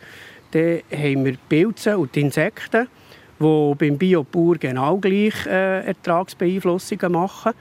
Dann 0.50 0.80
haben 0.92 1.24
wir 1.24 1.36
Pilze 1.48 1.96
und 1.96 2.16
Insekten, 2.16 2.88
die 3.38 3.74
beim 3.78 3.96
Biobauer 3.96 4.56
genau 4.56 4.96
gleich 4.96 5.46
äh, 5.46 5.86
Ertragsbeeinflussungen 5.86 7.12
machen. 7.12 7.52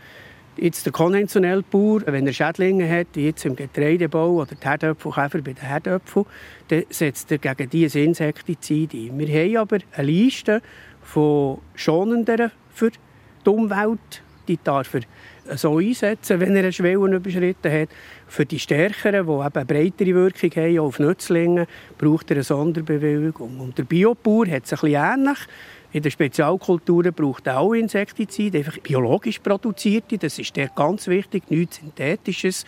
Jetzt 0.62 0.86
der 0.86 0.92
konventionelle 0.92 1.62
Bauer, 1.62 2.02
wenn 2.08 2.28
er 2.28 2.34
Schädlinge 2.34 2.90
hat, 2.90 3.16
jetzt 3.16 3.46
im 3.46 3.56
Getreidebau 3.56 4.42
oder 4.42 4.56
die 4.56 4.66
Herdöpfelkäfer 4.66 5.42
bei 5.42 5.54
den 5.54 5.66
Herdöpfeln, 5.66 6.26
dann 6.68 6.84
setzt 6.90 7.32
er 7.32 7.38
gegen 7.38 7.70
diese 7.70 8.02
Insektizide 8.02 8.98
ein. 8.98 9.18
Wir 9.20 9.28
haben 9.28 9.58
aber 9.58 9.78
eine 9.94 10.08
Liste 10.08 10.62
von 11.02 11.60
schonenderen 11.76 12.52
für 12.74 12.92
die 12.92 13.50
Umwelt. 13.50 14.22
Die 14.48 14.60
darf 14.62 14.96
er 14.96 15.58
so 15.58 15.78
einsetzen, 15.78 16.40
wenn 16.40 16.56
er 16.56 16.64
eine 16.64 16.74
Schwelle 16.74 17.16
überschritten 17.16 17.72
hat. 17.72 17.90
Für 18.28 18.46
die 18.46 18.60
Stärkeren, 18.60 19.26
die 19.26 19.32
eben 19.32 19.42
eine 19.42 19.66
breitere 19.66 20.14
Wirkung 20.14 20.52
haben, 20.52 20.80
auch 20.80 20.88
auf 20.88 21.00
Nützlinge, 21.00 21.68
braucht 21.98 22.32
er 22.32 22.38
eine 22.38 22.44
Sonderbewilligung. 22.44 23.60
Und 23.60 23.78
der 23.78 23.84
Biobauer 23.84 24.48
hat 24.48 24.66
es 24.66 24.74
ein 24.74 24.80
bisschen 24.80 24.96
ähnlich. 24.96 25.38
In 25.92 26.04
den 26.04 26.12
Spezialkulturen 26.12 27.14
braucht 27.14 27.48
er 27.48 27.60
auch 27.60 27.74
Insektizide, 27.74 28.60
einfach 28.60 28.78
biologisch 28.78 29.40
produzierte. 29.40 30.20
Das 30.20 30.38
ist 30.38 30.56
der 30.56 30.68
ganz 30.68 31.08
wichtig, 31.08 31.50
nichts 31.50 31.78
Synthetisches. 31.78 32.66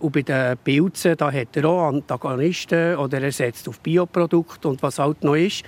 Und 0.00 0.12
bei 0.12 0.22
den 0.22 0.58
Pilzen 0.58 1.16
da 1.16 1.30
hat 1.30 1.56
er 1.56 1.66
auch 1.66 1.88
Antagonisten 1.88 2.96
oder 2.96 3.22
er 3.22 3.30
setzt 3.30 3.68
auf 3.68 3.78
Bioprodukte. 3.78 4.66
Und 4.66 4.82
was 4.82 4.98
halt 4.98 5.22
noch 5.22 5.36
ist, 5.36 5.62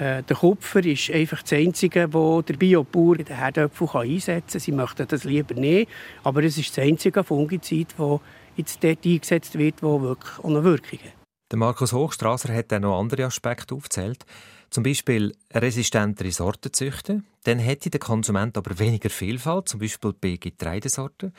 äh, 0.00 0.24
der 0.24 0.36
Kupfer 0.36 0.84
ist 0.84 1.10
einfach 1.12 1.42
das 1.42 1.52
Einzige, 1.52 2.12
wo 2.12 2.42
der 2.42 2.54
Biobauer 2.54 3.16
den 3.16 3.36
Herdöpfel 3.36 3.88
einsetzen 3.92 4.50
kann. 4.50 4.60
Sie 4.60 4.72
möchten 4.72 5.06
das 5.06 5.22
lieber 5.22 5.54
nicht, 5.54 5.88
aber 6.24 6.42
es 6.42 6.58
ist 6.58 6.76
das 6.76 6.84
einzige 6.84 7.22
Fungizid, 7.22 7.94
das 7.96 8.20
jetzt 8.56 8.82
dort 8.82 9.04
eingesetzt 9.04 9.56
wird, 9.56 9.76
das 9.76 9.82
wirklich 9.82 10.44
eine 10.44 10.64
Wirkung 10.64 10.98
hat. 10.98 11.12
Der 11.52 11.58
Markus 11.58 11.92
Hochstrasser 11.92 12.54
hat 12.54 12.72
dann 12.72 12.82
noch 12.82 12.98
andere 12.98 13.24
Aspekte 13.24 13.74
aufgezählt. 13.74 14.24
Zum 14.70 14.84
Beispiel 14.84 15.34
resistentere 15.52 16.30
Sorten 16.30 16.72
züchten. 16.72 17.26
Dann 17.44 17.58
hätte 17.58 17.90
der 17.90 18.00
Konsument 18.00 18.56
aber 18.56 18.78
weniger 18.78 19.10
Vielfalt, 19.10 19.68
zum 19.68 19.80
Beispiel 19.80 20.12
bei 20.12 20.36
Getreidesorten. 20.36 21.34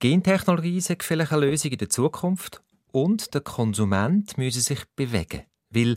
Gentechnologie 0.00 0.78
ist 0.78 0.94
vielleicht 1.00 1.32
eine 1.32 1.46
Lösung 1.46 1.70
in 1.70 1.78
der 1.78 1.88
Zukunft. 1.88 2.60
Und 2.90 3.32
der 3.32 3.40
Konsument 3.40 4.36
müsse 4.38 4.60
sich 4.60 4.84
bewegen. 4.96 5.42
Weil 5.70 5.96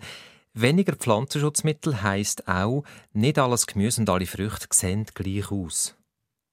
weniger 0.53 0.95
Pflanzenschutzmittel 0.95 2.01
heisst 2.01 2.47
auch, 2.47 2.83
nicht 3.13 3.39
alles 3.39 3.67
Gemüse 3.67 4.01
und 4.01 4.09
alle 4.09 4.25
Früchte 4.25 4.67
sehen 4.71 5.05
gleich 5.13 5.51
aus. 5.51 5.96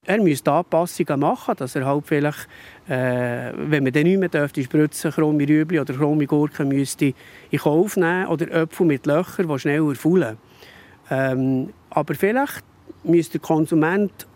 Er 0.07 0.21
müsste 0.21 0.51
Anpassungen 0.51 1.19
machen, 1.19 1.55
dass 1.57 1.75
er 1.75 1.85
halt 1.85 2.05
vielleicht, 2.05 2.47
äh, 2.87 3.51
wenn 3.55 3.83
man 3.83 3.91
dann 3.91 4.03
nicht 4.03 4.19
mehr 4.19 4.29
dürfte, 4.29 4.63
spritzen, 4.63 5.11
krumme 5.11 5.47
Rüebli 5.47 5.79
oder 5.79 5.93
krumme 5.93 6.27
Gurken 6.27 6.67
müsste 6.67 7.13
in 7.49 7.59
Kauf 7.59 7.97
nehmen 7.97 8.27
oder 8.27 8.51
Äpfel 8.51 8.85
mit 8.85 9.05
Löchern, 9.07 9.47
die 9.47 9.59
schneller 9.59 9.95
faulen. 9.95 10.37
Ähm, 11.09 11.73
aber 11.89 12.13
vielleicht 12.13 12.63
müsste 13.03 13.39
der 13.39 13.47
Konsument 13.47 14.27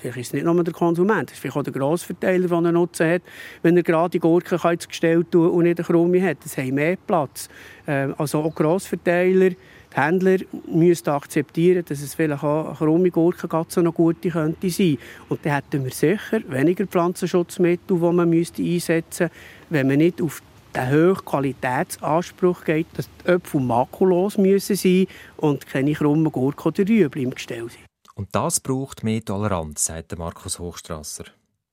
Vielleicht 0.00 0.18
ist 0.18 0.26
es 0.28 0.32
nicht 0.34 0.44
nur 0.44 0.62
der 0.62 0.74
Konsument, 0.74 1.30
es 1.30 1.36
ist 1.36 1.40
vielleicht 1.40 1.56
auch 1.56 1.62
der 1.62 1.72
Grossverteiler, 1.72 2.48
der 2.48 2.58
einen 2.58 2.74
Nutzen 2.74 3.08
hat, 3.08 3.22
wenn 3.62 3.76
er 3.76 3.82
gerade 3.82 4.10
die 4.10 4.18
Gurken 4.18 4.58
ins 4.70 4.88
Gestell 4.88 5.24
tun 5.24 5.50
und 5.50 5.64
nicht 5.64 5.78
eine 5.78 5.86
Krumme 5.86 6.22
hat. 6.22 6.38
Das 6.44 6.58
hat 6.58 6.66
mehr 6.66 6.96
Platz. 6.96 7.48
Ähm, 7.86 8.14
also 8.18 8.42
auch 8.42 8.54
Grossverteiler, 8.54 9.52
die 9.96 10.00
Händler 10.00 10.38
müssen 10.66 11.08
akzeptieren, 11.08 11.84
dass 11.88 12.02
es 12.02 12.14
vielleicht 12.14 12.44
auch 12.44 12.76
krumme 12.76 13.10
Gurke 13.10 13.48
so 13.68 13.80
eine 13.80 13.92
gute 13.92 14.28
könnte 14.28 14.68
sein. 14.68 14.98
Und 15.28 15.44
dann 15.44 15.54
hätten 15.54 15.84
wir 15.84 15.92
sicher 15.92 16.40
weniger 16.48 16.86
Pflanzenschutzmittel, 16.86 17.98
die 17.98 18.12
man 18.12 18.28
müsste 18.28 18.62
einsetzen 18.62 19.30
müsste, 19.30 19.30
wenn 19.70 19.86
man 19.86 19.98
nicht 19.98 20.20
auf 20.20 20.42
den 20.74 20.90
hohen 20.90 21.24
Qualitätsanspruch 21.24 22.64
geht, 22.64 22.86
dass 22.94 23.08
die 23.24 23.28
Äpfel 23.30 23.60
makulos 23.60 24.36
müssen 24.36 24.76
sein 24.76 25.06
und 25.38 25.66
keine 25.66 25.94
krummen 25.94 26.30
Gurken 26.30 26.68
oder 26.68 26.86
Rüebli 26.86 27.22
im 27.22 27.30
Gestell 27.30 27.68
sind. 27.70 27.86
Und 28.14 28.28
das 28.32 28.60
braucht 28.60 29.02
mehr 29.02 29.24
Toleranz, 29.24 29.86
sagt 29.86 30.16
Markus 30.18 30.58
Hochstrasser. 30.58 31.24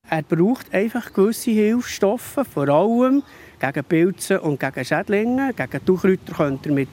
Er 0.08 0.22
braucht 0.22 0.72
einfach 0.74 1.12
gewisse 1.14 1.50
Hilfsstoffe, 1.50 2.40
vor 2.52 2.68
allem 2.68 3.22
gegen 3.58 3.84
Pilze 3.84 4.40
und 4.40 4.60
gegen 4.60 4.84
Schädlinge. 4.84 5.54
Gegen 5.54 5.84
Tuchräuter 5.84 6.34
könnt 6.34 6.66
ihr 6.66 6.72
mit 6.72 6.90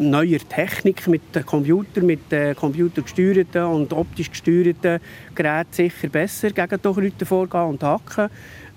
neuer 0.00 0.38
Technik, 0.48 1.06
mit 1.06 1.34
den 1.34 1.44
Computer, 1.44 2.00
mit 2.00 2.32
den 2.32 2.56
computergesteuerten 2.56 3.64
und 3.64 3.92
optisch 3.92 4.30
gesteuerten 4.30 5.00
Geräten 5.34 5.72
sicher 5.72 6.08
besser 6.08 6.50
gegen 6.50 6.82
Tuchräuter 6.82 7.26
vorgehen 7.26 7.64
und 7.64 7.82
hacken. 7.82 8.30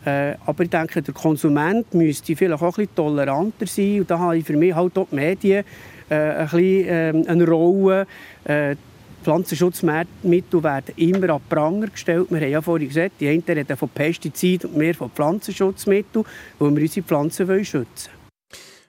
Äh, 0.06 0.36
aber 0.46 0.64
ich 0.64 0.70
denke, 0.70 1.02
der 1.02 1.14
Konsument 1.14 1.94
müsste 1.94 2.36
vielleicht 2.36 2.62
auch 2.62 2.78
ein 2.78 2.86
bisschen 2.86 2.96
toleranter 2.96 3.68
sein. 3.68 4.02
Und 4.02 4.12
da 4.12 4.20
habe 4.20 4.38
ich 4.38 4.46
für 4.46 4.58
mich 4.58 4.76
halt 4.76 4.98
auch 4.98 5.08
die 5.10 5.16
Medien 5.16 5.64
äh, 6.10 6.16
ein 6.16 6.50
bisschen, 6.50 7.26
äh, 7.26 7.30
eine 7.30 7.48
Rolle. 7.48 8.06
Äh, 8.44 8.76
Pflanzenschutzmittel 9.24 10.64
werden 10.64 10.94
immer 10.98 11.36
an 11.36 11.42
Pranger 11.48 11.88
gestellt. 11.88 12.28
Wir 12.30 12.42
haben 12.42 12.52
ja 12.52 12.62
vorhin 12.62 12.90
gesagt, 12.90 13.14
die 13.22 13.30
einen 13.30 13.44
reden 13.48 13.78
von 13.78 13.88
Pestiziden 13.88 14.72
und 14.72 14.78
mehr 14.78 14.94
von 14.94 15.10
Pflanzenschutzmitteln, 15.10 16.26
weil 16.60 16.76
wir 16.76 16.82
unsere 16.82 17.06
Pflanzen 17.06 17.48
schützen 17.64 18.10
wollen. 18.12 18.23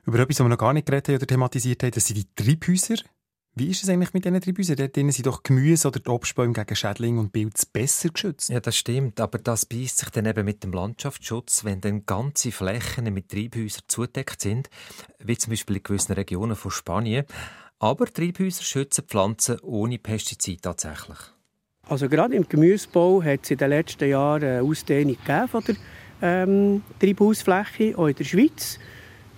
Über 0.07 0.19
etwas, 0.19 0.39
was 0.39 0.45
wir 0.45 0.51
noch 0.51 0.59
gar 0.59 0.73
nicht 0.73 0.87
geredet 0.87 1.09
haben 1.09 1.17
oder 1.17 1.27
thematisiert 1.27 1.83
haben, 1.83 1.93
das 1.93 2.07
sind 2.07 2.19
die 2.19 2.35
Treibhäuser. 2.35 2.97
Wie 3.57 3.71
ist 3.71 3.85
es 3.85 3.89
eigentlich 3.89 4.13
mit 4.13 4.25
diesen 4.25 4.41
Treibhäusern? 4.41 4.77
Dort 4.77 4.95
sind 4.97 5.27
doch 5.27 5.45
Gemüse 5.45 5.87
oder 5.87 6.01
die 6.01 6.11
Obstbäume 6.11 6.53
gegen 6.53 6.75
Schädlinge 6.75 7.21
und 7.21 7.33
Pilze 7.33 7.67
besser 7.73 8.09
geschützt. 8.09 8.51
Ja, 8.51 8.59
das 8.59 8.77
stimmt. 8.77 9.21
Aber 9.21 9.39
das 9.39 9.65
beißt 9.65 9.99
sich 9.99 10.11
dann 10.11 10.27
eben 10.27 10.45
mit 10.45 10.65
dem 10.65 10.73
Landschaftsschutz, 10.73 11.65
wenn 11.65 11.81
dann 11.81 12.05
ganze 12.05 12.51
Flächen 12.51 13.15
mit 13.15 13.29
Treibhäusern 13.29 13.85
zudeckt 13.87 14.41
sind, 14.41 14.69
wie 15.21 15.39
zum 15.39 15.51
Beispiel 15.53 15.77
in 15.77 15.83
gewissen 15.85 16.15
Regionen 16.15 16.57
von 16.57 16.73
Spanien. 16.73 17.27
Aber 17.79 18.07
Treibhäuser 18.07 18.65
schützen 18.65 19.05
Pflanzen 19.05 19.61
ohne 19.61 19.99
Pestizid 19.99 20.63
tatsächlich. 20.63 21.19
Also 21.89 22.09
gerade 22.09 22.35
im 22.35 22.49
Gemüsebau 22.49 23.23
hat 23.23 23.45
es 23.45 23.53
in 23.53 23.59
den 23.59 23.71
letzten 23.71 24.09
Jahren 24.09 24.43
eine 24.43 24.63
Ausdehnung 24.63 25.17
von 25.49 25.65
der 25.65 25.77
ähm, 26.23 26.83
Treibhausfläche, 26.99 27.97
auch 27.97 28.09
in 28.09 28.17
der 28.17 28.25
Schweiz 28.25 28.81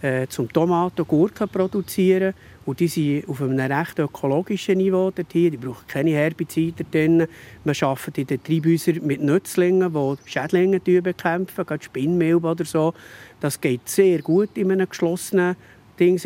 äh, 0.06 0.28
zum 0.28 0.52
Tomaten 0.52 1.00
und 1.00 1.08
Gurken 1.08 1.48
produzieren. 1.48 2.32
Und 2.64 2.80
die 2.80 2.88
sind 2.88 3.28
auf 3.28 3.42
einem 3.42 3.58
recht 3.58 3.98
ökologischen 3.98 4.78
Niveau 4.78 5.10
dort 5.10 5.32
hier. 5.32 5.50
Die 5.50 5.56
brauchen 5.56 5.86
keine 5.88 6.10
Herbizide 6.10 6.84
drin. 6.84 7.26
Man 7.64 7.74
arbeitet 7.80 8.18
in 8.18 8.26
den 8.26 8.42
Treibhäusern 8.42 9.04
mit 9.04 9.20
Nützlingen, 9.20 9.92
die 9.92 10.30
Schädlinge 10.30 10.80
bekämpfen, 10.80 11.66
gerade 11.66 11.84
Spinnmilbe 11.84 12.48
oder 12.48 12.64
so. 12.64 12.94
Das 13.40 13.60
geht 13.60 13.88
sehr 13.88 14.20
gut 14.22 14.50
in 14.54 14.70
einem 14.70 14.88
geschlossenen 14.88 15.56
Ding, 15.98 16.20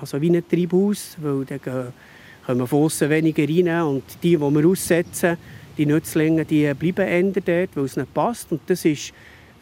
also 0.00 0.20
wie 0.20 0.30
ein 0.30 0.48
Treibhaus, 0.48 1.16
weil 1.20 1.44
dann 1.44 1.92
kommen 2.44 2.66
von 2.66 2.82
außen 2.84 3.08
weniger 3.08 3.44
rein 3.44 3.82
und 3.82 4.02
die, 4.22 4.36
die 4.36 4.40
wir 4.40 4.68
aussetzen, 4.68 5.36
die 5.78 5.86
Nützlinge, 5.86 6.44
die 6.44 6.72
bleiben 6.74 7.32
dort, 7.32 7.76
weil 7.76 7.84
es 7.84 7.96
nicht 7.96 8.14
passt. 8.14 8.50
Und 8.50 8.62
das 8.66 8.84
ist 8.84 9.12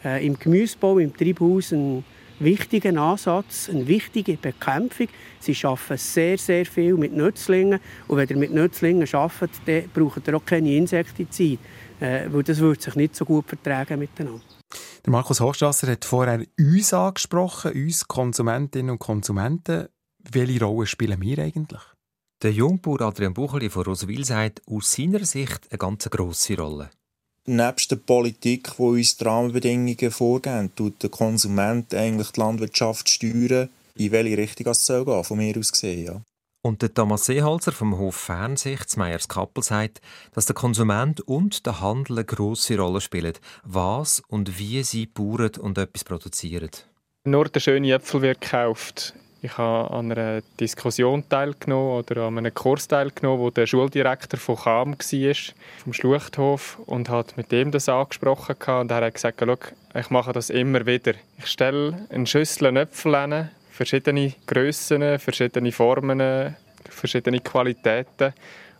äh, 0.03 0.25
im 0.25 0.37
Gemüsebau, 0.39 0.99
im 0.99 1.15
Treibhaus 1.15 1.71
ein 1.71 2.03
wichtigen 2.39 2.97
Ansatz, 2.97 3.69
eine 3.69 3.87
wichtige 3.87 4.37
Bekämpfung. 4.37 5.07
Sie 5.39 5.55
arbeiten 5.63 5.97
sehr, 5.97 6.37
sehr 6.37 6.65
viel 6.65 6.95
mit 6.95 7.13
Nützlingen. 7.13 7.79
Und 8.07 8.17
wenn 8.17 8.29
ihr 8.29 8.37
mit 8.37 8.53
Nützlingen 8.53 9.07
arbeitet, 9.13 9.61
dann 9.65 9.89
braucht 9.93 10.27
ihr 10.27 10.35
auch 10.35 10.45
keine 10.45 10.75
Insektizide, 10.75 11.61
äh, 11.99 12.27
weil 12.29 12.43
das 12.43 12.59
würde 12.59 12.81
sich 12.81 12.95
nicht 12.95 13.15
so 13.15 13.25
gut 13.25 13.47
vertragen 13.47 13.99
miteinander. 13.99 14.41
Der 15.05 15.11
Markus 15.11 15.39
Hochstrasser 15.39 15.91
hat 15.91 16.05
vorher 16.05 16.45
uns 16.57 16.93
angesprochen, 16.93 17.71
uns 17.73 18.07
Konsumentinnen 18.07 18.91
und 18.91 18.99
Konsumenten. 18.99 19.87
Welche 20.31 20.65
Rolle 20.65 20.87
spielen 20.87 21.21
wir 21.21 21.39
eigentlich? 21.39 21.81
Der 22.41 22.51
Jungbauer 22.51 23.01
Adrian 23.01 23.33
Bucheli 23.33 23.69
von 23.69 23.83
Roswil 23.83 24.25
sagt 24.25 24.61
aus 24.67 24.91
seiner 24.91 25.23
Sicht 25.23 25.71
eine 25.71 25.77
ganz 25.77 26.09
grosse 26.09 26.57
Rolle 26.57 26.89
nebst 27.45 27.91
der 27.91 27.97
Politik, 27.97 28.71
die 28.77 28.81
uns 28.81 29.17
die 29.17 29.23
Rahmenbedingungen 29.23 30.11
vorgeben, 30.11 30.71
tut 30.75 31.01
der 31.03 31.09
Konsument 31.09 31.93
eigentlich 31.93 32.31
die 32.31 32.39
Landwirtschaft 32.39 33.09
steuern, 33.09 33.69
in 33.95 34.11
welche 34.11 34.37
Richtung 34.37 34.67
es 34.67 34.85
soll 34.85 35.05
gehen, 35.05 35.23
von 35.23 35.37
mir 35.37 35.57
aus 35.57 35.71
gesehen, 35.71 36.05
ja. 36.05 36.21
Und 36.61 36.81
der 36.81 36.91
Thomas 36.91 37.25
Seeholzer 37.25 37.71
vom 37.71 37.99
Hof 37.99 38.15
Fernsicht, 38.15 38.97
Meyers 38.97 39.27
Kappel, 39.27 39.61
sagt, 39.61 40.01
dass 40.33 40.47
der 40.47 40.55
Konsument 40.55 41.21
und 41.21 41.67
der 41.67 41.79
Handel 41.79 42.17
eine 42.17 42.25
grosse 42.25 42.79
Rolle 42.79 43.01
spielen, 43.01 43.33
was 43.63 44.23
und 44.27 44.57
wie 44.57 44.81
sie 44.81 45.05
bauen 45.05 45.51
und 45.59 45.77
etwas 45.77 46.03
produzieren. 46.03 46.71
Nur 47.23 47.49
der 47.49 47.59
schöne 47.59 47.91
Äpfel 47.91 48.23
wird 48.23 48.41
gekauft. 48.41 49.13
Ich 49.45 49.59
habe 49.59 49.93
an 49.93 50.11
einer 50.11 50.41
Diskussion 50.59 51.29
teilgenommen 51.29 51.99
oder 51.99 52.23
an 52.23 52.39
einem 52.39 52.51
Kurs 52.51 52.87
teilgenommen, 52.87 53.39
wo 53.39 53.51
der 53.51 53.67
Schuldirektor 53.67 54.39
von 54.39 54.55
Cham 54.55 54.93
war, 54.93 55.53
vom 55.83 55.93
Schluchthof, 55.93 56.79
und 56.87 57.09
hat 57.09 57.37
mit 57.37 57.51
dem 57.51 57.69
das 57.69 57.87
angesprochen. 57.87 58.55
Und 58.79 58.89
er 58.89 59.05
hat 59.05 59.13
gesagt, 59.13 59.43
ich 59.93 60.09
mache 60.09 60.33
das 60.33 60.49
immer 60.49 60.87
wieder. 60.87 61.13
Ich 61.37 61.45
stelle 61.45 62.07
eine 62.09 62.25
Schüssel 62.25 62.75
Äpfel 62.75 63.21
hin, 63.21 63.49
verschiedene 63.69 64.33
Grössen, 64.47 65.19
verschiedene 65.19 65.71
Formen, 65.71 66.55
verschiedene 66.89 67.39
Qualitäten 67.39 68.33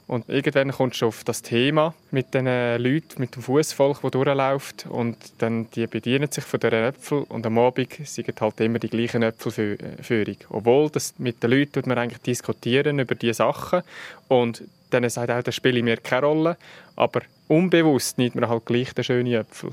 und 0.07 0.29
irgendwann 0.29 0.71
kommst 0.71 1.01
du 1.01 1.07
auf 1.07 1.23
das 1.23 1.41
Thema 1.41 1.95
mit 2.11 2.33
den 2.35 2.45
Leuten, 2.45 3.19
mit 3.19 3.35
dem 3.35 3.41
Fußvolk, 3.41 4.01
das 4.01 4.11
durchläuft. 4.11 4.85
Und 4.87 5.17
dann 5.39 5.69
die 5.71 5.87
bedienen 5.87 6.31
sich 6.31 6.43
von 6.43 6.59
diesen 6.59 6.75
Äpfeln. 6.75 7.23
Und 7.23 7.45
am 7.45 7.57
Abend 7.57 7.97
sind 8.03 8.39
halt 8.39 8.59
immer 8.59 8.77
die 8.77 8.89
gleichen 8.89 9.23
Äpfelführung. 9.23 10.37
Obwohl 10.49 10.89
das 10.91 11.15
mit 11.17 11.41
den 11.41 11.51
Leuten 11.51 11.89
man 11.89 11.97
eigentlich 11.97 12.21
diskutieren 12.21 12.99
über 12.99 13.15
diese 13.15 13.35
Sachen. 13.35 13.81
Und 14.27 14.63
denen 14.93 15.09
sagt 15.09 15.31
auch, 15.31 15.41
das 15.41 15.55
spiele 15.55 15.81
mir 15.81 15.97
keine 15.97 16.27
Rolle. 16.27 16.57
Aber 16.95 17.21
unbewusst 17.47 18.19
nimmt 18.19 18.35
man 18.35 18.47
halt 18.47 18.65
gleich 18.65 18.93
den 18.93 19.03
schönen 19.03 19.33
Äpfel. 19.33 19.71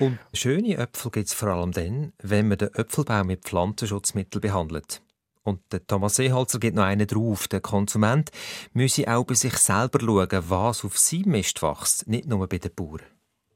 Und 0.00 0.18
schöne 0.32 0.76
Äpfel 0.76 1.12
gibt 1.12 1.28
es 1.28 1.34
vor 1.34 1.50
allem 1.50 1.70
dann, 1.70 2.12
wenn 2.20 2.48
man 2.48 2.58
den 2.58 2.74
Äpfelbaum 2.74 3.28
mit 3.28 3.42
Pflanzenschutzmitteln 3.42 4.40
behandelt. 4.40 5.00
Und 5.44 5.60
der 5.72 5.84
Thomas 5.86 6.16
Seeholzer 6.16 6.60
gibt 6.60 6.76
noch 6.76 6.84
einen 6.84 7.06
drauf. 7.06 7.48
Der 7.48 7.60
Konsument 7.60 8.30
müsse 8.72 9.08
auch 9.12 9.24
bei 9.24 9.34
sich 9.34 9.56
selber 9.56 9.98
schauen, 10.00 10.44
was 10.48 10.84
auf 10.84 10.98
seinem 10.98 11.32
Mist 11.32 11.62
wächst, 11.62 12.06
nicht 12.06 12.26
nur 12.26 12.46
bei 12.48 12.58
den 12.58 12.74
Bauern. 12.74 13.02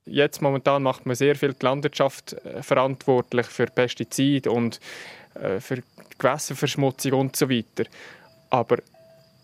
Jetzt 0.04 0.40
momentan 0.40 0.82
macht 0.82 1.04
man 1.04 1.16
sehr 1.16 1.34
viel 1.34 1.52
die 1.52 1.64
Landwirtschaft 1.64 2.32
äh, 2.32 2.62
verantwortlich 2.62 3.46
für 3.46 3.66
Pestizide 3.66 4.50
und 4.50 4.80
äh, 5.34 5.58
für 5.60 5.82
Gewässerverschmutzung 6.18 7.12
und 7.12 7.36
so 7.36 7.50
weiter. 7.50 7.84
Aber 8.50 8.78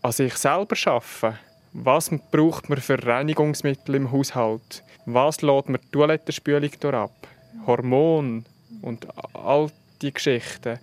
an 0.03 0.13
sich 0.13 0.35
selber 0.35 0.77
arbeiten, 0.87 1.39
was 1.73 2.11
braucht 2.31 2.69
man 2.69 2.81
für 2.81 3.05
Reinigungsmittel 3.05 3.95
im 3.95 4.13
Haushalt? 4.13 4.85
Was 5.07 5.43
lädt 5.43 5.69
man 5.69 5.81
die 5.81 5.89
Toilettenspülung 5.91 6.71
ab? 6.95 7.27
Hormone 7.67 8.45
und 8.83 9.07
all 9.35 9.71
die 10.01 10.13
Geschichten. 10.13 10.79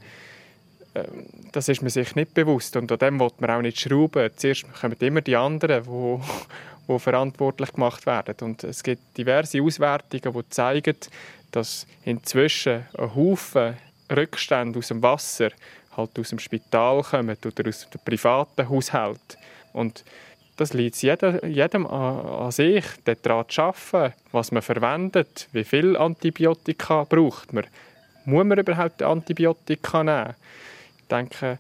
Ähm, 0.96 1.26
das 1.52 1.70
ist 1.70 1.82
man 1.82 1.90
sich 1.90 2.16
nicht 2.16 2.34
bewusst 2.34 2.76
und 2.76 2.92
an 2.92 3.00
dem 3.00 3.20
will 3.20 3.32
man 3.40 3.50
auch 3.52 3.62
nicht 3.62 3.80
schrauben. 3.80 4.30
Zuerst 4.36 4.72
kommen 4.74 4.96
immer 5.00 5.22
die 5.22 5.36
anderen, 5.36 5.84
die, 5.84 6.94
die 6.94 7.00
verantwortlich 7.00 7.72
gemacht 7.74 8.06
werden. 8.06 8.36
Und 8.42 8.64
es 8.64 8.84
gibt 8.84 9.18
diverse 9.18 9.62
Auswertungen, 9.62 10.34
die 10.34 10.50
zeigen, 10.50 10.96
dass 11.52 11.88
inzwischen 12.06 12.86
ein 12.98 13.16
Haufen 13.16 13.78
Rückstände 14.12 14.80
aus 14.80 14.88
dem 14.88 15.04
Wasser 15.04 15.50
halt 15.96 16.18
aus 16.18 16.30
dem 16.30 16.40
Spital 16.40 17.04
kommen 17.04 17.38
oder 17.46 17.70
aus 17.70 17.88
dem 17.90 18.02
privaten 18.04 18.70
Haushalt. 18.70 19.38
Und 19.74 20.04
das 20.58 20.74
liegt 20.74 21.02
jedem, 21.02 21.40
jedem 21.46 21.88
an, 21.88 22.26
an 22.26 22.52
sich, 22.52 22.84
daran 23.04 23.46
zu 23.48 23.62
arbeiten, 23.62 24.14
was 24.32 24.52
man 24.52 24.62
verwendet, 24.62 25.48
wie 25.52 25.64
viel 25.64 25.96
Antibiotika 25.96 27.06
braucht 27.06 27.54
man. 27.54 27.66
Muss 28.26 28.46
man 28.46 28.60
überhaupt 28.60 29.02
Antibiotika 29.02 30.04
nehmen? 30.04 30.36
Ich 31.10 31.16
denke, 31.16 31.58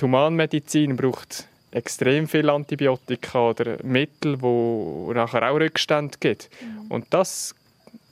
die 0.00 0.04
Humanmedizin 0.04 0.96
braucht 0.96 1.46
extrem 1.70 2.26
viel 2.26 2.48
Antibiotika 2.48 3.50
oder 3.50 3.76
Mittel, 3.84 4.40
wo 4.40 5.12
nachher 5.14 5.50
auch 5.50 5.60
Rückstände 5.60 6.16
gibt. 6.18 6.48
Mhm. 6.62 6.90
Und 6.90 7.06
das 7.10 7.54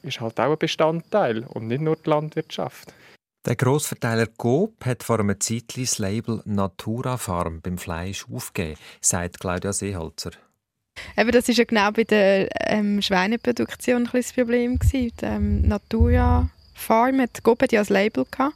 ist 0.03 0.21
halt 0.21 0.39
auch 0.39 0.53
ein 0.53 0.59
Bestandteil 0.59 1.45
und 1.45 1.69
nicht 1.69 1.81
nur 1.81 1.97
die 1.97 2.11
Landwirtschaft. 2.11 2.93
Der 3.47 3.57
Grossverteiler 3.57 4.27
Coop 4.27 4.85
hat 4.85 5.03
vor 5.03 5.21
einem 5.21 5.41
Zeit 5.41 5.75
das 5.75 5.97
Label 5.97 6.43
Natura 6.45 7.17
Farm 7.17 7.63
beim 7.63 7.79
Fleisch 7.79 8.27
aufgegeben, 8.31 8.79
sagt 9.01 9.41
Claudia 9.41 9.73
Seeholzer. 9.73 10.33
Eben, 11.17 11.33
das 11.33 11.49
war 11.49 11.55
ja 11.55 11.65
genau 11.65 11.91
bei 11.93 12.05
der 12.05 12.51
ähm, 12.71 13.01
Schweineproduktion 13.01 14.07
ein 14.07 14.11
das 14.13 14.35
Problem. 14.35 14.79
Die, 14.93 15.11
ähm, 15.23 15.63
Natura 15.63 16.51
Farm 16.75 17.21
hat 17.21 17.43
Coop 17.43 17.63
hat 17.63 17.73
ja 17.73 17.81
ein 17.81 17.87
Label 17.89 18.27
gehabt, 18.31 18.55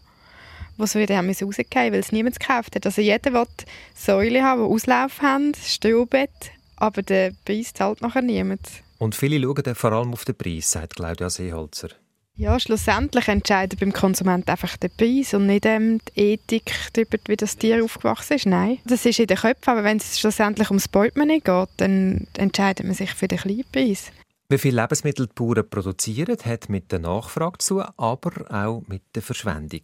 was 0.78 0.94
wir 0.94 1.06
dann 1.06 1.28
rausgegeben 1.28 1.92
weil 1.92 2.00
es 2.00 2.12
niemand 2.12 2.40
gekauft 2.40 2.74
hat. 2.76 2.86
Also 2.86 3.02
jeder 3.02 3.32
will 3.32 3.46
Säule 3.94 4.42
haben, 4.42 4.62
die 4.62 4.72
Auslauf 4.72 5.20
haben, 5.20 5.52
Strohbett, 5.54 6.30
aber 6.76 7.02
der 7.02 7.32
Preis 7.44 7.74
zahlt 7.74 8.00
nachher 8.00 8.22
niemand. 8.22 8.60
Und 8.98 9.14
viele 9.14 9.40
schauen 9.40 9.74
vor 9.74 9.92
allem 9.92 10.12
auf 10.12 10.24
den 10.24 10.34
Preis, 10.34 10.70
sagt 10.70 10.96
Claudia 10.96 11.28
Seeholzer. 11.28 11.90
Ja, 12.34 12.60
schlussendlich 12.60 13.26
entscheidet 13.26 13.80
beim 13.80 13.92
Konsument 13.92 14.48
einfach 14.48 14.76
der 14.76 14.90
Preis 14.90 15.34
und 15.34 15.46
nicht 15.46 15.66
ähm, 15.66 15.98
die 16.16 16.20
Ethik 16.20 16.72
darüber, 16.92 17.18
wie 17.26 17.36
das 17.36 17.56
Tier 17.56 17.82
aufgewachsen 17.82 18.34
ist. 18.34 18.46
Nein, 18.46 18.78
das 18.84 19.04
ist 19.04 19.18
in 19.18 19.26
den 19.26 19.36
Köpfen, 19.36 19.70
aber 19.70 19.82
wenn 19.82 19.96
es 19.96 20.20
schlussendlich 20.20 20.70
ums 20.70 20.86
Portemonnaie 20.86 21.40
geht, 21.40 21.68
dann 21.78 22.28
entscheidet 22.36 22.86
man 22.86 22.94
sich 22.94 23.12
für 23.12 23.26
den 23.26 23.38
kleinen 23.38 23.64
Preis. 23.72 24.12
Wie 24.48 24.58
viele 24.58 24.80
Lebensmittel 24.80 25.26
die 25.26 25.32
Bauern 25.34 25.68
produzieren, 25.68 26.38
hat 26.44 26.68
mit 26.68 26.92
der 26.92 27.00
Nachfrage 27.00 27.58
zu, 27.58 27.82
aber 27.82 28.32
auch 28.50 28.84
mit 28.86 29.02
der 29.16 29.22
Verschwendung. 29.22 29.82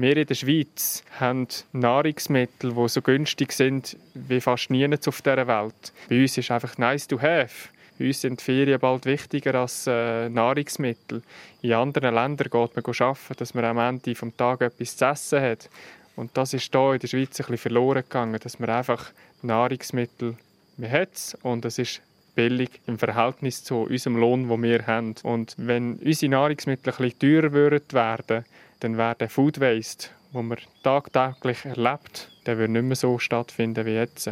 Wir 0.00 0.16
in 0.16 0.26
der 0.26 0.34
Schweiz 0.34 1.04
haben 1.18 1.46
Nahrungsmittel, 1.72 2.72
die 2.72 2.88
so 2.88 3.02
günstig 3.02 3.52
sind 3.52 3.98
wie 4.14 4.40
fast 4.40 4.70
nirgends 4.70 5.06
auf 5.06 5.20
dieser 5.20 5.46
Welt. 5.46 5.92
Bei 6.08 6.22
uns 6.22 6.38
ist 6.38 6.50
einfach 6.50 6.78
nice 6.78 7.06
to 7.06 7.20
have. 7.20 7.68
Bei 7.98 8.06
uns 8.06 8.22
sind 8.22 8.40
Ferien 8.40 8.80
bald 8.80 9.04
wichtiger 9.04 9.56
als 9.56 9.86
äh, 9.86 10.30
Nahrungsmittel. 10.30 11.20
In 11.60 11.74
anderen 11.74 12.14
Ländern 12.14 12.48
geht 12.48 12.52
man 12.52 13.08
arbeiten, 13.08 13.34
dass 13.36 13.52
man 13.52 13.64
am 13.66 13.76
Ende 13.76 14.14
des 14.14 14.36
Tages 14.38 14.72
etwas 14.72 14.96
zu 14.96 15.04
essen 15.04 15.42
hat. 15.42 15.68
Und 16.16 16.30
das 16.34 16.54
ist 16.54 16.72
hier 16.72 16.94
in 16.94 16.98
der 16.98 17.06
Schweiz 17.06 17.38
ein 17.38 17.44
bisschen 17.44 17.58
verloren 17.58 18.02
gegangen, 18.02 18.40
dass 18.42 18.58
man 18.58 18.70
einfach 18.70 19.10
Nahrungsmittel 19.42 20.34
man 20.78 20.90
hat 20.90 21.36
und 21.42 21.66
es 21.66 21.78
ist 21.78 22.00
billig 22.34 22.70
im 22.86 22.98
Verhältnis 22.98 23.64
zu 23.64 23.82
unserem 23.82 24.16
Lohn, 24.16 24.48
den 24.48 24.62
wir 24.62 24.86
haben. 24.86 25.14
Und 25.24 25.56
wenn 25.58 25.96
unsere 25.96 26.30
Nahrungsmittel 26.30 26.90
ein 26.90 26.96
bisschen 26.96 27.18
teurer 27.18 27.52
werden, 27.52 28.46
dann 28.80 28.96
wäre 28.96 29.14
der 29.14 29.30
Food 29.30 29.60
Waste, 29.60 30.08
den 30.34 30.48
man 30.48 30.58
tagtäglich 30.82 31.64
erlebt, 31.64 32.30
der 32.46 32.58
würde 32.58 32.72
nicht 32.72 32.84
mehr 32.84 32.96
so 32.96 33.18
stattfinden 33.18 33.86
wie 33.86 33.90
jetzt. 33.90 34.26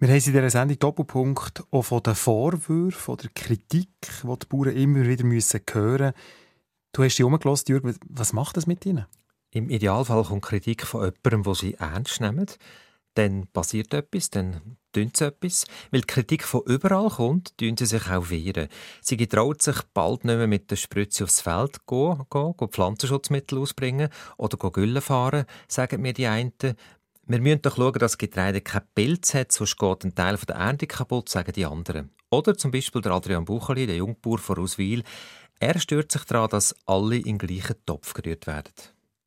Wir 0.00 0.08
haben 0.08 0.14
in 0.14 0.22
dieser 0.22 0.50
Sendung 0.50 0.78
Doppelpunkt 0.78 1.64
auch 1.70 1.82
von 1.82 2.02
den 2.02 2.14
Vorwürfen 2.14 3.12
oder 3.12 3.28
Kritik, 3.34 3.88
die 4.00 4.38
die 4.38 4.46
Bauern 4.48 4.76
immer 4.76 5.06
wieder 5.06 5.24
müssen 5.24 5.60
hören 5.72 5.98
müssen. 5.98 6.12
Du 6.92 7.02
hast 7.02 7.16
dich 7.16 7.24
umgelassen, 7.24 7.64
Jürgen. 7.68 7.96
Was 8.08 8.32
macht 8.32 8.56
das 8.56 8.66
mit 8.66 8.86
ihnen? 8.86 9.06
Im 9.50 9.70
Idealfall 9.70 10.24
kommt 10.24 10.44
Kritik 10.44 10.86
von 10.86 11.04
jemandem, 11.04 11.42
der 11.42 11.54
sie 11.54 11.74
ernst 11.74 12.20
nimmt. 12.20 12.58
Dann 13.14 13.48
passiert 13.48 13.92
etwas, 13.92 14.30
dann 14.30 14.76
tun 14.92 15.10
sie 15.14 15.26
etwas. 15.26 15.64
Weil 15.90 16.02
die 16.02 16.06
Kritik 16.06 16.44
von 16.44 16.62
überall 16.66 17.08
kommt, 17.08 17.56
tun 17.58 17.76
sie 17.76 17.86
sich 17.86 18.08
auch 18.10 18.30
wehren. 18.30 18.68
Sie 19.00 19.16
getraut 19.16 19.62
sich 19.62 19.82
bald 19.94 20.24
nicht 20.24 20.36
mehr 20.36 20.46
mit 20.46 20.70
der 20.70 20.76
Spritze 20.76 21.24
aufs 21.24 21.40
Feld 21.40 21.86
gehen, 21.86 22.22
gehen, 22.30 22.54
gehen 22.56 22.68
Pflanzenschutzmittel 22.68 23.58
ausbringen 23.58 24.08
oder 24.36 24.70
Gülle 24.70 25.00
fahren, 25.00 25.44
sagen 25.66 26.02
mir 26.02 26.12
die 26.12 26.26
einen. 26.26 26.52
Wir 27.30 27.40
müssen 27.40 27.62
doch 27.62 27.76
schauen, 27.76 27.92
dass 27.92 28.12
das 28.12 28.18
Getreide 28.18 28.62
kein 28.62 28.82
Pilz 28.94 29.34
hat, 29.34 29.52
sonst 29.52 29.76
geht 29.76 30.04
ein 30.04 30.14
Teil 30.14 30.38
der 30.48 30.56
Ernte 30.56 30.86
kaputt, 30.86 31.28
sagen 31.28 31.52
die 31.52 31.66
anderen. 31.66 32.10
Oder 32.30 32.56
zum 32.56 32.70
Beispiel 32.70 33.02
der 33.02 33.12
Adrian 33.12 33.44
Bucheli, 33.44 33.86
der 33.86 33.96
Jungbauer 33.96 34.38
von 34.38 34.58
Auswil. 34.58 35.02
Er 35.60 35.78
stört 35.78 36.12
sich 36.12 36.24
daran, 36.24 36.48
dass 36.50 36.74
alle 36.86 37.16
in 37.16 37.36
den 37.36 37.38
gleichen 37.38 37.74
Topf 37.84 38.14
gerührt 38.14 38.46
werden. 38.46 38.72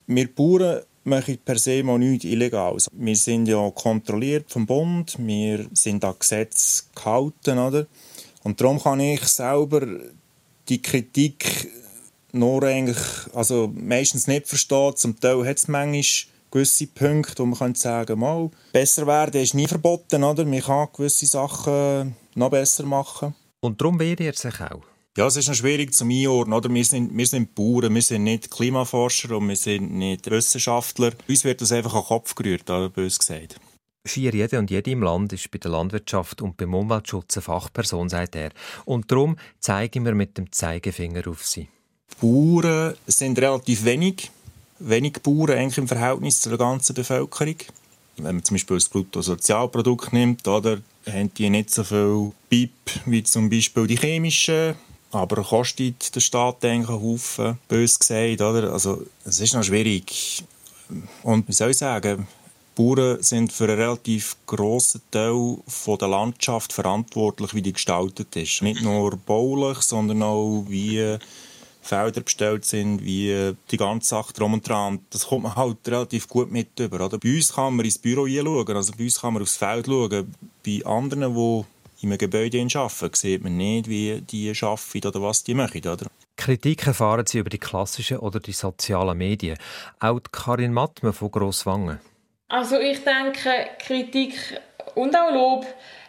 Wir 0.07 0.34
Bauern 0.34 0.82
machen 1.04 1.38
per 1.43 1.58
se 1.58 1.84
mal 1.84 1.97
nichts 1.97 2.26
Illegales. 2.26 2.88
Wir 2.91 3.16
sind 3.16 3.47
ja 3.47 3.70
kontrolliert 3.72 4.52
vom 4.52 4.66
Bund, 4.66 5.16
wir 5.20 5.66
sind 5.74 6.04
an 6.04 6.16
Gesetz 6.20 6.89
gehalten, 6.95 7.58
oder? 7.60 7.88
Und 8.43 8.60
darum 8.60 8.82
kann 8.82 8.99
ich 8.99 9.24
selber 9.24 9.86
die 10.70 10.82
Kritik 10.82 11.72
nur 12.32 12.64
eigentlich, 12.64 12.97
also 13.34 13.72
meistens 13.74 14.28
nicht 14.28 14.47
verstehen. 14.47 14.95
Zum 14.95 15.20
Teil 15.20 15.45
hat 15.45 15.58
es 15.58 15.68
manchmal 15.68 16.32
gewisse 16.49 16.88
Punkte, 16.88 17.39
wo 17.39 17.45
man 17.45 17.60
kann 17.60 17.76
sagen 17.76 18.20
mal, 18.20 18.49
besser 18.74 19.08
werden 19.08 19.41
ist 19.41 19.54
nie 19.54 19.68
verboten, 19.68 20.24
oder? 20.24 20.45
Man 20.45 20.62
kann 20.62 20.88
gewisse 20.93 21.26
Sachen 21.26 22.16
noch 22.36 22.49
besser 22.49 22.86
machen. 22.86 23.36
Und 23.60 23.80
darum 23.80 23.99
wehrt 23.99 24.20
ihr 24.20 24.34
sich 24.34 24.60
auch? 24.60 24.91
Ja, 25.18 25.28
es 25.28 25.36
ist 25.36 25.49
noch 25.49 25.55
schwierig 25.55 25.93
zu 25.93 26.05
einordnen, 26.05 26.53
oder? 26.53 26.74
Wir 26.74 26.86
sind, 26.86 27.18
wir 27.18 27.28
sind 27.28 27.53
Bauern, 27.53 27.93
wir 27.93 28.01
sind 28.01 28.24
nicht 28.24 28.49
Klimaforscher 28.49 29.36
und 29.36 29.49
wir 29.49 29.57
sind 29.57 29.91
nicht 29.91 30.32
Wissenschaftler. 30.32 31.12
Uns 31.28 31.43
wird 31.43 31.59
das 31.59 31.74
einfach 31.74 31.93
an 31.93 32.01
den 32.01 32.07
Kopf 32.07 32.34
gerührt, 32.34 32.66
bös 32.93 33.20
gesagt. 33.20 33.59
Schier 34.05 34.34
jede 34.34 34.57
und 34.57 34.72
jede 34.72 34.89
im 34.89 35.03
Land 35.03 35.34
ist 35.34 35.51
bei 35.51 35.57
der 35.57 35.72
Landwirtschaft 35.72 36.41
und 36.41 36.55
beim 36.55 36.74
Umweltschutz 36.74 37.36
eine 37.36 37.41
Fachperson, 37.41 38.07
sagt 38.07 38.38
er. 38.38 38.51
Und 38.86 39.12
darum 39.12 39.38
zeigen 39.59 40.05
wir 40.05 40.16
mit 40.16 40.38
dem 40.38 40.51
Zeigefinger 40.51 41.28
auf 41.28 41.45
sie. 41.45 41.68
Bauern 42.22 42.95
sind 43.05 43.38
relativ 43.38 43.84
wenig 43.84 44.32
wenig 44.82 45.14
Bauern 45.22 45.57
eigentlich 45.57 45.78
im 45.78 45.88
Verhältnis 45.88 46.41
zur 46.41 46.57
ganzen 46.57 46.93
Bevölkerung. 46.93 47.55
Wenn 48.18 48.36
man 48.36 48.43
zum 48.43 48.55
Beispiel 48.55 48.78
das 48.78 48.89
Bruttosozialprodukt 48.89 50.14
nimmt, 50.14 50.47
oder, 50.47 50.80
haben 51.05 51.34
die 51.34 51.49
nicht 51.49 51.72
so 51.72 51.84
viel 51.84 52.32
BIP 52.49 52.72
wie 53.05 53.24
zum 53.24 53.49
Beispiel 53.49 53.88
die 53.88 53.97
chemischen, 53.97 54.76
aber 55.12 55.43
kostet 55.43 56.16
der 56.16 56.20
Staat 56.20 56.64
eigentlich 56.64 56.89
einen 56.89 57.01
Haufen, 57.01 57.59
bös 57.68 57.99
gesagt, 57.99 58.41
oder? 58.41 58.72
Also, 58.72 59.03
es 59.26 59.39
ist 59.39 59.53
noch 59.53 59.64
schwierig. 59.64 60.43
Und 61.24 61.47
wie 61.47 61.53
soll 61.53 61.72
ich 61.72 61.78
sagen, 61.78 62.28
Bauern 62.76 63.22
sind 63.22 63.51
für 63.51 63.66
einen 63.66 63.80
relativ 63.80 64.38
grossen 64.45 65.01
Teil 65.12 65.57
von 65.68 65.97
der 65.97 66.07
Landschaft 66.07 66.72
verantwortlich, 66.72 67.53
wie 67.53 67.62
die 67.62 67.74
gestaltet 67.74 68.36
ist. 68.36 68.62
Nicht 68.62 68.82
nur 68.82 69.18
baulich, 69.18 69.80
sondern 69.80 70.24
auch 70.24 70.66
wie 70.68 71.18
Felder 71.82 72.22
bestellt 72.22 72.64
sind, 72.64 73.03
wie 73.03 73.53
die 73.72 73.78
ganze 73.78 74.09
Sache 74.09 74.32
drum 74.34 74.53
und 74.53 74.68
dran. 74.68 74.99
Das 75.09 75.28
kommt 75.28 75.43
man 75.43 75.55
halt 75.55 75.78
relativ 75.88 76.30
gut 76.30 76.51
mit 76.51 76.80
über. 76.80 77.09
Bei 77.09 77.36
uns 77.36 77.53
kann 77.53 77.76
man 77.76 77.86
ins 77.86 77.97
Büro 77.97 78.26
hinschauen, 78.26 78.76
also 78.76 78.93
bei 78.97 79.03
uns 79.03 79.20
kann 79.20 79.34
man 79.34 79.43
aufs 79.43 79.57
Feld 79.57 79.88
schauen. 79.88 80.34
Bei 80.66 80.86
anderen, 80.86 81.34
die 81.36 81.66
in 82.04 82.10
einem 82.10 82.18
Gebäude 82.18 82.66
arbeiten, 82.76 83.14
sieht 83.14 83.43
man 83.43 83.58
nicht, 83.58 83.88
wie 83.88 84.22
die 84.22 84.54
arbeiten 84.62 85.08
oder 85.08 85.22
was 85.22 85.43
die 85.43 85.54
machen. 85.54 85.82
Oder? 85.82 86.08
Kritik 86.38 86.88
erfahren 86.88 87.26
Sie 87.26 87.39
über 87.39 87.49
die 87.49 87.60
klassischen 87.60 88.18
oder 88.18 88.39
die 88.39 88.54
sozialen 88.54 89.18
Medien. 89.18 89.58
Auch 89.99 90.20
Karin 90.32 90.74
Mattmann 90.74 91.14
von 91.14 91.32
Grosswangen. 91.32 91.99
Also 92.47 92.80
ich 92.80 93.04
denke, 93.04 93.49
Kritik 93.80 94.36
und 94.95 95.16
auch 95.16 95.32
Lob 95.32 95.66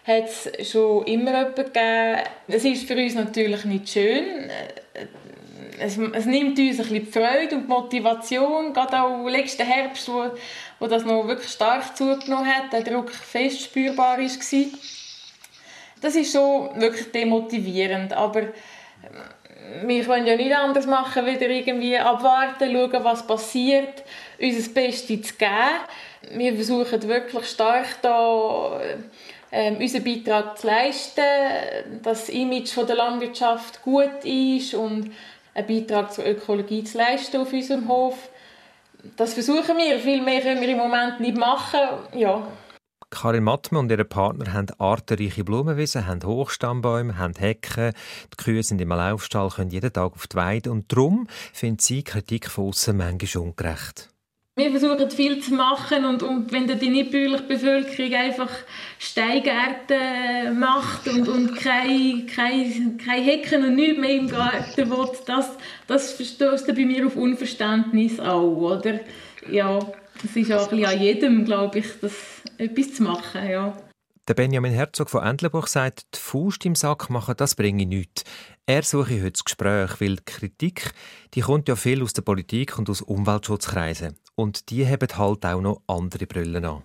hat 0.07 0.25
es 0.25 0.71
schon 0.71 1.05
immer 1.05 1.31
jemanden 1.31 1.65
gegeben. 1.65 2.21
Es 2.49 2.65
ist 2.65 2.89
für 2.89 2.97
uns 2.97 3.15
natürlich 3.15 3.65
nicht 3.65 3.89
schön. 3.89 4.51
Es, 5.79 5.99
es 5.99 6.27
nimmt 6.27 6.59
uns 6.59 6.59
ein 6.59 6.77
bisschen 6.77 7.05
die 7.05 7.07
Freude 7.07 7.57
und 7.57 7.65
die 7.65 7.69
Motivation, 7.69 8.73
gerade 8.73 9.03
auch 9.03 9.29
letzten 9.29 9.67
Herbst, 9.67 10.09
wo, 10.09 10.31
wo 10.81 10.87
das 10.87 11.05
noch 11.05 11.27
wirklich 11.27 11.51
stark 11.51 11.97
zugenommen 11.97 12.47
hat, 12.47 12.73
der 12.73 12.83
Druck 12.83 13.11
fest 13.11 13.63
spürbar 13.63 14.19
war. 14.19 14.67
Das 16.03 16.17
ist 16.17 16.33
schon 16.33 16.81
wirklich 16.81 17.11
demotivierend, 17.13 18.13
aber 18.13 18.49
wir 19.85 20.05
können 20.05 20.27
ja 20.27 20.37
nicht 20.37 20.55
anders 20.55 20.87
machen, 20.87 21.25
wieder 21.25 21.49
irgendwie 21.49 21.97
abwarten, 21.97 22.73
schauen, 22.73 23.05
was 23.05 23.27
passiert, 23.27 24.03
unser 24.41 24.71
Bestes 24.71 25.23
zu 25.23 25.35
geben. 25.35 26.33
Wir 26.33 26.55
versuchen 26.55 27.09
wirklich 27.09 27.47
stark 27.47 27.87
da 28.03 28.81
ähm, 29.51 29.77
unseren 29.77 30.05
Beitrag 30.05 30.59
zu 30.59 30.67
leisten, 30.67 31.23
dass 32.03 32.27
das 32.27 32.29
Image 32.31 32.71
von 32.71 32.87
der 32.87 32.97
Landwirtschaft 32.97 33.83
gut 33.83 34.25
ist 34.25 34.75
und 34.75 35.13
einen 35.55 35.67
Beitrag 35.67 36.13
zur 36.13 36.27
Ökologie 36.27 36.85
zu 36.85 36.99
leisten 36.99 37.41
auf 37.41 37.53
unserem 37.53 37.89
Hof. 37.89 38.17
Das 39.17 39.35
versuchen 39.35 39.77
wir. 39.77 39.99
Viel 39.99 40.23
mehr 40.23 40.41
können 40.41 40.61
wir 40.61 40.69
im 40.69 40.79
Moment 40.79 41.21
nicht 41.21 41.37
machen. 41.37 41.81
Ja. 42.15 42.47
Karin 43.13 43.45
Mattmann 43.45 43.85
und 43.85 43.91
ihre 43.91 44.07
Partner 44.07 44.55
haben 44.55 44.69
artenreiche 44.79 45.45
Blumenwiesen, 45.45 46.07
haben 46.07 46.25
Hochstammbäume, 46.25 47.19
haben 47.19 47.35
Hecken. 47.35 47.93
Die 48.33 48.43
Kühe 48.43 48.63
sind 48.63 48.81
im 48.81 48.89
Laufstall, 48.89 49.51
können 49.51 49.71
jeden 49.71 49.93
Tag 49.93 50.15
auf 50.15 50.27
die 50.27 50.37
Weide. 50.37 50.73
Und 50.73 50.91
darum 50.91 51.27
findet 51.53 51.83
sie 51.83 52.03
Kritik 52.03 52.49
von 52.49 52.69
außen 52.69 52.97
manchmal 52.97 53.45
ungerecht. 53.45 54.09
Wir 54.57 54.71
versuchen 54.71 55.11
viel 55.11 55.41
zu 55.41 55.55
machen 55.55 56.07
und, 56.07 56.23
und 56.23 56.53
wenn 56.53 56.67
die 56.67 56.89
nicht-bäuerliche 56.89 57.45
Bevölkerung 57.45 58.15
einfach 58.15 58.51
Steingärten 58.99 60.59
macht 60.59 61.07
und, 61.09 61.29
und 61.29 61.55
keine, 61.57 62.27
keine, 62.27 62.97
keine 62.97 63.23
Hecken 63.23 63.65
und 63.65 63.77
nichts 63.77 63.99
mehr 63.99 64.11
im 64.11 64.29
Garten 64.29 64.91
will, 64.91 65.09
das, 65.27 65.51
das 65.87 66.13
verstößt 66.13 66.67
bei 66.67 66.85
mir 66.85 67.07
auf 67.07 67.17
Unverständnis 67.17 68.21
auch, 68.21 68.57
oder? 68.57 69.01
Ja, 69.51 69.81
es 70.25 70.37
ist 70.37 70.53
auch 70.53 70.71
ein 70.71 70.85
an 70.85 71.01
jedem, 71.01 71.45
glaube 71.45 71.81
ich, 71.81 71.87
das 72.01 72.13
etwas 72.59 72.95
zu 72.95 73.03
machen, 73.03 73.49
ja. 73.49 73.77
Der 74.29 74.35
Benjamin 74.35 74.73
Herzog 74.73 75.11
von 75.11 75.25
Entlebuch 75.25 75.67
sagt, 75.67 76.05
die 76.15 76.19
Faust 76.19 76.65
im 76.65 76.77
Sack 76.77 77.11
machen, 77.11 77.35
das 77.37 77.57
bringe 77.57 77.87
nichts. 77.87 78.23
Er 78.67 78.85
suche 78.85 79.21
heute 79.21 79.33
das 79.33 79.45
Gespräch, 79.45 80.01
weil 80.01 80.17
die 80.17 80.25
Kritik, 80.25 80.93
die 81.35 81.41
kommt 81.41 81.69
ja 81.69 81.75
viel 81.75 82.03
aus 82.03 82.13
der 82.13 82.23
Politik 82.23 82.79
und 82.79 82.89
aus 82.89 83.03
Umweltschutzkreisen. 83.03 84.15
Und 84.37 84.71
die 84.71 84.87
haben 84.87 85.09
halt 85.19 85.45
auch 85.45 85.61
noch 85.61 85.83
andere 85.89 86.27
Brillen 86.27 86.65
an. 86.65 86.85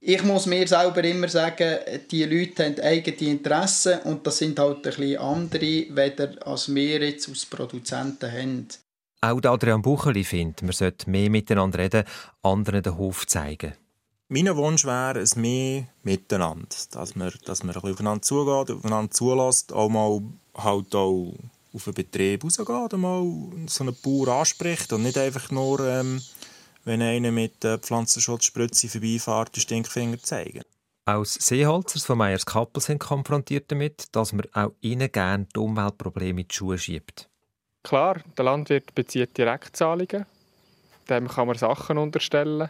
Ich 0.00 0.22
muss 0.22 0.44
mir 0.44 0.68
selber 0.68 1.02
immer 1.02 1.28
sagen, 1.28 1.78
die 2.10 2.24
Leute 2.24 2.66
haben 2.66 2.80
eigene 2.80 3.32
Interessen 3.32 4.00
und 4.00 4.26
das 4.26 4.38
sind 4.38 4.58
halt 4.58 4.76
ein 4.76 4.82
bisschen 4.82 5.18
andere, 5.18 5.86
weder 5.88 6.46
als 6.46 6.72
wir 6.72 7.00
jetzt 7.00 7.28
als 7.30 7.46
Produzenten 7.46 8.30
haben. 8.30 8.68
Auch 9.20 9.42
Adrian 9.42 9.82
Bucheli 9.82 10.24
findet, 10.24 10.62
man 10.62 10.72
sollte 10.72 11.10
mehr 11.10 11.30
miteinander 11.30 11.78
reden, 11.78 12.04
anderen 12.42 12.82
den 12.82 12.96
Hof 12.96 13.26
zeigen. 13.26 13.74
Mein 14.28 14.54
Wunsch 14.56 14.84
wäre 14.84 15.20
es 15.20 15.36
mehr 15.36 15.84
miteinander, 16.02 16.66
dass 16.90 17.14
man, 17.14 17.32
dass 17.44 17.62
man 17.62 17.74
ein 17.74 17.80
bisschen 17.80 17.92
aufeinander 17.92 18.22
zugeht, 18.22 18.70
aufeinander 18.76 19.10
zulässt, 19.12 19.72
auch 19.72 19.88
mal 19.88 20.20
halt 20.56 20.94
auch 20.94 21.32
auf 21.72 21.84
den 21.84 21.94
Betrieb 21.94 22.42
rausgeht 22.42 22.94
und 22.94 23.00
mal 23.00 23.24
so 23.68 23.84
einen 23.84 23.94
Bauer 24.02 24.28
anspricht 24.28 24.92
und 24.92 25.04
nicht 25.04 25.16
einfach 25.16 25.50
nur, 25.50 25.80
ähm, 25.80 26.20
wenn 26.84 27.02
einer 27.02 27.30
mit 27.30 27.64
äh, 27.64 27.78
Pflanzenschutzspritze 27.78 28.88
vorbeifährt, 28.88 29.54
den 29.54 29.60
Stinkfinger 29.60 30.20
zeigen. 30.20 30.62
Aus 31.04 31.34
Seeholzers 31.34 32.04
von 32.04 32.18
Meyers 32.18 32.46
Kappel 32.46 32.82
sind 32.82 32.98
konfrontiert 32.98 33.70
damit, 33.70 34.06
dass 34.10 34.32
man 34.32 34.46
auch 34.52 34.72
ihnen 34.80 35.12
gerne 35.12 35.46
die 35.54 35.60
Umweltprobleme 35.60 36.40
in 36.40 36.48
die 36.48 36.54
Schuhe 36.54 36.78
schiebt. 36.78 37.30
Klar, 37.86 38.16
der 38.36 38.44
Landwirt 38.44 38.92
bezieht 38.96 39.38
Direktzahlungen. 39.38 40.26
Dem 41.08 41.28
kann 41.28 41.46
man 41.46 41.56
Sachen 41.56 41.98
unterstellen 41.98 42.68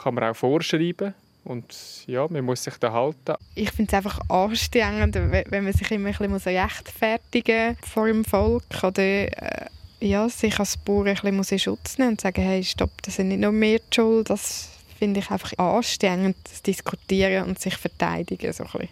kann 0.00 0.14
man 0.14 0.24
auch 0.24 0.36
vorschreiben. 0.36 1.12
Und 1.42 2.04
ja, 2.06 2.28
man 2.28 2.44
muss 2.44 2.62
sich 2.62 2.76
da 2.78 2.92
halten. 2.92 3.34
Ich 3.56 3.72
finde 3.72 3.90
es 3.90 3.94
einfach 3.94 4.20
anstrengend, 4.30 5.16
wenn 5.16 5.64
man 5.64 5.72
sich 5.72 5.90
immer 5.90 6.08
ein 6.08 6.14
bisschen 6.14 6.56
rechtfertigen 6.56 7.76
muss 7.80 7.90
vor 7.90 8.06
dem 8.06 8.24
Volk 8.24 8.62
oder 8.82 9.02
äh, 9.02 9.66
ja, 9.98 10.28
sich 10.28 10.56
als 10.58 10.76
Bauer 10.76 11.06
ein 11.06 11.14
bisschen 11.14 11.42
in 11.50 11.58
Schutz 11.58 11.98
nehmen 11.98 12.12
und 12.12 12.20
sagen, 12.20 12.40
hey, 12.40 12.62
stopp, 12.62 13.02
das 13.02 13.16
sind 13.16 13.28
nicht 13.28 13.40
nur 13.40 13.52
wir 13.52 13.80
die 13.80 13.94
Schuld. 13.94 14.30
Das 14.30 14.70
finde 14.96 15.18
ich 15.18 15.30
einfach 15.30 15.52
anstrengend, 15.58 16.36
zu 16.46 16.62
diskutieren 16.62 17.48
und 17.48 17.58
sich 17.58 17.76
verteidigen. 17.76 18.52
So 18.52 18.64
ein 18.64 18.88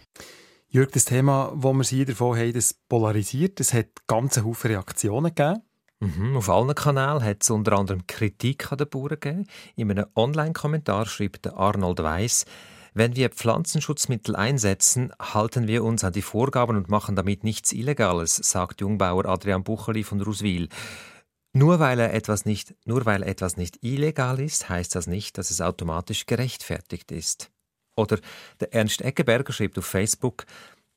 Jörg, 0.73 0.89
das 0.89 1.05
Thema, 1.05 1.53
das 1.55 1.63
wir 1.63 1.83
hier 1.83 2.05
davon 2.07 2.35
haben, 2.35 2.51
das 2.51 2.73
polarisiert, 2.73 3.59
es 3.59 3.75
hat 3.75 4.07
ganz 4.07 4.41
Haufen 4.41 4.71
Reaktionen 4.71 5.35
gegeben. 5.35 5.61
Mhm, 5.99 6.35
auf 6.35 6.49
allen 6.49 6.73
Kanälen 6.73 7.23
hat 7.23 7.43
es 7.43 7.51
unter 7.51 7.73
anderem 7.73 8.07
Kritik 8.07 8.71
an 8.71 8.79
den 8.79 8.89
Bauern 8.89 9.09
gegeben. 9.09 9.45
In 9.75 9.91
einem 9.91 10.07
Online-Kommentar 10.15 11.05
schreibt 11.05 11.45
Arnold 11.45 12.01
Weiss, 12.01 12.45
wenn 12.95 13.15
wir 13.15 13.29
Pflanzenschutzmittel 13.29 14.35
einsetzen, 14.35 15.13
halten 15.21 15.67
wir 15.67 15.83
uns 15.83 16.03
an 16.03 16.13
die 16.13 16.23
Vorgaben 16.23 16.75
und 16.75 16.89
machen 16.89 17.15
damit 17.15 17.43
nichts 17.43 17.71
Illegales, 17.71 18.37
sagt 18.37 18.81
Jungbauer 18.81 19.27
Adrian 19.27 19.63
Bucheli 19.63 20.01
von 20.01 20.21
Ruswil. 20.21 20.69
Nur 21.53 21.79
weil, 21.79 21.99
er 21.99 22.15
etwas 22.15 22.45
nicht, 22.45 22.73
nur 22.85 23.05
weil 23.05 23.21
etwas 23.21 23.57
nicht 23.57 23.83
illegal 23.83 24.39
ist, 24.39 24.69
heißt 24.69 24.95
das 24.95 25.05
nicht, 25.05 25.37
dass 25.37 25.51
es 25.51 25.61
automatisch 25.61 26.25
gerechtfertigt 26.25 27.11
ist. 27.11 27.52
Oder 27.95 28.19
der 28.59 28.73
Ernst 28.73 29.01
Eckeberger 29.01 29.53
schreibt 29.53 29.77
auf 29.77 29.85
Facebook, 29.85 30.45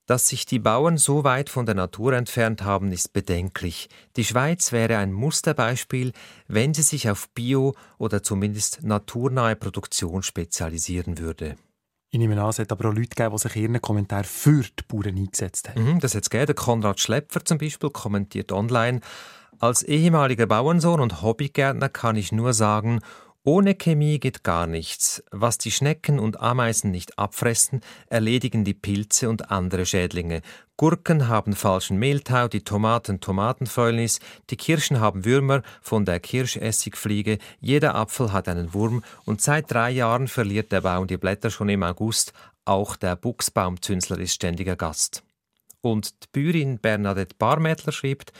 dass 0.06 0.28
sich 0.28 0.46
die 0.46 0.60
Bauern 0.60 0.98
so 0.98 1.24
weit 1.24 1.50
von 1.50 1.66
der 1.66 1.74
Natur 1.74 2.12
entfernt 2.12 2.62
haben, 2.62 2.92
ist 2.92 3.12
bedenklich. 3.12 3.88
Die 4.16 4.24
Schweiz 4.24 4.70
wäre 4.70 4.98
ein 4.98 5.12
Musterbeispiel, 5.12 6.12
wenn 6.46 6.74
sie 6.74 6.82
sich 6.82 7.10
auf 7.10 7.28
Bio- 7.30 7.74
oder 7.98 8.22
zumindest 8.22 8.84
naturnahe 8.84 9.56
Produktion 9.56 10.22
spezialisieren 10.22 11.18
würde. 11.18 11.56
Ich 12.10 12.20
nehme 12.20 12.40
an, 12.40 12.50
es 12.50 12.60
hat 12.60 12.70
aber 12.70 12.88
auch 12.88 12.94
Leute 12.94 13.08
gegeben, 13.08 13.34
die 13.34 13.42
sich 13.42 13.56
in 13.56 13.62
ihren 13.62 13.82
Kommentaren 13.82 14.24
für 14.24 14.62
die 14.62 14.84
Bauern 14.86 15.08
eingesetzt 15.08 15.68
haben. 15.68 15.94
Mhm, 15.94 16.00
das 16.00 16.14
hat 16.14 16.22
es 16.22 16.30
gegeben. 16.30 16.54
Konrad 16.54 17.00
Schlepfer 17.00 17.44
zum 17.44 17.58
Beispiel 17.58 17.90
kommentiert 17.90 18.52
online, 18.52 19.00
als 19.58 19.82
ehemaliger 19.82 20.46
Bauernsohn 20.46 21.00
und 21.00 21.22
Hobbygärtner 21.22 21.88
kann 21.88 22.16
ich 22.16 22.30
nur 22.30 22.52
sagen, 22.52 23.00
ohne 23.46 23.76
Chemie 23.76 24.18
geht 24.18 24.42
gar 24.42 24.66
nichts. 24.66 25.22
Was 25.30 25.56
die 25.56 25.70
Schnecken 25.70 26.18
und 26.18 26.40
Ameisen 26.40 26.90
nicht 26.90 27.16
abfressen, 27.16 27.80
erledigen 28.08 28.64
die 28.64 28.74
Pilze 28.74 29.30
und 29.30 29.52
andere 29.52 29.86
Schädlinge. 29.86 30.42
Gurken 30.76 31.28
haben 31.28 31.54
falschen 31.54 31.96
Mehltau, 31.96 32.48
die 32.48 32.64
Tomaten 32.64 33.20
Tomatenfäulnis, 33.20 34.18
die 34.50 34.56
Kirschen 34.56 34.98
haben 34.98 35.24
Würmer 35.24 35.62
von 35.80 36.04
der 36.04 36.18
Kirschessigfliege, 36.18 37.38
jeder 37.60 37.94
Apfel 37.94 38.32
hat 38.32 38.48
einen 38.48 38.74
Wurm 38.74 39.04
und 39.24 39.40
seit 39.40 39.70
drei 39.70 39.92
Jahren 39.92 40.26
verliert 40.26 40.72
der 40.72 40.80
Baum 40.80 41.06
die 41.06 41.16
Blätter 41.16 41.50
schon 41.50 41.68
im 41.68 41.84
August. 41.84 42.32
Auch 42.64 42.96
der 42.96 43.14
Buchsbaumzünsler 43.14 44.18
ist 44.18 44.34
ständiger 44.34 44.74
Gast. 44.74 45.22
Und 45.82 46.14
die 46.24 46.28
Bäuerin 46.32 46.80
Bernadette 46.80 47.36
Barmädler 47.38 47.92
schreibt, 47.92 48.32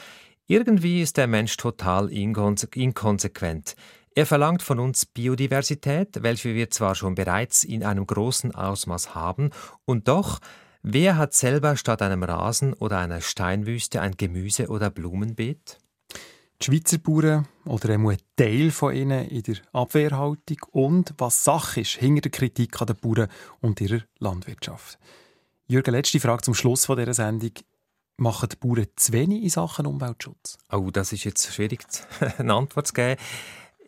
irgendwie 0.49 1.01
ist 1.01 1.17
der 1.17 1.29
Mensch 1.29 1.57
total 1.57 2.11
inkonsequent. 2.11 3.77
Er 4.17 4.25
verlangt 4.25 4.63
von 4.63 4.79
uns 4.79 5.05
Biodiversität, 5.05 6.23
welche 6.23 6.55
wir 6.55 6.71
zwar 6.71 6.95
schon 6.95 7.15
bereits 7.15 7.65
in 7.65 7.85
einem 7.85 8.07
großen 8.07 8.55
Ausmaß 8.55 9.15
haben, 9.15 9.51
und 9.85 10.09
doch, 10.09 10.39
wer 10.83 11.19
hat 11.19 11.35
selber 11.35 11.77
statt 11.77 12.01
einem 12.01 12.23
Rasen 12.23 12.73
oder 12.73 12.99
einer 12.99 13.21
Steinwüste 13.21 14.01
ein 14.01 14.17
Gemüse- 14.17 14.69
oder 14.69 14.89
Blumenbeet? 14.89 15.77
Die 16.63 16.65
Schweizer 16.65 16.97
Bauern 16.97 17.47
oder 17.67 17.91
ein 17.91 18.17
Teil 18.37 18.71
von 18.71 18.95
ihnen 18.95 19.29
in 19.29 19.43
der 19.43 19.57
Abwehrhaltung 19.75 20.61
und 20.71 21.13
was 21.19 21.45
Sache 21.45 21.83
ist 21.83 21.97
hinter 21.97 22.23
der 22.23 22.31
Kritik 22.31 22.81
an 22.81 22.87
den 22.87 22.97
Bauern 22.97 23.29
und 23.61 23.83
ihrer 23.83 24.01
Landwirtschaft. 24.19 24.99
Jürgen, 25.67 25.91
letzte 25.91 26.21
Frage 26.21 26.41
zum 26.41 26.55
Schluss 26.55 26.87
von 26.87 26.97
dieser 26.97 27.13
Sendung. 27.13 27.53
Machen 28.17 28.49
die 28.51 28.57
Bauern 28.57 28.87
zu 28.97 29.13
wenig 29.13 29.43
in 29.43 29.51
Sachen 29.51 29.85
Umweltschutz? 29.85 30.57
Oh, 30.73 30.91
das 30.91 31.13
ist 31.13 31.25
jetzt 31.25 31.53
schwierig, 31.53 31.85
eine 32.39 32.55
Antwort 32.55 32.87
zu 32.87 32.95
geben. 32.95 33.21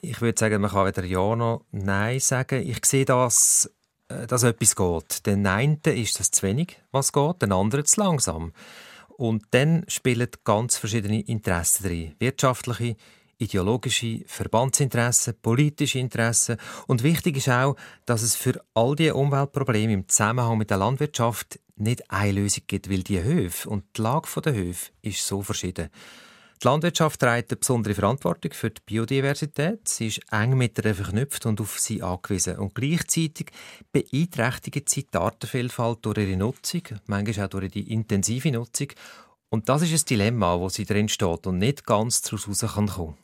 Ich 0.00 0.20
würde 0.20 0.38
sagen, 0.38 0.60
man 0.60 0.70
kann 0.70 0.86
weder 0.86 1.04
Ja 1.04 1.34
noch 1.34 1.64
Nein 1.72 2.20
sagen. 2.20 2.66
Ich 2.68 2.84
sehe, 2.84 3.04
dass, 3.04 3.70
äh, 4.08 4.26
dass 4.26 4.42
etwas 4.42 4.76
geht. 4.76 5.26
Den 5.26 5.46
einen 5.46 5.80
ist 5.84 6.20
das 6.20 6.30
zu 6.30 6.46
wenig, 6.46 6.80
was 6.92 7.12
geht, 7.12 7.42
den 7.42 7.52
anderen 7.52 7.84
zu 7.84 8.00
langsam. 8.00 8.52
Und 9.08 9.44
dann 9.50 9.84
spielen 9.88 10.28
ganz 10.44 10.76
verschiedene 10.76 11.22
Interessen 11.22 11.84
drin. 11.84 12.14
Wirtschaftliche, 12.20 12.96
ideologische, 13.38 14.22
Verbandsinteressen, 14.26 15.34
politische 15.42 15.98
Interessen. 15.98 16.56
Und 16.86 17.02
wichtig 17.02 17.36
ist 17.36 17.48
auch, 17.48 17.76
dass 18.06 18.22
es 18.22 18.36
für 18.36 18.60
all 18.74 18.94
diese 18.94 19.14
Umweltprobleme 19.14 19.92
im 19.92 20.08
Zusammenhang 20.08 20.58
mit 20.58 20.70
der 20.70 20.76
Landwirtschaft 20.76 21.58
nicht 21.76 22.10
eine 22.10 22.32
Lösung 22.32 22.64
gibt, 22.66 22.90
weil 22.90 23.02
die 23.02 23.22
Höfe 23.22 23.68
und 23.68 23.84
die 23.96 24.02
Lage 24.02 24.40
der 24.40 24.54
Höfe 24.54 24.90
ist 25.02 25.26
so 25.26 25.42
verschieden. 25.42 25.90
Die 26.60 26.66
Landwirtschaft 26.66 27.20
trägt 27.20 27.52
eine 27.52 27.56
besondere 27.56 27.94
Verantwortung 27.94 28.52
für 28.52 28.70
die 28.70 28.80
Biodiversität. 28.84 29.86
Sie 29.86 30.08
ist 30.08 30.20
eng 30.32 30.58
mit 30.58 30.84
ihr 30.84 30.92
verknüpft 30.92 31.46
und 31.46 31.60
auf 31.60 31.78
sie 31.78 32.02
angewiesen. 32.02 32.56
Und 32.56 32.74
gleichzeitig 32.74 33.52
beeinträchtigt 33.92 34.88
sie 34.88 35.04
die 35.04 35.18
Artenvielfalt 35.18 35.98
durch 36.02 36.18
ihre 36.18 36.36
Nutzung, 36.36 36.82
manchmal 37.06 37.46
auch 37.46 37.50
durch 37.50 37.70
die 37.70 37.92
intensive 37.92 38.50
Nutzung. 38.50 38.88
Und 39.50 39.68
das 39.68 39.82
ist 39.82 39.92
ein 39.92 40.06
Dilemma, 40.08 40.58
wo 40.58 40.68
sie 40.68 40.84
drin 40.84 41.08
steht 41.08 41.46
und 41.46 41.58
nicht 41.58 41.86
ganz 41.86 42.22
daraus 42.22 42.48
rauskommen 42.48 42.90
kann. 42.90 43.14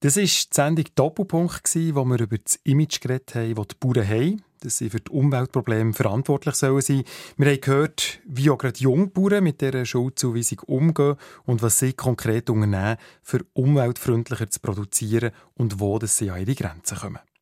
Das 0.00 0.16
war 0.16 0.24
die 0.24 0.30
Sendung 0.50 0.84
Doppelpunkt, 0.96 1.74
wo 1.94 2.04
wir 2.04 2.20
über 2.20 2.38
das 2.38 2.56
Image 2.64 3.00
geredet 3.00 3.36
haben, 3.36 3.54
das 3.54 3.68
die 3.68 3.76
Bauern 3.78 4.08
haben, 4.08 4.44
dass 4.64 4.78
sie 4.78 4.90
für 4.90 5.00
die 5.00 5.10
Umweltprobleme 5.10 5.92
verantwortlich 5.92 6.54
sollen 6.54 6.80
sein 6.80 7.04
Wir 7.36 7.50
haben 7.50 7.60
gehört, 7.60 8.20
wie 8.26 8.50
auch 8.50 8.58
gerade 8.58 8.78
Jungbauern 8.78 9.44
mit 9.44 9.60
dieser 9.60 9.84
Schuldzuweisung 9.84 10.60
umgehen 10.66 11.16
und 11.44 11.62
was 11.62 11.78
sie 11.78 11.92
konkret 11.92 12.48
unternehmen, 12.50 12.96
für 13.22 13.44
umweltfreundlicher 13.52 14.48
zu 14.48 14.60
produzieren 14.60 15.32
und 15.54 15.80
wo 15.80 15.98
sie 16.04 16.30
an 16.30 16.40
ihre 16.40 16.54
Grenzen 16.54 16.98
kommen. 16.98 17.33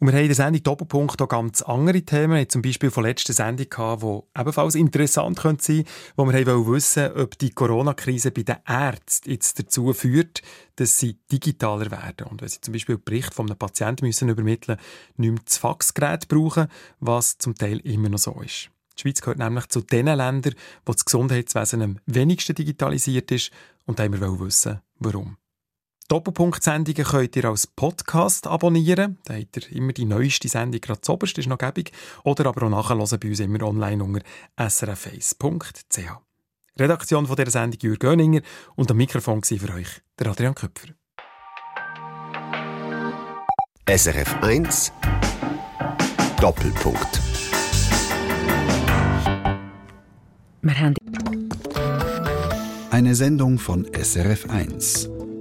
Und 0.00 0.06
wir 0.06 0.14
haben 0.14 0.22
in 0.22 0.28
der 0.28 0.34
Sendung 0.34 0.62
Doppelpunkt 0.62 1.20
auch 1.20 1.28
ganz 1.28 1.60
andere 1.60 2.00
Themen. 2.00 2.34
Wir 2.34 2.48
zum 2.48 2.62
Beispiel 2.62 2.90
von 2.90 3.04
letzter 3.04 3.34
Sendung 3.34 3.68
gehabt, 3.68 4.02
die 4.02 4.40
ebenfalls 4.40 4.74
interessant 4.74 5.36
sein 5.36 5.42
könnte, 5.42 5.84
wo 6.16 6.24
wir 6.24 6.46
wollen 6.46 6.66
wissen, 6.74 7.12
ob 7.12 7.36
die 7.36 7.50
Corona-Krise 7.50 8.30
bei 8.30 8.42
den 8.42 8.56
Ärzten 8.66 9.30
jetzt 9.30 9.58
dazu 9.58 9.92
führt, 9.92 10.40
dass 10.76 10.98
sie 10.98 11.18
digitaler 11.30 11.90
werden. 11.90 12.28
Und 12.28 12.40
wenn 12.40 12.48
sie 12.48 12.62
zum 12.62 12.72
Beispiel 12.72 12.96
Bericht 12.96 13.34
von 13.34 13.46
einem 13.46 13.58
Patienten 13.58 14.06
müssen 14.06 14.30
übermitteln 14.30 14.78
müssen, 14.78 15.20
nicht 15.20 15.32
mehr 15.32 15.42
das 15.44 15.58
Faxgerät 15.58 16.28
brauchen, 16.28 16.68
was 17.00 17.36
zum 17.36 17.54
Teil 17.54 17.80
immer 17.80 18.08
noch 18.08 18.18
so 18.18 18.40
ist. 18.40 18.70
Die 18.96 19.02
Schweiz 19.02 19.20
gehört 19.20 19.38
nämlich 19.38 19.66
zu 19.68 19.82
den 19.82 20.06
Ländern, 20.06 20.54
wo 20.86 20.92
das 20.92 21.04
Gesundheitswesen 21.04 21.82
am 21.82 21.98
wenigsten 22.06 22.54
digitalisiert 22.54 23.30
ist. 23.32 23.50
Und 23.84 23.98
da 23.98 24.04
wollen 24.04 24.18
wir 24.18 24.40
wissen, 24.40 24.80
warum. 24.98 25.36
Doppelpunkt-Sendungen 26.10 27.04
könnt 27.04 27.36
ihr 27.36 27.44
als 27.44 27.68
Podcast 27.68 28.48
abonnieren. 28.48 29.18
Da 29.26 29.34
habt 29.34 29.56
ihr 29.58 29.76
immer 29.76 29.92
die 29.92 30.04
neueste 30.04 30.48
Sendung 30.48 30.80
gerade 30.80 31.00
zuoberst, 31.02 31.38
ist 31.38 31.46
noch 31.46 31.56
gäbig. 31.56 31.92
Oder 32.24 32.46
aber 32.46 32.66
auch 32.66 32.68
nachhören 32.68 33.20
bei 33.20 33.28
uns 33.28 33.38
immer 33.38 33.62
online 33.62 34.02
unter 34.02 34.20
srf1.ch. 34.58 36.10
Redaktion 36.80 37.26
von 37.28 37.36
dieser 37.36 37.52
Sendung 37.52 37.78
Jürgen 37.80 38.00
Göninger 38.00 38.40
und 38.74 38.90
am 38.90 38.96
Mikrofon 38.96 39.40
war 39.40 39.58
für 39.58 39.72
euch 39.72 40.02
der 40.18 40.26
Adrian 40.26 40.56
Köpfer. 40.56 40.88
SRF 43.88 44.34
1 44.42 44.92
Doppelpunkt. 46.40 47.20
Wir 50.62 50.76
haben 50.76 50.94
Eine 52.90 53.14
Sendung 53.14 53.60
von 53.60 53.86
SRF 53.94 54.50
1. 54.50 55.19